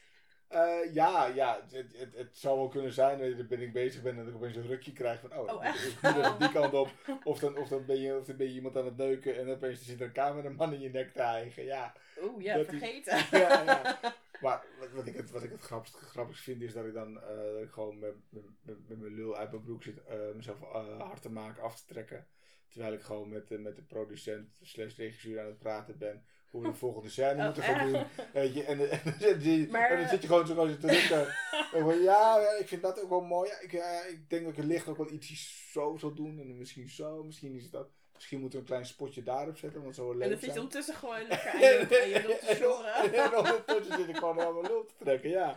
Eh, 0.49 0.94
ja, 0.94 1.27
ja, 1.27 1.61
het, 1.70 1.92
het, 1.96 2.14
het 2.14 2.38
zou 2.38 2.59
wel 2.59 2.68
kunnen 2.68 2.92
zijn 2.92 3.18
dat 3.18 3.37
je- 3.37 3.44
ben 3.46 3.61
ik 3.61 3.72
bezig 3.72 4.03
ben 4.03 4.12
en 4.12 4.18
dat 4.18 4.29
ik 4.29 4.35
opeens 4.35 4.57
een 4.57 4.66
rukje 4.66 4.92
krijg 4.92 5.20
van, 5.20 5.33
oh, 5.38 5.53
Oh, 5.55 5.64
ik, 5.64 5.99
moet 6.03 6.16
even 6.16 6.38
die 6.38 6.53
kant 6.53 6.72
op. 6.75 6.88
Of 7.25 7.38
dan, 7.38 7.57
of, 7.59 7.68
dan 7.68 7.85
ben 7.87 8.01
je, 8.01 8.18
of 8.18 8.25
dan 8.27 8.37
ben 8.37 8.46
je 8.46 8.53
iemand 8.53 8.77
aan 8.77 8.85
het 8.85 8.96
neuken 8.96 9.37
en 9.37 9.49
opeens 9.49 9.85
zit 9.85 10.01
er 10.01 10.07
een 10.07 10.12
cameraman 10.12 10.72
in 10.72 10.81
je 10.81 10.90
nek 10.90 11.12
te 11.12 11.22
hijgen. 11.22 11.64
Ja, 11.64 11.94
Oeh, 12.22 12.42
ja, 12.42 12.57
Dat 12.57 12.72
is- 12.72 12.79
vergeten. 12.79 13.16
ja, 13.40 13.62
ja. 13.62 13.99
Maar 14.40 14.64
wat, 14.79 14.90
wat 14.92 15.07
ik 15.07 15.14
het, 15.16 15.31
wat 15.31 15.42
ik 15.42 15.51
het 15.51 15.61
grappigst, 15.61 15.96
grappigst 15.96 16.42
vind 16.42 16.62
is 16.62 16.72
dat 16.72 16.85
ik 16.87 16.92
dan 16.94 17.20
eh, 17.20 17.37
dat 17.37 17.62
ik 17.62 17.70
gewoon 17.70 17.99
met, 17.99 18.14
met, 18.29 18.44
met, 18.62 18.99
mijn 18.99 19.14
lul 19.14 19.37
uit 19.37 19.51
mijn 19.51 19.62
broek 19.62 19.83
zit 19.83 20.05
eh, 20.05 20.16
mezelf 20.35 20.62
eh, 20.62 21.01
hard 21.01 21.22
te 21.22 21.31
maken, 21.31 21.62
af 21.62 21.77
te 21.81 21.87
trekken. 21.92 22.27
Terwijl 22.68 22.92
ik 22.92 23.03
gewoon 23.03 23.29
met, 23.29 23.49
de- 23.49 23.59
met 23.59 23.77
de 23.77 23.83
producent 23.83 24.49
slash 24.61 24.96
regisseur 24.96 25.40
aan 25.40 25.46
het 25.46 25.59
praten 25.59 25.99
ben. 25.99 26.25
Hoe 26.51 26.62
we 26.62 26.68
de 26.68 26.75
volgende 26.75 27.09
scène 27.09 27.38
Oh, 27.40 27.44
moeten 27.44 27.62
gaan 27.62 27.92
doen. 27.92 28.05
Weet 28.33 28.55
je, 28.55 28.64
en, 28.64 28.79
en, 28.90 29.01
dan 29.05 29.14
zit 29.18 29.40
die- 29.42 29.68
Maar- 29.68 29.90
en 29.90 29.99
dan 30.01 30.09
zit 30.09 30.20
je 30.22 30.27
gewoon 30.29 30.46
zo 30.46 30.55
te 30.77 30.87
rukken. 30.92 31.27
Van, 31.70 32.03
ja, 32.03 32.38
ik 32.59 32.68
vind 32.68 32.83
dat 32.83 33.03
ook 33.03 33.09
wel 33.09 33.20
mooi. 33.20 33.51
Ja, 33.51 33.61
ik, 33.61 33.72
ik 34.12 34.31
denk 34.31 34.42
dat 34.42 34.51
ik 34.53 34.57
het 34.57 34.66
licht 34.66 34.88
ook 34.88 34.96
wel 34.96 35.11
iets 35.12 35.70
zo 35.72 35.96
zal 35.96 36.14
doen. 36.14 36.38
En 36.40 36.57
misschien 36.59 36.88
zo, 36.88 37.25
misschien 37.25 37.55
is 37.55 37.70
dat. 37.70 37.88
Misschien 38.16 38.40
moeten 38.40 38.59
we 38.59 38.64
een 38.64 38.70
klein 38.70 38.87
spotje 38.87 39.22
daarop 39.22 39.57
zetten, 39.57 39.83
want 39.83 39.94
zou 39.94 40.07
wel 40.07 40.20
En 40.20 40.29
leuk 40.29 40.31
dan 40.31 40.38
zit 40.38 40.52
je 40.52 40.61
ondertussen 40.61 40.94
gewoon 40.94 41.26
lekker 41.29 41.50
aan 41.50 41.61
je, 41.61 42.00
aan 42.02 42.09
je 42.09 42.22
lul 42.26 42.38
te 42.38 42.46
En 42.50 42.57
sjoren. 42.57 43.14
en 43.14 43.37
ondertussen 43.37 43.96
zit 43.96 44.09
ik 44.09 44.16
gewoon 44.16 44.35
mijn 44.37 44.61
lul 44.61 44.85
te 44.87 44.94
trekken, 44.98 45.31
ja. 45.31 45.57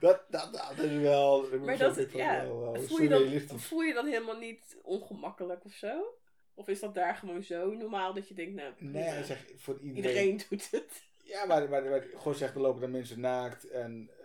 Dat, 0.00 0.20
dat, 0.28 0.52
dat 0.52 0.84
is 0.84 0.96
wel... 0.96 1.48
Maar 1.58 1.78
dat 1.78 1.94
dat, 1.94 2.06
is 2.06 2.12
wel, 2.12 2.22
ja, 2.22 2.42
wel, 2.42 2.60
wel 2.60 2.82
voel, 2.82 3.02
je 3.02 3.08
dan, 3.08 3.58
voel 3.60 3.80
je 3.80 3.94
dan 3.94 4.06
helemaal 4.06 4.38
niet 4.38 4.76
ongemakkelijk 4.82 5.64
of 5.64 5.72
zo? 5.72 6.14
Of 6.54 6.68
is 6.68 6.80
dat 6.80 6.94
daar 6.94 7.16
gewoon 7.16 7.42
zo 7.42 7.70
normaal 7.70 8.14
dat 8.14 8.28
je 8.28 8.34
denkt, 8.34 8.54
nou, 8.54 8.72
Nee, 8.78 9.24
zegt 9.24 9.52
voor 9.56 9.78
iedereen... 9.80 9.96
iedereen 9.96 10.40
doet 10.48 10.70
het. 10.70 11.02
Ja, 11.22 11.44
maar, 11.44 11.68
maar, 11.68 11.84
maar 11.84 12.06
gewoon 12.16 12.34
zegt, 12.34 12.54
er 12.54 12.60
lopen 12.60 12.80
dan 12.80 12.90
mensen 12.90 13.20
naakt 13.20 13.68
en 13.68 14.10
eh, 14.18 14.24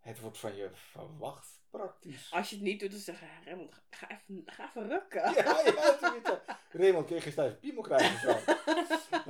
het 0.00 0.20
wordt 0.20 0.38
van 0.38 0.56
je 0.56 0.68
verwacht, 0.72 1.59
praktisch. 1.70 2.30
Als 2.32 2.48
je 2.50 2.54
het 2.56 2.64
niet 2.64 2.80
doet, 2.80 2.90
dan 2.90 3.00
zeg 3.00 3.20
je, 3.20 3.26
Raymond, 3.44 3.82
ga- 3.90 4.10
even, 4.10 4.42
ga 4.46 4.68
even 4.68 4.88
rukken. 4.88 5.20
Ja, 5.20 5.60
ja. 5.64 6.58
Raymond, 6.80 7.06
kun 7.06 7.14
je 7.16 7.22
geen 7.22 7.32
stijf 7.32 7.58
piemel 7.60 7.82
krijgen 7.82 8.28
of 8.28 8.40
zo? 8.44 8.52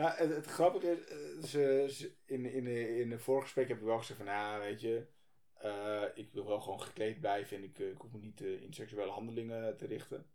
nou, 0.00 0.10
het, 0.16 0.30
het 0.34 0.46
grappige 0.46 0.90
is, 0.90 1.06
eh, 1.08 1.44
ze, 1.48 1.86
ze- 1.90 2.14
in, 2.24 2.46
in, 2.46 2.66
in 2.96 3.10
het 3.10 3.22
vorige 3.22 3.44
gesprek 3.44 3.68
heb 3.68 3.78
ik 3.78 3.84
wel 3.84 3.98
gezegd 3.98 4.18
van, 4.18 4.28
nou, 4.28 4.60
weet 4.60 4.80
je, 4.80 5.06
eh, 5.54 6.02
ik 6.14 6.32
wil 6.32 6.46
wel 6.46 6.60
gewoon 6.60 6.80
gekleed 6.82 7.20
blijven 7.20 7.56
en 7.56 7.62
ik, 7.62 7.78
eh, 7.78 7.88
ik 7.90 7.98
hoef 8.00 8.12
me 8.12 8.18
niet 8.18 8.40
eh, 8.40 8.62
in 8.62 8.72
seksuele 8.72 9.10
handelingen 9.10 9.76
te 9.76 9.86
richten. 9.86 10.30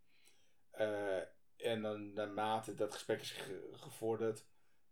En 1.58 1.82
dan 1.82 2.14
naarmate 2.14 2.74
dat 2.76 2.94
gesprek 2.94 3.22
is 3.22 3.32
ge- 3.32 3.70
gevorderd, 3.72 4.46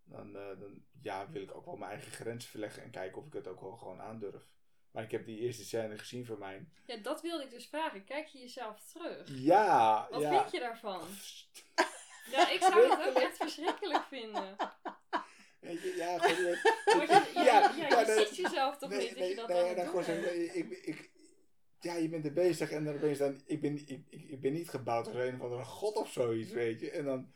dan, 0.04 0.34
dan 0.34 0.84
ja, 1.02 1.30
wil 1.32 1.42
ik 1.42 1.56
ook 1.56 1.66
wel 1.66 1.76
mijn 1.78 1.92
eigen 1.92 2.12
grenzen 2.12 2.50
verleggen 2.50 2.84
en 2.84 2.90
kijken 2.92 3.18
of 3.22 3.28
ik 3.28 3.34
het 3.34 3.48
ook 3.48 3.62
wel 3.62 3.78
gewoon 3.78 4.02
aandurf. 4.02 4.48
Maar 4.94 5.04
ik 5.04 5.12
heb 5.12 5.26
die 5.26 5.40
eerste 5.40 5.64
scène 5.64 5.98
gezien 5.98 6.26
van 6.26 6.40
mij. 6.40 6.66
Ja, 6.86 6.98
dat 6.98 7.22
wilde 7.22 7.44
ik 7.44 7.52
dus 7.52 7.68
vragen. 7.68 8.04
Kijk 8.04 8.28
je 8.28 8.40
jezelf 8.40 8.80
terug? 8.94 9.28
Ja, 9.28 10.08
Wat 10.12 10.22
ja. 10.22 10.40
vind 10.40 10.52
je 10.52 10.60
daarvan? 10.60 11.02
Ja, 12.32 12.50
ik 12.50 12.62
zou 12.62 12.90
het 12.90 13.00
ook 13.08 13.16
echt 13.16 13.38
verschrikkelijk 13.38 14.04
vinden. 14.04 14.56
Je, 15.60 15.94
ja, 15.98 16.20
gewoon, 16.20 16.52
je, 17.08 17.32
ja, 17.34 17.74
ja, 17.76 18.00
je 18.00 18.26
ziet 18.28 18.36
jezelf 18.36 18.78
toch 18.78 18.90
nee, 18.90 19.00
niet 19.00 19.18
dat 19.18 19.28
je 19.28 19.36
dat 19.36 19.48
nee, 19.48 19.76
dan 19.76 19.94
doen 19.94 20.04
gewoon 20.04 20.24
ik, 20.54 20.70
ik, 20.70 21.12
ja, 21.80 21.96
je 21.96 22.10
bent 22.10 22.26
er 22.26 22.34
bezig 22.34 22.72
en 22.72 22.84
dan 22.84 22.96
opeens 22.96 23.18
dan, 23.18 23.42
ik 23.46 23.62
ben, 23.62 23.76
ik, 23.76 24.06
ik, 24.10 24.24
ik 24.30 24.42
ben 24.42 24.54
niet 24.54 24.70
gebouwd 24.70 25.08
als 25.08 25.16
een 25.16 25.36
of 25.36 25.42
andere 25.42 25.64
god 25.64 25.96
of 25.96 26.12
zoiets, 26.12 26.52
weet 26.52 26.80
je. 26.80 26.92
En 26.92 27.06
dan, 27.06 27.34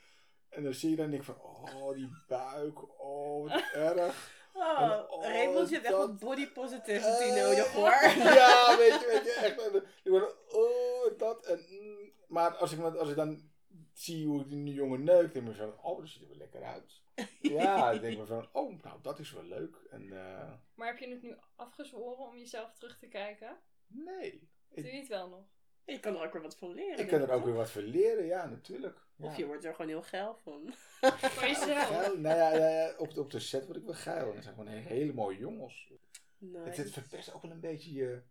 en 0.49 0.63
dan 0.63 0.73
zie 0.73 0.89
je 0.89 0.95
dan 0.95 1.05
en 1.05 1.11
denk 1.11 1.23
van, 1.23 1.41
oh, 1.41 1.95
die 1.95 2.09
buik, 2.27 3.01
oh, 3.01 3.49
wat 3.49 3.63
erg. 3.73 4.35
Oh, 4.67 5.11
Oh, 5.11 5.23
Raymond, 5.23 5.69
je 5.69 5.73
hebt 5.75 5.85
echt 5.87 5.95
dat- 5.95 6.07
wat 6.07 6.19
body 6.19 6.47
positivity 6.51 7.23
Eh, 7.23 7.35
nodig 7.43 7.71
hoor. 7.73 7.89
Ja, 8.41 8.77
weet 8.77 8.99
je, 8.99 9.07
weet 9.07 9.23
je, 9.23 9.31
echt. 9.43 9.75
Ik 10.03 10.11
word, 10.11 10.35
oh, 10.53 11.17
dat 11.17 11.45
en, 11.45 11.65
mm. 11.69 12.11
maar 12.27 12.55
als 12.55 12.71
ik, 12.71 12.79
met- 12.79 12.97
als 12.97 13.09
ik 13.09 13.15
dan 13.15 13.49
zie 13.93 14.27
hoe 14.27 14.47
die 14.47 14.73
jongen 14.73 15.03
neukt, 15.03 15.33
denk 15.33 15.47
ik 15.49 15.55
van, 15.55 15.73
oh, 15.81 15.99
dat 15.99 16.07
ziet 16.09 16.21
er 16.21 16.27
wel 16.27 16.37
lekker 16.37 16.63
uit. 16.63 17.01
Ja, 17.41 17.91
dan 17.91 18.01
denk 18.01 18.19
ik 18.19 18.27
van, 18.27 18.47
oh, 18.51 18.81
nou, 18.83 18.99
dat 19.01 19.19
is 19.19 19.31
wel 19.31 19.43
leuk. 19.43 19.75
En 19.89 20.01
eh, 20.11 20.51
Maar 20.75 20.87
heb 20.87 20.97
je 20.97 21.09
het 21.09 21.21
nu 21.21 21.35
afgezworen 21.55 22.25
om 22.27 22.37
jezelf 22.37 22.73
terug 22.73 22.97
te 22.99 23.07
kijken? 23.07 23.57
nee. 23.87 24.49
Doe 24.75 24.85
je 24.91 24.97
het 24.99 25.07
wel 25.07 25.29
nog? 25.29 25.45
Je 25.85 25.99
kan 25.99 26.15
er 26.15 26.25
ook 26.25 26.33
weer 26.33 26.41
wat 26.41 26.57
van 26.57 26.73
leren. 26.73 26.99
Ik 26.99 27.07
kan 27.07 27.21
er 27.21 27.31
ook 27.31 27.45
weer 27.45 27.53
wat 27.53 27.69
van 27.69 27.83
leren, 27.83 28.25
ja, 28.25 28.45
natuurlijk. 28.45 29.06
Ja. 29.17 29.25
Of 29.25 29.37
je 29.37 29.45
wordt 29.45 29.65
er 29.65 29.71
gewoon 29.73 29.87
heel 29.91 30.01
geil 30.01 30.35
van. 30.43 30.73
Van 31.09 31.47
jezelf? 31.47 31.87
Geil. 31.87 32.17
Nou 32.17 32.37
ja, 32.37 32.53
ja, 32.55 32.69
ja, 32.69 32.95
op, 32.97 33.13
de, 33.13 33.21
op 33.21 33.31
de 33.31 33.39
set 33.39 33.65
word 33.65 33.77
ik 33.77 33.83
wel 33.83 33.93
geil. 33.93 34.27
En 34.29 34.33
dat 34.33 34.43
zijn 34.43 34.55
gewoon 34.55 34.71
he- 34.71 34.79
hele 34.79 35.13
mooie 35.13 35.37
jongens. 35.37 35.91
Nice. 36.37 36.59
Het, 36.67 36.77
het 36.77 36.91
verpest 36.91 37.33
ook 37.33 37.41
wel 37.41 37.51
een 37.51 37.59
beetje 37.59 37.93
je, 37.93 38.21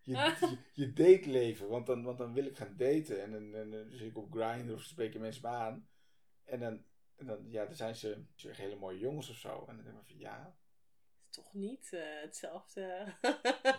je, 0.00 0.12
je, 0.16 0.58
je 0.72 0.92
dateleven. 0.92 1.68
Want 1.68 1.86
dan, 1.86 2.02
want 2.02 2.18
dan 2.18 2.32
wil 2.32 2.44
ik 2.46 2.56
gaan 2.56 2.74
daten. 2.76 3.22
En 3.22 3.30
dan, 3.32 3.54
en 3.54 3.70
dan 3.70 3.90
zit 3.90 4.08
ik 4.08 4.16
op 4.18 4.32
Grindr 4.32 4.72
of 4.72 4.82
spreken 4.82 5.20
mensen 5.20 5.42
me 5.42 5.48
aan. 5.56 5.88
En 6.44 6.60
dan, 6.60 6.84
en 7.16 7.26
dan, 7.26 7.50
ja, 7.50 7.64
dan 7.64 7.74
zijn 7.74 7.96
ze, 7.96 8.24
ze 8.34 8.50
hele 8.50 8.76
mooie 8.76 8.98
jongens 8.98 9.30
of 9.30 9.36
zo. 9.36 9.64
En 9.68 9.76
dan 9.76 9.84
denk 9.84 9.96
ik 9.98 10.06
van, 10.06 10.18
ja, 10.18 10.56
Toch 11.32 11.54
niet 11.54 11.92
eh, 11.92 12.20
hetzelfde. 12.20 13.04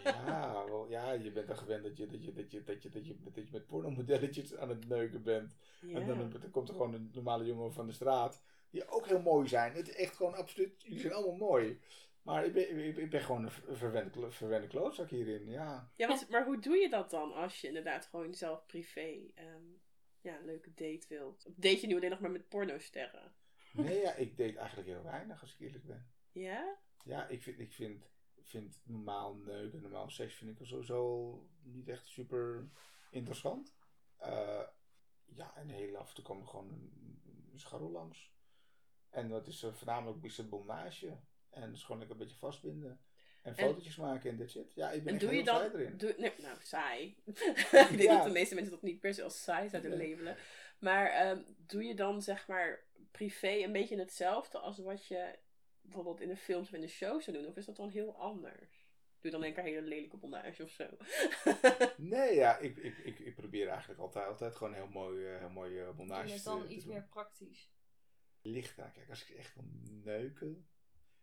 ja, 0.03 0.65
wel, 0.69 0.89
ja, 0.89 1.11
je 1.11 1.31
bent 1.31 1.47
dan 1.47 1.57
gewend 1.57 1.83
dat 1.83 1.97
je, 1.97 2.07
dat 2.07 2.23
je, 2.23 2.33
dat 2.33 2.51
je, 2.51 2.63
dat 2.63 2.81
je, 2.81 2.89
dat 2.89 3.07
je, 3.07 3.15
dat 3.23 3.35
je 3.35 3.51
met 3.51 3.67
pornomodelletjes 3.67 4.55
aan 4.55 4.69
het 4.69 4.87
neuken 4.87 5.23
bent. 5.23 5.55
ja. 5.81 5.99
En 5.99 6.07
dan, 6.07 6.29
dan 6.29 6.51
komt 6.51 6.67
er 6.69 6.73
gewoon 6.75 6.93
een 6.93 7.09
normale 7.13 7.45
jongen 7.45 7.73
van 7.73 7.87
de 7.87 7.93
straat. 7.93 8.43
Die 8.69 8.87
ook 8.87 9.07
heel 9.07 9.21
mooi 9.21 9.47
zijn. 9.47 9.73
Het 9.73 9.87
is 9.89 9.95
echt 9.95 10.15
gewoon 10.15 10.33
absoluut. 10.33 10.81
Jullie 10.83 10.99
zijn 10.99 11.13
allemaal 11.13 11.35
mooi. 11.35 11.79
Maar 12.21 12.45
ik 12.45 12.53
ben, 12.53 12.85
ik, 12.87 12.97
ik 12.97 13.09
ben 13.09 13.21
gewoon 13.21 13.43
een 13.43 13.51
ver- 13.51 13.77
verwende, 13.77 14.31
verwende 14.31 14.67
klootzak 14.67 15.09
hierin. 15.09 15.49
Ja. 15.49 15.91
Ja, 15.95 16.07
want, 16.07 16.29
maar 16.29 16.45
hoe 16.45 16.59
doe 16.59 16.75
je 16.75 16.89
dat 16.89 17.09
dan 17.09 17.33
als 17.33 17.61
je 17.61 17.67
inderdaad 17.67 18.05
gewoon 18.05 18.33
zelf 18.33 18.65
privé 18.65 19.31
ehm, 19.35 19.63
ja, 20.21 20.37
een 20.37 20.45
leuke 20.45 20.73
date 20.73 21.05
wilt? 21.09 21.45
Of 21.45 21.53
date 21.55 21.81
je 21.81 21.87
nu 21.87 21.95
alleen 21.95 22.09
nog 22.09 22.19
maar 22.19 22.31
met 22.31 22.49
pornosterren? 22.49 23.33
Nee, 23.73 23.99
ja, 24.01 24.13
ik 24.15 24.37
deed 24.37 24.55
eigenlijk 24.55 24.87
heel 24.87 25.03
weinig 25.03 25.41
als 25.41 25.53
ik 25.53 25.59
eerlijk 25.59 25.85
ben. 25.85 26.11
Ja? 26.31 26.77
Ja, 27.03 27.27
ik 27.27 27.41
vind, 27.41 27.59
ik 27.59 27.73
vind, 27.73 28.05
vind 28.41 28.79
normaal 28.83 29.33
neuken, 29.35 29.81
normaal 29.81 30.09
seks 30.09 30.33
vind 30.33 30.51
ik 30.51 30.59
er 30.59 30.67
sowieso 30.67 31.47
niet 31.61 31.87
echt 31.89 32.07
super 32.07 32.69
interessant. 33.11 33.75
Eh, 34.17 34.61
ja, 35.25 35.55
en 35.55 35.69
heel 35.69 35.95
af 35.97 36.09
en 36.09 36.15
toe 36.15 36.23
kwam 36.23 36.41
er 36.41 36.47
gewoon 36.47 36.69
een, 36.69 37.21
een 37.51 37.59
scharrel 37.59 37.91
langs. 37.91 38.31
En 39.09 39.29
dat 39.29 39.47
is 39.47 39.63
eh, 39.63 39.73
voornamelijk 39.73 40.35
het 40.37 40.49
bondage. 40.49 41.17
En 41.49 41.71
dus 41.71 41.81
gewoon 41.83 41.97
lekker 41.97 42.17
een 42.17 42.23
beetje 42.23 42.39
vastbinden. 42.39 43.01
En 43.41 43.55
En- 43.55 43.65
fotootjes 43.65 43.95
maken 43.95 44.29
en 44.29 44.37
that's 44.37 44.55
it. 44.55 44.73
Ja, 44.73 44.91
ik 44.91 45.03
ben 45.03 45.13
En 45.13 45.19
echt 45.19 45.27
doe 45.29 45.35
je 45.35 45.43
dan... 45.43 45.55
saai 45.55 45.71
erin. 45.73 45.97
Doe, 45.97 46.15
nee, 46.17 46.33
nou, 46.37 46.57
saai. 46.61 47.05
ik 47.25 47.71
denk 47.71 48.01
Ja. 48.01 48.15
dat 48.15 48.23
de 48.25 48.31
meeste 48.31 48.55
mensen 48.55 48.73
dat 48.73 48.81
niet 48.81 48.99
per 48.99 49.13
se 49.13 49.23
als 49.23 49.43
saai 49.43 49.69
zouden 49.69 49.97
Nee. 49.97 50.09
labelen. 50.09 50.37
Maar 50.79 51.05
ehm, 51.09 51.41
doe 51.57 51.83
je 51.83 51.95
dan 51.95 52.21
zeg 52.21 52.47
maar 52.47 52.83
privé 53.11 53.47
een 53.51 53.71
beetje 53.71 53.97
hetzelfde 53.99 54.57
als 54.59 54.77
wat 54.79 55.07
je 55.07 55.39
bijvoorbeeld 55.83 56.21
in 56.21 56.27
de 56.27 56.37
films 56.37 56.67
of 56.67 56.73
in 56.73 56.81
de 56.81 56.87
shows 56.87 57.23
zou 57.23 57.37
doen? 57.37 57.47
Of 57.47 57.55
is 57.55 57.65
dat 57.65 57.75
dan 57.75 57.89
heel 57.89 58.15
anders? 58.17 58.81
Doe 59.19 59.31
je 59.31 59.37
dan 59.37 59.41
denk 59.41 59.57
ik 59.57 59.63
een 59.63 59.69
hele 59.73 59.87
lelijke 59.87 60.17
bondage 60.17 60.63
of 60.63 60.69
zo? 60.69 60.87
Nee, 61.97 62.35
ja, 62.35 62.57
ik, 62.57 62.77
ik, 62.77 62.97
ik, 62.97 63.19
ik 63.19 63.35
probeer 63.35 63.67
eigenlijk 63.67 63.99
altijd, 63.99 64.27
altijd 64.27 64.55
gewoon 64.55 64.73
heel 64.73 64.87
mooi, 64.87 65.25
eh, 65.25 65.37
heel 65.39 65.49
mooi 65.49 65.79
eh, 65.79 65.85
Doe 65.85 65.93
bondage 65.95 66.23
je 66.23 66.29
te, 66.29 66.35
het 66.35 66.43
dan 66.43 66.67
te 66.67 66.73
iets 66.73 66.83
doen. 66.85 66.93
meer 66.93 67.07
praktisch? 67.07 67.71
licht 68.41 68.79
aan. 68.79 68.91
Kijk, 68.91 69.09
als 69.09 69.29
ik 69.29 69.35
echt 69.37 69.55
wil 69.55 69.63
neuken. 70.03 70.67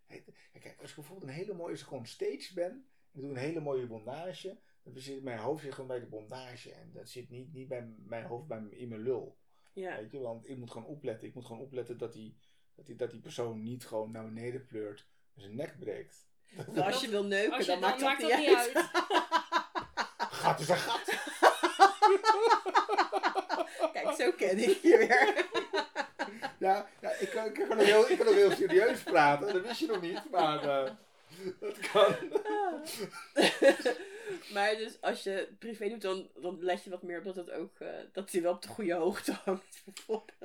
Kijk, 0.07 0.25
kijk, 0.53 0.81
als 0.81 0.90
ik 0.90 0.96
bijvoorbeeld 0.96 1.29
een 1.31 1.37
hele 1.37 1.55
mooie, 1.55 1.70
als 1.70 1.81
ik 1.81 1.87
gewoon 1.87 2.07
stage 2.07 2.55
ben. 2.55 2.70
En 2.70 2.87
ik 3.12 3.20
doe 3.20 3.31
een 3.31 3.37
hele 3.37 3.61
mooie 3.61 3.87
bondage. 3.87 4.59
Dan 4.83 4.99
zit 4.99 5.23
mijn 5.23 5.38
hoofd 5.38 5.62
zit 5.62 5.73
gewoon 5.73 5.88
bij 5.88 6.01
de 6.01 6.07
bondage. 6.07 6.73
En 6.73 6.92
dat 6.92 7.09
zit 7.09 7.31
niet, 7.31 7.53
niet 7.53 7.68
bij 7.68 7.94
mijn 7.99 8.25
hoofd 8.25 8.46
bij, 8.46 8.62
in 8.70 8.88
mijn 8.88 9.01
lul. 9.01 9.38
ja. 9.73 9.96
Weet 9.96 10.11
je, 10.11 10.18
want 10.18 10.49
ik 10.49 10.57
moet 10.57 10.70
gewoon 10.70 10.87
opletten. 10.88 11.29
Ik 11.29 11.35
moet 11.35 11.46
gewoon 11.46 11.62
opletten 11.62 11.99
dat 11.99 12.12
die, 12.12 12.37
dat 12.81 12.88
die, 12.88 12.97
dat 12.97 13.11
die 13.11 13.21
persoon 13.21 13.62
niet 13.62 13.87
gewoon 13.87 14.11
naar 14.11 14.25
beneden 14.25 14.66
pleurt. 14.66 15.07
En 15.35 15.40
zijn 15.40 15.57
nek 15.57 15.79
breekt. 15.79 16.16
Of 16.66 16.79
als 16.79 17.01
je 17.01 17.09
wil 17.09 17.25
neuken, 17.25 17.53
Als 17.57 17.66
je- 17.66 17.71
dan, 17.73 17.81
dan 17.81 17.90
maakt 17.90 18.01
dat 18.01 18.09
maakt 18.09 18.21
niet 18.23 18.31
dat 18.31 18.38
niet 18.38 18.57
uit. 18.57 18.73
Gat 20.31 20.61
is 20.61 20.69
een 20.69 20.77
gat. 20.77 21.01
Kijk, 23.93 24.11
zo 24.19 24.33
ken 24.33 24.59
ik 24.59 24.79
je 24.83 24.99
weer. 24.99 25.38
Ja, 26.59 26.88
ja 27.01 27.11
ik, 27.11 27.31
kan, 27.31 27.45
ik, 27.47 27.55
kan 27.55 27.73
ook 27.73 27.81
heel, 27.85 28.11
ik 28.11 28.19
kan 28.19 28.29
ook 28.29 28.35
heel 28.35 28.51
serieus 28.51 29.03
praten. 29.03 29.53
Dat 29.53 29.62
wist 29.62 29.81
je 29.81 29.87
nog 29.87 30.01
niet. 30.01 30.31
Maar 30.31 30.62
eh, 30.85 30.90
dat 31.61 31.79
kan. 31.79 32.14
Maar 34.53 34.76
dus 34.76 35.00
als 35.00 35.22
je 35.22 35.55
privé 35.59 35.88
doet, 35.88 36.00
dan, 36.03 36.31
dan 36.40 36.62
let 36.62 36.85
je 36.85 36.90
wat 36.90 37.03
meer 37.03 37.18
op 37.18 37.24
dat 37.24 37.37
het 37.37 37.50
ook 37.50 37.81
eh, 37.81 37.98
dat 38.12 38.33
hij 38.33 38.42
wel 38.42 38.53
op 38.55 38.62
de 38.62 38.68
goede 38.68 38.94
hoogte 38.94 39.33
hangt. 39.44 39.85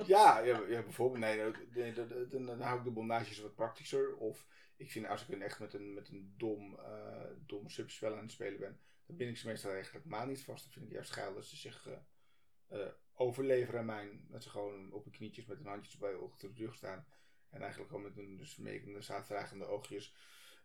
Ja, 0.06 0.38
ja, 0.38 0.82
bijvoorbeeld, 0.82 1.20
nee, 1.20 1.92
dat- 1.92 2.30
dan, 2.30 2.46
dan 2.46 2.60
hou 2.60 2.78
ik 2.78 2.84
de 2.84 2.90
bondages 2.90 3.40
wat 3.40 3.54
praktischer. 3.54 4.16
Of 4.16 4.46
ik 4.76 4.90
vind 4.90 5.06
als 5.06 5.22
ik 5.22 5.28
een 5.28 5.42
echt 5.42 5.58
met 5.58 5.74
een, 5.74 5.94
met 5.94 6.08
een 6.08 6.34
dom, 6.36 6.78
eh 6.78 7.24
dom 7.46 7.68
subspel 7.68 8.12
aan 8.16 8.22
het 8.22 8.32
spelen 8.32 8.60
ben, 8.60 8.80
dan 9.06 9.16
bind 9.16 9.30
ik 9.30 9.36
ze 9.36 9.46
meestal 9.46 9.70
eigenlijk 9.72 10.04
helemaal 10.04 10.26
niet 10.26 10.44
vast. 10.44 10.62
Dan 10.64 10.72
vind 10.72 10.86
ik 10.86 10.92
juist 10.92 11.10
geil 11.10 11.34
dat 11.34 11.44
ze 11.46 11.56
zich 11.56 11.88
eh, 12.68 12.86
overleveren 13.14 13.80
aan 13.80 13.86
mij. 13.86 14.20
Dat 14.28 14.42
ze 14.42 14.50
gewoon 14.50 14.92
op 14.92 15.04
hun 15.04 15.12
knietjes 15.12 15.46
met 15.46 15.58
hun 15.58 15.66
handjes 15.66 15.98
bij 15.98 16.12
de 16.12 16.50
rug 16.54 16.74
staan. 16.74 17.06
En 17.50 17.60
eigenlijk 17.60 17.90
gewoon 17.90 18.04
met 18.04 18.14
hun 18.16 18.36
dus 18.36 18.50
smekende, 18.50 19.00
zaadvragende 19.00 19.64
oogjes 19.64 20.14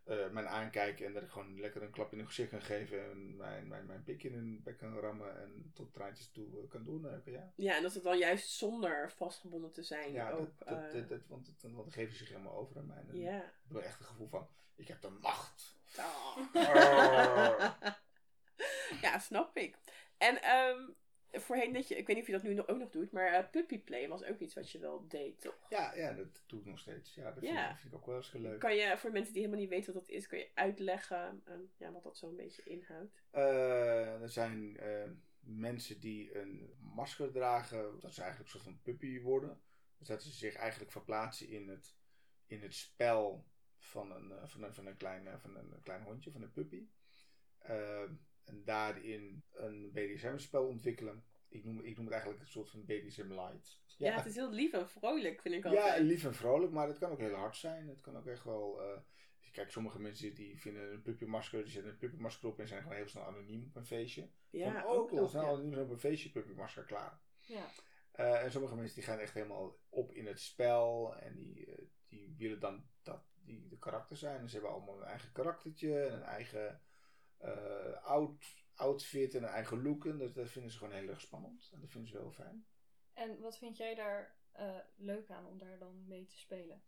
eh 0.04 0.28
mij 0.30 0.44
aankijken. 0.44 1.06
En 1.06 1.12
dat 1.12 1.22
ik 1.22 1.28
gewoon 1.30 1.60
lekker 1.60 1.82
een 1.82 1.90
klap 1.90 2.12
in 2.12 2.18
hun 2.18 2.26
gezicht 2.26 2.50
kan 2.50 2.62
geven. 2.62 3.10
En 3.10 3.36
mijn, 3.36 3.68
mijn, 3.68 3.86
mijn 3.86 4.02
pik 4.02 4.22
in 4.22 4.32
hun 4.34 4.60
bek 4.62 4.78
kan 4.78 4.98
rammen. 4.98 5.40
En 5.42 5.70
tot 5.74 5.92
traantjes 5.92 6.30
toe 6.30 6.60
eh, 6.62 6.68
kan 6.68 6.84
doorneuken, 6.84 7.32
ja. 7.32 7.52
Ja, 7.56 7.76
en 7.76 7.82
dat 7.82 7.94
het 7.94 8.02
dan 8.02 8.18
juist 8.18 8.48
zonder 8.50 9.10
vastgebonden 9.12 9.72
te 9.72 9.82
zijn 9.82 10.12
Ja, 10.12 10.30
ook. 10.30 10.58
dat, 10.58 10.68
dat, 10.68 10.78
eh, 10.84 10.92
dat, 10.92 11.08
dat- 11.08 11.26
want, 11.26 11.46
het- 11.46 11.62
want 11.62 11.76
dan 11.76 11.92
geven 11.92 12.12
ze 12.12 12.18
zich 12.18 12.28
helemaal 12.28 12.56
over 12.56 12.78
aan 12.78 12.86
mij. 12.86 12.96
En 12.96 13.06
dan 13.06 13.16
heb 13.16 13.44
ik 13.44 13.50
wel 13.72 13.82
echt 13.82 13.98
het 13.98 14.06
gevoel 14.06 14.28
van, 14.28 14.48
ik 14.74 14.88
heb 14.88 15.00
de 15.00 15.10
macht. 15.10 15.80
Ah. 15.96 16.36
Ah. 16.54 17.72
ja, 19.02 19.18
snap 19.18 19.56
ik. 19.56 19.76
En 20.18 20.42
ehm, 20.42 20.90
voorheen 21.32 21.72
dat 21.72 21.88
je, 21.88 21.96
ik 21.96 22.06
weet 22.06 22.16
niet 22.16 22.24
of 22.24 22.30
je 22.30 22.36
dat 22.36 22.42
nu 22.42 22.54
nog, 22.54 22.68
ook 22.68 22.78
nog 22.78 22.90
doet, 22.90 23.12
maar 23.12 23.26
eh, 23.26 23.50
puppyplay 23.50 24.08
was 24.08 24.24
ook 24.24 24.38
iets 24.38 24.54
wat 24.54 24.70
je 24.70 24.78
wel 24.78 25.08
deed, 25.08 25.40
toch? 25.40 25.66
ja, 25.70 25.94
ja, 25.94 26.12
dat 26.12 26.42
doe 26.46 26.60
ik 26.60 26.66
nog 26.66 26.78
steeds. 26.78 27.14
Ja, 27.14 27.24
dat 27.24 27.38
vind, 27.38 27.52
Ja. 27.52 27.70
ik, 27.70 27.76
vind 27.76 27.92
ik 27.92 27.98
ook 27.98 28.06
wel 28.06 28.16
eens 28.16 28.32
leuk. 28.32 28.60
Kan 28.60 28.76
je, 28.76 28.96
voor 28.98 29.12
mensen 29.12 29.32
die 29.32 29.42
helemaal 29.42 29.62
niet 29.62 29.72
weten 29.72 29.92
wat 29.92 30.06
dat 30.06 30.14
is, 30.16 30.26
kan 30.26 30.38
je 30.38 30.50
uitleggen 30.54 31.42
ehm, 31.44 31.60
ja, 31.76 31.92
wat 31.92 32.02
dat 32.02 32.18
zo 32.18 32.28
een 32.28 32.36
beetje 32.36 32.62
inhoudt? 32.62 33.22
Eh, 33.30 34.22
er 34.22 34.28
zijn 34.30 34.80
mensen 35.40 36.00
die 36.00 36.38
een 36.38 36.70
masker 36.80 37.32
dragen, 37.32 38.00
dat 38.00 38.14
ze 38.14 38.22
eigenlijk 38.22 38.52
een 38.52 38.60
soort 38.60 38.74
van 38.74 38.82
puppy 38.82 39.20
worden. 39.20 39.60
Dus 39.98 40.08
dat 40.08 40.22
ze 40.22 40.30
zich 40.30 40.54
eigenlijk 40.54 40.92
verplaatsen 40.92 41.48
in 41.48 41.68
het, 41.68 41.94
in 42.46 42.62
het 42.62 42.74
spel 42.74 43.46
van 43.78 44.10
een, 44.12 44.48
van 44.48 44.62
een, 44.62 44.74
van 44.74 44.86
een, 44.86 44.96
klein, 44.96 45.40
van 45.40 45.56
een 45.56 45.80
klein 45.82 46.02
hondje, 46.02 46.30
van 46.30 46.42
een 46.42 46.52
puppy. 46.52 46.86
En 48.44 48.64
daarin 48.64 49.44
een 49.52 49.90
BDSM-spel 49.92 50.66
ontwikkelen. 50.66 51.24
Ik 51.48 51.64
noem, 51.64 51.80
ik 51.80 51.96
noem 51.96 52.04
het 52.04 52.14
eigenlijk 52.14 52.42
een 52.42 52.48
soort 52.48 52.70
van 52.70 52.84
BDSM 52.84 53.32
light. 53.32 53.80
Ja. 53.98 54.16
het 54.16 54.26
is 54.26 54.34
heel 54.34 54.50
lief 54.50 54.72
en 54.72 54.88
vrolijk, 54.88 55.40
vind 55.40 55.54
ik 55.54 55.64
altijd. 55.64 55.96
Ja, 55.96 56.02
lief 56.04 56.24
en 56.24 56.34
vrolijk, 56.34 56.72
maar 56.72 56.88
het 56.88 56.98
kan 56.98 57.10
ook 57.10 57.18
heel 57.18 57.34
hard 57.34 57.56
zijn. 57.56 57.88
Het 57.88 58.00
kan 58.00 58.16
ook 58.16 58.26
echt 58.26 58.44
wel. 58.44 58.82
eh, 58.82 59.00
kijk, 59.52 59.70
sommige 59.70 60.00
mensen 60.00 60.34
die 60.34 60.60
vinden 60.60 60.92
een 60.92 61.02
puppymasker, 61.02 61.62
die 61.62 61.72
zetten 61.72 61.92
een 61.92 61.98
puppymasker 61.98 62.48
op 62.48 62.58
en 62.58 62.68
zijn 62.68 62.82
gewoon 62.82 62.96
heel 62.96 63.08
snel 63.08 63.24
anoniem 63.24 63.64
op 63.68 63.76
een 63.76 63.86
feestje. 63.86 64.28
Ja, 64.50 64.72
Van, 64.82 64.90
oh, 64.90 65.08
cool, 65.08 65.20
nog, 65.20 65.30
snel 65.30 65.42
ja. 65.42 65.48
anoniem 65.48 65.72
zijn 65.72 65.84
op 65.84 65.90
een 65.90 65.98
feestje, 65.98 66.30
puppymasker 66.30 66.84
klaar. 66.84 67.20
Ja. 67.40 67.64
Eh, 68.12 68.42
en 68.42 68.50
sommige 68.50 68.76
mensen 68.76 68.94
die 68.94 69.04
gaan 69.04 69.18
echt 69.18 69.34
helemaal 69.34 69.78
op 69.88 70.12
in 70.12 70.26
het 70.26 70.40
spel 70.40 71.16
en 71.16 71.36
die, 71.36 71.66
eh, 71.66 71.84
die 72.08 72.34
willen 72.38 72.60
dan 72.60 72.84
dat 73.02 73.24
die 73.44 73.68
de 73.68 73.78
karakter 73.78 74.16
zijn. 74.16 74.40
En 74.40 74.48
ze 74.48 74.54
hebben 74.54 74.72
allemaal 74.74 74.96
een 74.96 75.06
eigen 75.08 75.32
karaktertje 75.32 76.00
en 76.02 76.12
een 76.12 76.22
eigen 76.22 76.80
out, 78.02 78.64
outfit 78.74 79.34
en 79.34 79.42
een 79.42 79.48
eigen 79.48 79.82
look. 79.82 80.06
En 80.06 80.18
dat, 80.18 80.34
dat 80.34 80.50
vinden 80.50 80.70
ze 80.70 80.78
gewoon 80.78 80.94
heel 80.94 81.08
erg 81.08 81.20
spannend. 81.20 81.70
En 81.72 81.80
dat 81.80 81.90
vinden 81.90 82.10
ze 82.10 82.18
wel 82.18 82.30
fijn. 82.30 82.66
En 83.12 83.40
wat 83.40 83.58
vind 83.58 83.76
jij 83.76 83.94
daar 83.94 84.36
eh, 84.52 84.76
leuk 84.96 85.30
aan 85.30 85.46
om 85.46 85.58
daar 85.58 85.78
dan 85.78 86.04
mee 86.06 86.26
te 86.26 86.38
spelen? 86.38 86.82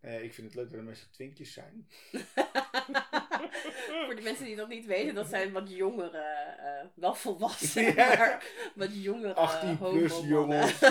Eh, 0.00 0.22
ik 0.22 0.34
vind 0.34 0.46
het 0.46 0.56
leuk 0.56 0.70
dat 0.70 0.78
er 0.78 0.84
meestal 0.84 1.10
twinkjes 1.10 1.52
zijn. 1.52 1.88
Voor 4.06 4.14
de 4.14 4.22
mensen 4.22 4.44
die 4.44 4.56
dat 4.56 4.68
niet 4.68 4.86
weten, 4.86 5.14
dat 5.14 5.26
zijn 5.26 5.52
wat 5.52 5.70
jongere, 5.70 6.18
eh, 6.18 6.86
wel 6.94 7.14
volwassen, 7.14 7.94
maar 7.96 8.44
wat 8.74 9.02
jongere 9.02 9.34
18 9.34 9.78
plus 9.78 10.20
jongens. 10.20 10.80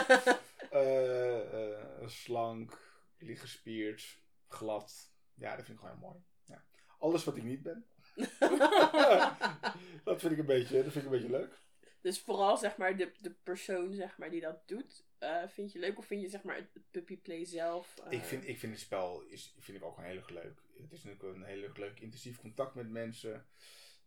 Eh, 0.72 1.70
eh, 1.70 2.08
slank, 2.08 2.80
licht 3.18 3.42
gespierd, 3.42 4.20
glad. 4.48 5.12
Ja, 5.34 5.56
dat 5.56 5.66
vind 5.66 5.78
ik 5.78 5.84
gewoon 5.84 6.00
heel 6.00 6.08
mooi. 6.10 6.24
Ja. 6.44 6.64
Alles 7.00 7.24
wat 7.24 7.38
ik 7.38 7.44
niet 7.44 7.62
ben. 7.62 7.86
dat 10.04 10.20
vind 10.20 10.32
ik 10.32 10.38
een 10.40 10.46
beetje, 10.46 10.84
dat 10.84 10.92
vind 10.92 11.06
ik 11.06 11.12
een 11.12 11.18
beetje 11.22 11.38
leuk. 11.38 11.64
Dus 12.02 12.20
vooral 12.22 12.58
zeg 12.58 12.78
maar 12.78 12.98
de, 12.98 13.12
de 13.22 13.32
persoon 13.44 13.94
zeg 13.94 14.18
maar, 14.18 14.30
die 14.30 14.42
dat 14.42 14.68
doet, 14.68 15.04
eh, 15.18 15.48
vind 15.48 15.72
je 15.72 15.80
leuk? 15.80 15.98
Of 15.98 16.06
vind 16.06 16.22
je 16.22 16.30
zeg 16.30 16.44
maar 16.44 16.56
het 16.56 16.68
puppyplay 16.92 17.46
zelf? 17.46 17.98
eh, 17.98 18.12
Ik 18.12 18.24
vind, 18.24 18.48
ik 18.48 18.60
vind 18.60 18.72
het 18.72 18.82
spel 18.82 19.22
is, 19.22 19.56
vind 19.60 19.78
ik 19.78 19.84
ook 19.84 19.94
gewoon 19.94 20.10
heel 20.10 20.18
erg 20.20 20.30
leuk. 20.30 20.62
Het 20.82 20.92
is 20.92 21.04
natuurlijk 21.04 21.36
een 21.36 21.44
heel 21.44 21.64
erg 21.64 21.78
leuk 21.78 22.00
intensief 22.00 22.40
contact 22.40 22.76
met 22.76 22.90
mensen. 22.90 23.46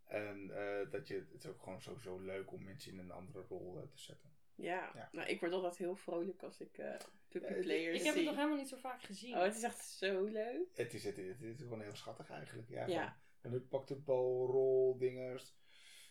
En 0.05 0.51
eh, 0.57 0.91
dat 0.91 1.09
je, 1.09 1.15
het 1.15 1.45
is 1.45 1.47
ook 1.47 1.63
gewoon 1.63 1.83
sowieso 1.83 2.19
leuk 2.19 2.53
om 2.53 2.65
mensen 2.65 2.93
in 2.93 2.99
een 2.99 3.11
andere 3.11 3.41
rol 3.49 3.77
eh, 3.77 3.83
te 3.91 3.99
zetten. 3.99 4.31
Ja. 4.55 4.91
Ja. 4.95 5.09
Nou, 5.13 5.29
ik 5.29 5.41
word 5.41 5.53
altijd 5.53 5.77
heel 5.77 5.97
vrolijk 5.97 6.43
als 6.43 6.61
ik 6.61 6.79
eh 6.79 6.95
puppy 7.29 7.53
Ja, 7.53 7.61
players 7.61 7.99
Ik 7.99 8.05
heb 8.05 8.15
het 8.15 8.15
zie. 8.15 8.25
nog 8.25 8.35
helemaal 8.37 8.57
niet 8.57 8.69
zo 8.69 8.77
vaak 8.77 9.03
gezien. 9.03 9.35
Oh, 9.37 9.43
het 9.43 9.57
is 9.57 9.63
echt 9.63 9.85
zo 9.85 10.25
leuk. 10.25 10.67
Het 10.75 10.95
is, 10.95 11.05
het, 11.05 11.19
is, 11.19 11.29
het 11.29 11.43
is 11.43 11.59
gewoon 11.61 11.81
heel 11.81 11.95
schattig 11.95 12.31
eigenlijk. 12.31 12.69
Ja, 12.69 12.87
Ja. 12.87 13.05
Van, 13.05 13.13
en 13.43 13.51
de 13.51 13.61
pak 13.61 13.87
de 13.87 13.97
bal, 13.97 14.47
rol, 14.47 14.97
dingers. 14.99 15.57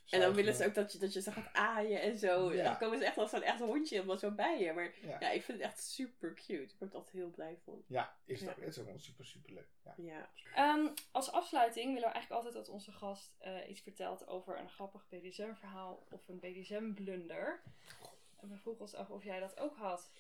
En 0.10 0.20
dan 0.20 0.34
willen 0.34 0.54
ze 0.54 0.66
ook 0.66 0.74
dat 0.74 0.92
je, 0.92 0.98
dat 1.00 1.14
je 1.14 1.22
ze 1.22 1.32
gaat 1.32 1.54
aaien 1.54 2.02
en 2.02 2.18
zo. 2.18 2.54
Ja. 2.54 2.64
Dan 2.64 2.78
komen 2.78 2.98
ze 3.00 3.06
echt 3.06 3.18
als 3.18 3.30
zo'n 3.30 3.42
echt 3.44 3.60
hondje 3.60 3.96
helemaal 3.96 4.18
zo 4.18 4.32
bij 4.32 4.60
je. 4.60 4.74
Maar 4.74 4.94
Ja, 5.02 5.18
ja, 5.20 5.30
ik 5.30 5.42
vind 5.44 5.58
het 5.58 5.68
echt 5.68 5.84
super 5.84 6.34
cute. 6.34 6.54
Ik 6.64 6.76
word 6.80 6.92
er 6.92 6.98
altijd 6.98 7.16
heel 7.16 7.30
blij 7.30 7.58
van. 7.64 7.84
ja 7.88 8.16
is 8.26 8.40
het 8.40 8.50
Ja. 8.50 8.56
ook. 8.56 8.60
Het 8.62 8.68
is 8.74 8.80
ook 8.80 8.86
wel 8.86 9.00
super, 9.00 9.26
super 9.26 9.54
leuk. 9.54 9.68
Ja. 9.84 9.94
Ja. 9.98 10.30
Ehm, 10.54 10.88
als 11.12 11.32
afsluiting 11.32 11.86
willen 11.94 12.08
we 12.08 12.14
eigenlijk 12.14 12.44
altijd 12.44 12.54
dat 12.66 12.74
onze 12.74 12.92
gast 12.92 13.36
eh, 13.40 13.70
iets 13.70 13.82
vertelt 13.82 14.28
over 14.28 14.60
een 14.60 14.70
grappig 14.70 15.08
BDSM-verhaal 15.10 16.06
of 16.12 16.28
een 16.28 16.40
BDSM-blunder. 16.40 17.62
En 18.40 18.50
we 18.50 18.58
vroegen 18.58 18.82
ons 18.82 18.94
af 18.96 19.10
of 19.10 19.24
jij 19.24 19.40
dat 19.40 19.60
ook 19.60 19.76
had. 19.78 20.12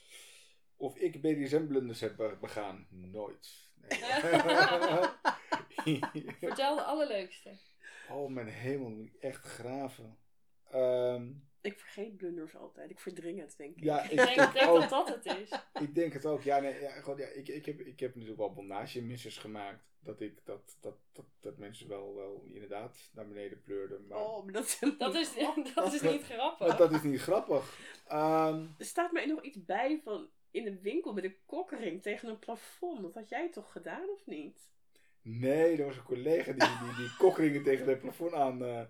Of 0.76 0.95
ik 0.97 1.22
BDSM-blunders 1.22 1.99
heb 1.99 2.16
be- 2.16 2.38
begaan? 2.41 2.88
Nooit. 2.89 3.70
Nee. 3.74 3.99
Vertel 6.39 6.75
de 6.75 6.81
allerleukste. 6.83 7.57
oh, 8.09 8.29
mijn 8.29 8.47
hemel, 8.47 8.89
moet 8.89 9.07
ik 9.07 9.15
echt 9.21 9.43
graven. 9.45 10.17
Ehm, 10.71 11.31
Ik 11.61 11.79
vergeet 11.79 12.17
blunders 12.17 12.55
altijd. 12.55 12.89
Ik 12.89 12.99
verdring 12.99 13.39
het, 13.39 13.53
denk 13.57 13.75
ik. 13.77 13.83
ja, 13.83 14.01
Ik 14.09 14.11
ik 14.11 14.53
denk, 14.53 14.69
ook, 14.69 14.79
dat 14.79 14.89
dat 14.89 15.07
het 15.09 15.25
is. 15.25 15.49
ik 15.81 15.95
denk 15.95 16.13
het 16.13 16.25
ook. 16.25 16.41
Ja, 16.41 16.59
nee, 16.59 16.81
ja, 16.81 16.91
gewoon, 17.01 17.17
ja, 17.19 17.27
ik, 17.27 17.47
ik, 17.47 17.65
heb, 17.65 17.79
ik 17.79 17.99
heb 17.99 18.11
natuurlijk 18.11 18.39
wel 18.39 18.53
bondagemissers 18.53 19.38
gemaakt. 19.38 19.85
Dat, 19.99 20.21
ik, 20.21 20.45
dat, 20.45 20.77
dat, 20.79 20.95
dat, 21.11 21.25
dat 21.39 21.57
mensen 21.57 21.88
wel, 21.88 22.15
wel 22.15 22.43
inderdaad 22.53 23.09
naar 23.13 23.27
beneden 23.27 23.61
pleurden. 23.61 24.07
Maar 24.07 24.17
Oh, 24.25 24.43
maar 24.43 24.53
dat 24.53 24.65
is, 24.65 24.79
Dat 24.97 25.15
is, 25.15 25.33
dat 25.75 25.93
is 25.93 26.01
niet 26.01 26.23
grappig. 26.23 26.67
maar 26.67 26.77
dat 26.77 26.91
is 26.91 27.01
niet 27.03 27.21
grappig. 27.21 27.79
Ehm, 28.07 28.65
Er 28.77 28.85
staat 28.85 29.11
mij 29.11 29.25
nog 29.25 29.41
iets 29.43 29.65
bij 29.65 30.01
van 30.03 30.29
in 30.51 30.67
een 30.67 30.81
winkel 30.81 31.13
met 31.13 31.23
een 31.23 31.35
kokring 31.45 32.01
tegen 32.01 32.29
een 32.29 32.39
plafond. 32.39 33.01
Dat 33.01 33.13
had 33.13 33.29
jij 33.29 33.49
toch 33.51 33.71
gedaan, 33.71 34.09
of 34.09 34.25
niet? 34.25 34.69
Nee, 35.28 35.78
er 35.78 35.86
was 35.86 35.95
een 35.97 36.03
collega 36.03 36.51
die, 36.51 36.78
die, 36.78 36.93
die 36.95 37.15
kokringen 37.23 37.63
tegen 37.63 37.88
het 37.88 37.99
plafond 38.01 38.34
aan, 38.34 38.63
eh 38.65 38.82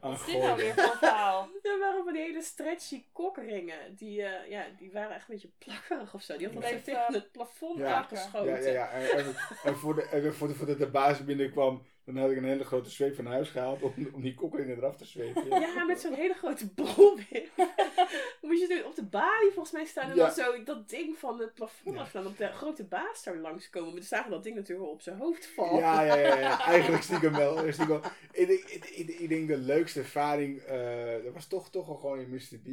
Wat 0.00 0.18
is 0.20 0.24
dit 0.24 0.38
aangooide. 0.38 0.38
nou 0.38 0.56
weer 0.56 0.74
voor 0.74 0.90
een 0.92 0.98
verhaal? 0.98 1.48
Er 1.62 1.78
waren 1.78 2.04
van 2.04 2.12
die 2.12 2.22
hele 2.22 2.42
stretchy 2.42 3.04
kokringen. 3.12 3.94
Die, 3.96 4.22
eh, 4.22 4.50
ja, 4.50 4.66
die 4.78 4.92
waren 4.92 5.14
echt 5.14 5.28
een 5.28 5.34
beetje 5.34 5.50
plakkerig 5.58 6.14
of 6.14 6.22
zo. 6.22 6.36
Die 6.36 6.46
had 6.46 6.54
Ja. 6.54 6.60
dan 6.60 6.68
zo 6.70 6.80
tegen 6.84 7.12
het 7.14 7.32
plafond 7.32 7.78
Ja. 7.78 7.94
aangeschoten. 7.94 8.52
Ja, 8.52 8.56
ja, 8.58 8.72
ja. 8.72 8.88
En, 8.90 9.10
en, 9.26 9.34
en 9.64 9.76
voor 9.76 9.94
de, 9.94 10.02
en 10.08 10.34
voor 10.34 10.48
de, 10.48 10.54
voordat 10.54 10.78
de 10.78 10.90
baas 10.90 11.24
binnenkwam, 11.24 11.86
dan 12.06 12.16
had 12.16 12.30
ik 12.30 12.36
een 12.36 12.44
hele 12.44 12.64
grote 12.64 12.90
zweep 12.90 13.14
van 13.14 13.26
huis 13.26 13.48
gehaald 13.48 13.82
om, 13.82 13.92
om 14.12 14.22
die 14.22 14.34
kokringen 14.34 14.76
eraf 14.76 14.96
te 14.96 15.04
zwepen. 15.04 15.48
Ja, 15.60 15.84
met 15.84 16.00
zo'n 16.00 16.12
hele 16.14 16.34
grote 16.34 16.68
bromwip. 16.74 17.48
Moest 18.42 18.60
je 18.60 18.66
toen 18.68 18.84
op 18.84 18.94
de 18.94 19.04
balie 19.04 19.50
volgens 19.52 19.72
mij 19.72 19.84
staan 19.84 20.10
en 20.10 20.16
Ja. 20.16 20.24
dan 20.24 20.34
zo 20.34 20.62
dat 20.62 20.88
ding 20.88 21.18
van 21.18 21.40
het 21.40 21.54
plafond 21.54 21.94
Ja. 21.94 22.00
afslaan. 22.00 22.22
Dat 22.24 22.36
de 22.36 22.46
grote 22.46 22.84
baas 22.84 23.22
daar 23.22 23.36
langskomen. 23.36 23.88
Maar 23.88 23.98
dan 23.98 24.08
zagen 24.08 24.30
dat 24.30 24.42
ding 24.42 24.56
natuurlijk 24.56 24.84
wel 24.86 24.94
op 24.94 25.02
zijn 25.02 25.18
hoofd 25.18 25.46
vallen. 25.46 25.78
Ja, 25.80 26.02
ja, 26.02 26.16
ja, 26.16 26.38
ja. 26.38 26.64
Eigenlijk 26.66 27.02
stiekem 27.02 27.32
wel. 27.32 27.56
Stiekem 27.72 27.88
wel. 28.00 28.10
Ik, 28.32 28.46
denk, 28.46 28.60
ik, 28.64 28.84
ik, 28.84 29.08
ik 29.08 29.28
denk 29.28 29.48
de 29.48 29.56
leukste 29.56 29.98
ervaring, 30.00 30.58
eh, 30.58 31.22
dat 31.24 31.32
was 31.32 31.46
toch, 31.46 31.70
toch 31.70 31.86
wel 31.86 31.96
gewoon 31.96 32.18
in 32.20 32.30
Mr. 32.30 32.58
B. 32.62 32.68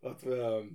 Dat 0.00 0.20
we, 0.22 0.36
ehm, 0.36 0.66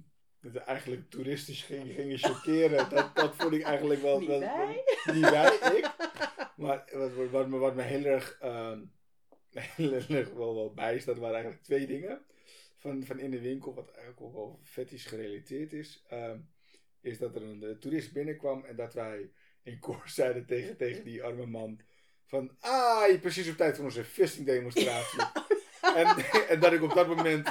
dat 0.54 0.64
eigenlijk 0.64 1.10
toeristisch 1.10 1.64
gingen, 1.64 1.94
gingen 1.94 2.18
chockeren. 2.18 2.90
Dat, 2.90 3.16
dat 3.16 3.36
vond 3.36 3.54
ik 3.54 3.62
eigenlijk 3.62 4.02
wel... 4.02 4.20
Niet 4.20 4.28
wel- 4.28 4.40
wij? 4.40 4.84
Niet 5.14 5.30
wij, 5.30 5.58
ik. 5.78 5.96
Maar 6.56 6.84
wat, 6.92 7.12
wat, 7.14 7.30
wat, 7.30 7.48
me, 7.48 7.58
wat 7.58 7.76
me 7.76 7.82
heel 7.82 8.04
erg, 8.06 8.38
ehm, 8.40 8.82
heel 9.76 9.94
erg 9.94 10.30
wel, 10.30 10.56
wel 10.56 10.74
bij 10.74 10.96
is, 10.96 11.06
dat 11.06 11.18
waren 11.18 11.34
eigenlijk 11.34 11.64
twee 11.64 11.88
dingen. 11.88 12.26
Van, 12.78 13.04
van 13.04 13.20
in 13.20 13.32
de 13.32 13.42
winkel, 13.42 13.74
wat 13.74 13.90
eigenlijk 13.92 14.22
ook 14.22 14.34
wel 14.34 14.60
fetisch 14.64 15.06
gerelateerd 15.06 15.74
is. 15.74 16.04
ehm, 16.08 16.40
is 17.02 17.18
dat 17.18 17.36
er 17.36 17.42
een 17.42 17.78
toerist 17.80 18.14
binnenkwam 18.14 18.66
en 18.66 18.76
dat 18.76 18.94
wij 18.94 19.32
in 19.64 19.80
koor 19.80 20.04
zeiden 20.06 20.46
tegen, 20.46 20.78
tegen 20.78 21.04
die 21.04 21.24
arme 21.24 21.46
man. 21.46 21.82
Van, 22.26 22.56
ah, 22.60 23.10
je 23.10 23.20
precies 23.20 23.50
op 23.50 23.58
tijd 23.58 23.76
voor 23.76 23.86
onze 23.86 24.04
fisting 24.04 24.46
demonstratie. 24.46 25.22
en, 25.96 26.08
en 26.50 26.60
dat 26.60 26.74
ik 26.74 26.82
op 26.82 26.94
dat 26.94 27.08
moment 27.08 27.50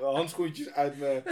handschoentjes 0.00 0.72
uit 0.72 0.98
me, 0.98 1.22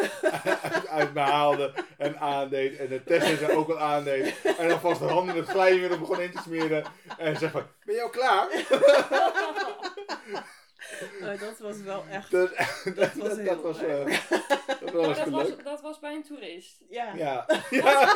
uit, 0.62 0.88
uit 0.88 1.14
me 1.14 1.20
haalde 1.20 1.72
en 1.98 2.18
aandeed. 2.18 2.76
En 2.78 2.88
de 2.88 3.05
Tessa 3.05 3.36
ze 3.36 3.57
ook 3.57 3.68
al 3.68 3.78
aandeed. 3.78 4.34
En 4.59 4.68
dan 4.68 4.80
vast 4.80 5.00
de 5.00 5.07
handen 5.07 5.36
met 5.36 5.48
glijmiddel 5.48 5.98
begon 5.98 6.20
in 6.20 6.32
te 6.32 6.42
smeren. 6.42 6.84
En 7.18 7.36
zeg 7.36 7.50
van, 7.50 7.62
ben 7.84 7.94
je 7.94 8.03
al 8.03 8.11
klaar? 8.11 8.48
Oh, 11.22 11.40
dat 11.40 11.59
was 11.59 11.76
wel 11.80 12.05
echt... 12.11 12.30
Dat, 12.30 12.50
dat, 12.96 13.14
was 13.14 13.28
dat, 13.28 13.38
heel 13.38 13.61
was, 13.62 13.80
leuk. 13.80 14.09
eh, 14.09 14.30
dat 14.80 14.92
was 14.92 15.16
dat 15.18 15.28
was, 15.28 15.48
leuk. 15.48 15.64
dat 15.64 15.80
was 15.80 15.98
bij 15.98 16.14
een 16.14 16.22
toerist. 16.22 16.76
Ja. 16.90 17.12
Ja, 17.14 17.46
ja. 17.70 18.14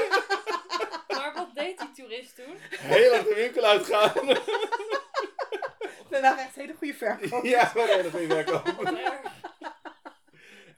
Maar 1.09 1.33
wat 1.35 1.49
deed 1.55 1.79
die 1.79 1.93
toerist 2.05 2.35
toen? 2.37 2.57
heel 2.79 3.13
erg 3.13 3.23
de 3.23 3.35
winkel 3.35 3.65
uitgaan. 3.65 4.13
We 6.09 6.21
waren 6.21 6.39
echt 6.39 6.55
hele 6.55 6.75
goede 6.79 6.95
verkopers. 6.95 7.51
ja, 7.51 7.73
maar 7.75 7.87
heel 7.87 7.99
erg 7.99 8.27
werk 8.27 8.49
Wat 8.49 8.65
erg. 8.65 9.06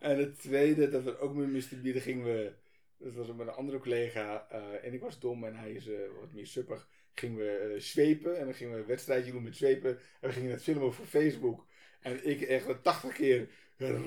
En 0.08 0.18
het 0.18 0.40
tweede, 0.40 0.88
dat 0.88 1.02
we 1.02 1.18
ook 1.18 1.34
met 1.34 1.48
Mr. 1.48 1.76
B, 1.82 1.92
daar 1.92 2.02
gingen 2.02 2.24
we, 2.24 2.52
dat 2.96 3.14
was 3.14 3.26
met 3.26 3.46
een 3.46 3.52
andere 3.52 3.78
collega, 3.78 4.46
eh, 4.50 4.84
en 4.86 4.92
ik 4.92 5.00
was 5.00 5.18
dom 5.18 5.44
en 5.44 5.56
hij 5.56 5.70
is 5.70 5.88
eh, 5.88 5.98
wat 6.20 6.32
meer 6.32 6.46
suppig, 6.46 6.88
gingen 7.14 7.38
we 7.38 7.72
eh, 7.74 7.80
zwepen 7.80 8.38
en 8.38 8.44
dan 8.44 8.54
gingen 8.54 8.74
we 8.74 8.80
een 8.80 8.86
wedstrijdje 8.86 9.32
doen 9.32 9.42
met 9.42 9.56
zwepen 9.56 9.98
en 10.20 10.28
we 10.28 10.34
gingen 10.34 10.50
het 10.50 10.62
filmen 10.62 10.94
voor 10.94 11.06
Facebook. 11.06 11.66
En 12.00 12.28
ik 12.28 12.40
echt 12.40 12.66
wel 12.66 12.80
80 12.80 13.12
keer 13.12 13.48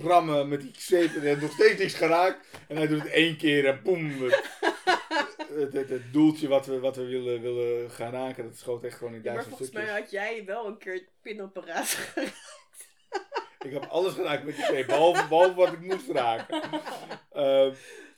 rammen 0.04 0.49
met 0.49 0.62
die 0.62 0.72
zwepen 0.78 1.22
en 1.22 1.39
nog 1.39 1.52
steeds 1.52 1.80
niks 1.80 1.93
geraakt. 1.93 2.47
En 2.68 2.76
hij 2.76 2.88
doet 2.88 3.02
het 3.02 3.12
één 3.12 3.38
keer 3.38 3.66
en 3.66 3.84
boem. 3.84 4.22
Het, 5.52 5.74
het, 5.74 5.89
het 5.89 6.14
doeltje 6.14 6.47
wat 6.47 6.66
we, 6.66 6.80
wat 6.80 6.95
we 6.95 7.06
willen, 7.06 7.41
willen 7.41 7.91
gaan 7.91 8.12
raken, 8.12 8.43
dat 8.43 8.58
schoot 8.58 8.84
echt 8.84 8.97
gewoon 8.97 9.14
in 9.14 9.22
Ja, 9.24 9.34
maar 9.34 9.34
duizend 9.34 9.58
volgens 9.58 9.70
stukjes. 9.70 9.91
mij 9.91 10.02
had 10.02 10.12
jij 10.12 10.45
wel 10.45 10.68
een 10.68 10.78
keer 10.78 10.93
het 10.93 11.10
pinapparaat 11.22 11.88
geraakt. 11.88 12.61
Ik 13.64 13.72
heb 13.72 13.84
alles 13.84 14.14
geraakt 14.14 14.43
met 14.43 14.55
die 14.55 14.66
twee, 14.66 14.86
behalve, 14.86 15.28
behalve 15.28 15.55
wat 15.55 15.74
ik 15.74 15.80
moest 15.80 16.09
raken. 16.09 16.62
Ehm, 17.32 17.74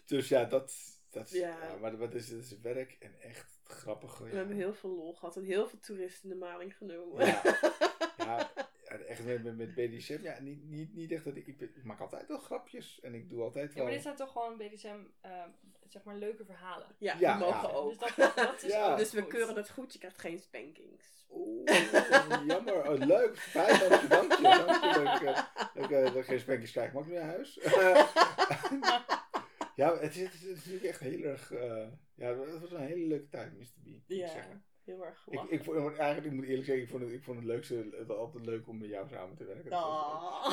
dus 0.06 0.28
ja, 0.28 0.44
dat, 0.44 0.74
dat 1.10 1.30
Ja. 1.30 1.48
ja. 1.48 1.78
maar 1.82 1.98
wat 1.98 2.14
is, 2.14 2.30
dat 2.30 2.39
is 2.39 2.60
werk 2.62 2.96
en 3.00 3.22
echt 3.22 3.60
grappig. 3.64 4.20
Ja. 4.20 4.26
We 4.26 4.36
hebben 4.36 4.56
heel 4.56 4.74
veel 4.74 4.89
lol 4.89 5.14
gehad 5.14 5.36
en 5.36 5.44
heel 5.44 5.68
veel 5.68 5.80
toeristen 5.80 6.24
in 6.24 6.39
de 6.39 6.46
maling 6.46 6.78
genomen. 6.78 7.26
Ja, 7.26 7.41
ja, 8.18 8.52
ja, 8.84 8.98
echt 8.98 9.26
met, 9.26 9.44
met, 9.44 9.58
met 9.58 9.76
BDSM, 9.76 10.20
ja, 10.22 10.39
niet, 10.39 10.64
niet, 10.70 10.94
niet 10.94 11.12
echt 11.12 11.24
dat 11.24 11.36
ik, 11.36 11.48
ik, 11.48 11.62
ik 11.62 11.84
maak 11.84 12.00
altijd 12.00 12.28
wel 12.28 12.38
grapjes 12.38 13.00
en 13.02 13.14
ik 13.14 13.30
doe 13.30 13.41
altijd 13.41 13.70
Ja, 13.70 13.76
wel... 13.76 13.84
maar 13.84 13.94
dit 13.94 14.04
zijn 14.04 14.16
toch 14.16 14.32
gewoon 14.32 14.58
BDSM, 14.58 15.00
ehm, 15.22 15.50
zeg 15.94 16.04
maar, 16.04 16.16
leuke 16.16 16.46
verhalen. 16.46 16.88
Ja, 16.98 17.16
Ja, 17.20 17.38
die 17.38 17.46
mogen 17.46 17.70
ja. 17.70 17.76
ook. 17.76 18.00
Dus 18.00 18.16
dat, 18.16 18.36
dat 18.36 18.64
is 18.64 18.72
Ja. 18.74 18.91
ook 18.91 18.98
Dus 18.98 19.12
we 19.12 19.22
goed. 19.22 19.30
keuren 19.30 19.56
het 19.56 19.70
goed, 19.70 19.94
je 19.94 20.00
krijgt 20.00 20.18
geen 20.20 20.39
spankings. 20.39 21.26
Oeh, 21.30 21.70
jammer. 22.48 22.89
Oh, 22.89 22.98
leuk. 23.00 23.38
Fijn, 23.38 23.80
dank 24.10 24.32
je. 24.34 24.41
Dank 24.41 25.20
je. 25.20 25.46
Dat 25.74 25.84
ik, 25.84 25.89
dat 25.89 26.06
ik, 26.08 26.14
dat 26.14 26.16
ik 26.16 26.26
geen 26.26 26.39
spankjes 26.39 26.72
krijg. 26.72 26.91
Mag 26.94 27.04
ik 27.04 27.10
nu 27.10 27.16
naar 27.18 27.26
huis? 27.28 27.54
ja, 29.76 29.98
het 29.98 30.16
is, 30.16 30.22
het 30.24 30.34
is 30.41 30.56
natuurlijk 30.56 30.84
echt 30.84 31.00
heel 31.00 31.24
erg... 31.24 31.52
eh, 31.52 31.88
ja, 32.16 32.28
het 32.38 32.60
was 32.62 32.72
een 32.72 32.80
hele 32.86 33.08
leuke 33.08 33.30
tijd, 33.30 33.54
Mr. 33.58 33.64
B. 33.84 33.88
Ja, 34.08 34.28
zeggen. 34.28 34.64
heel 34.84 35.06
erg 35.06 35.28
Ik, 35.30 35.41
ik, 35.50 35.64
vond, 35.64 35.78
eigenlijk, 35.98 36.26
ik 36.26 36.32
moet 36.32 36.46
eerlijk 36.46 36.66
zeggen, 36.66 36.84
ik 36.84 36.89
vond 36.89 37.04
het, 37.04 37.12
ik 37.12 37.24
vond 37.24 37.38
het 37.38 37.46
leukste, 37.48 37.88
het 37.98 38.08
was 38.08 38.18
altijd 38.18 38.46
leuk 38.46 38.68
om 38.68 38.78
met 38.78 38.89
jou 38.89 39.08
samen 39.10 39.36
te 39.36 39.44
werken. 39.46 39.72
Oh. 39.72 40.48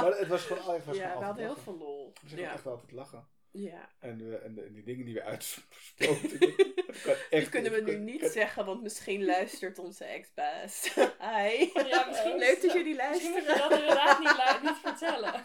Maar 0.00 0.18
het 0.18 0.28
was 0.28 0.44
gewoon, 0.44 0.74
het 0.74 0.84
was 0.84 0.96
Ja, 0.96 1.08
gewoon 1.08 1.20
we 1.20 1.24
altijd 1.24 1.24
hadden 1.24 1.44
heel 1.44 1.56
veel 1.56 1.76
lol. 1.78 2.12
We 2.22 2.28
zijn 2.28 2.40
Ja. 2.40 2.52
echt 2.52 2.66
altijd 2.66 2.92
lachen. 2.92 3.28
Ja. 3.62 3.88
En, 4.00 4.20
eh, 4.20 4.44
en, 4.44 4.54
de- 4.54 4.62
en 4.62 4.72
die 4.72 4.82
dingen 4.82 5.04
die 5.04 5.14
we 5.14 5.22
uitspoten, 5.22 6.38
dat 7.30 7.48
kunnen 7.48 7.72
we 7.72 7.80
nu 7.80 7.96
niet 7.98 8.20
kan- 8.20 8.30
zeggen, 8.30 8.64
want 8.64 8.82
misschien 8.82 9.24
luistert 9.24 9.78
onze 9.78 10.04
ex-baas. 10.04 10.94
Hi. 11.34 11.70
Ja, 11.88 12.06
misschien 12.06 12.36
Leuk 12.38 12.62
dat 12.62 12.72
jullie 12.72 12.94
Misschien 12.96 13.30
moet 13.32 13.42
je 13.42 13.46
luisteren. 13.46 13.68
dat 13.68 13.78
inderdaad 13.78 14.18
niet, 14.18 14.62
niet 14.62 14.78
vertellen. 14.82 15.42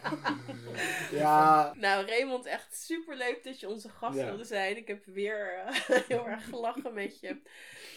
Ja, 1.10 1.74
Nou, 1.76 2.06
Raymond, 2.06 2.46
echt 2.46 2.76
super 2.76 3.16
leuk 3.16 3.44
dat 3.44 3.60
je 3.60 3.68
onze 3.68 3.88
gast 3.88 4.18
Ja. 4.18 4.24
wilde 4.24 4.44
zijn. 4.44 4.76
Ik 4.76 4.88
heb 4.88 5.04
weer 5.04 5.54
eh, 5.54 5.98
heel 6.08 6.28
erg 6.28 6.44
gelachen 6.44 6.94
met 6.94 7.20
je. 7.20 7.36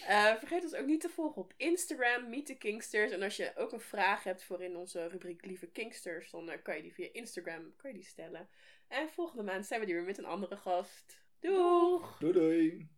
Eh, 0.07 0.35
vergeet 0.35 0.63
ons 0.63 0.73
ook 0.75 0.85
niet 0.85 1.01
te 1.01 1.09
volgen 1.09 1.41
op 1.41 1.53
Instagram, 1.57 2.29
Meet 2.29 2.45
the 2.45 2.55
Kingsters. 2.57 3.11
En 3.11 3.21
als 3.21 3.35
je 3.35 3.51
ook 3.55 3.71
een 3.71 3.79
vraag 3.79 4.23
hebt 4.23 4.43
voor 4.43 4.63
in 4.63 4.75
onze 4.75 5.07
rubriek 5.07 5.45
Lieve 5.45 5.67
Kingsters, 5.67 6.31
dan 6.31 6.51
kan 6.63 6.75
je 6.75 6.81
die 6.81 6.93
via 6.93 7.07
Instagram 7.11 7.73
kan 7.77 7.89
je 7.91 7.95
die 7.97 8.05
stellen. 8.05 8.49
En 8.87 9.09
volgende 9.09 9.43
maand 9.43 9.65
zijn 9.65 9.79
we 9.79 9.85
weer 9.85 10.03
met 10.03 10.17
een 10.17 10.25
andere 10.25 10.57
gast. 10.57 11.23
Doeg! 11.39 12.17
doei 12.19 12.33
doei. 12.33 12.89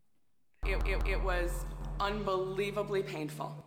It, 0.62 0.88
it, 0.88 1.08
it 1.08 1.22
was 1.22 1.52
unbelievably 2.10 3.04
painful. 3.04 3.67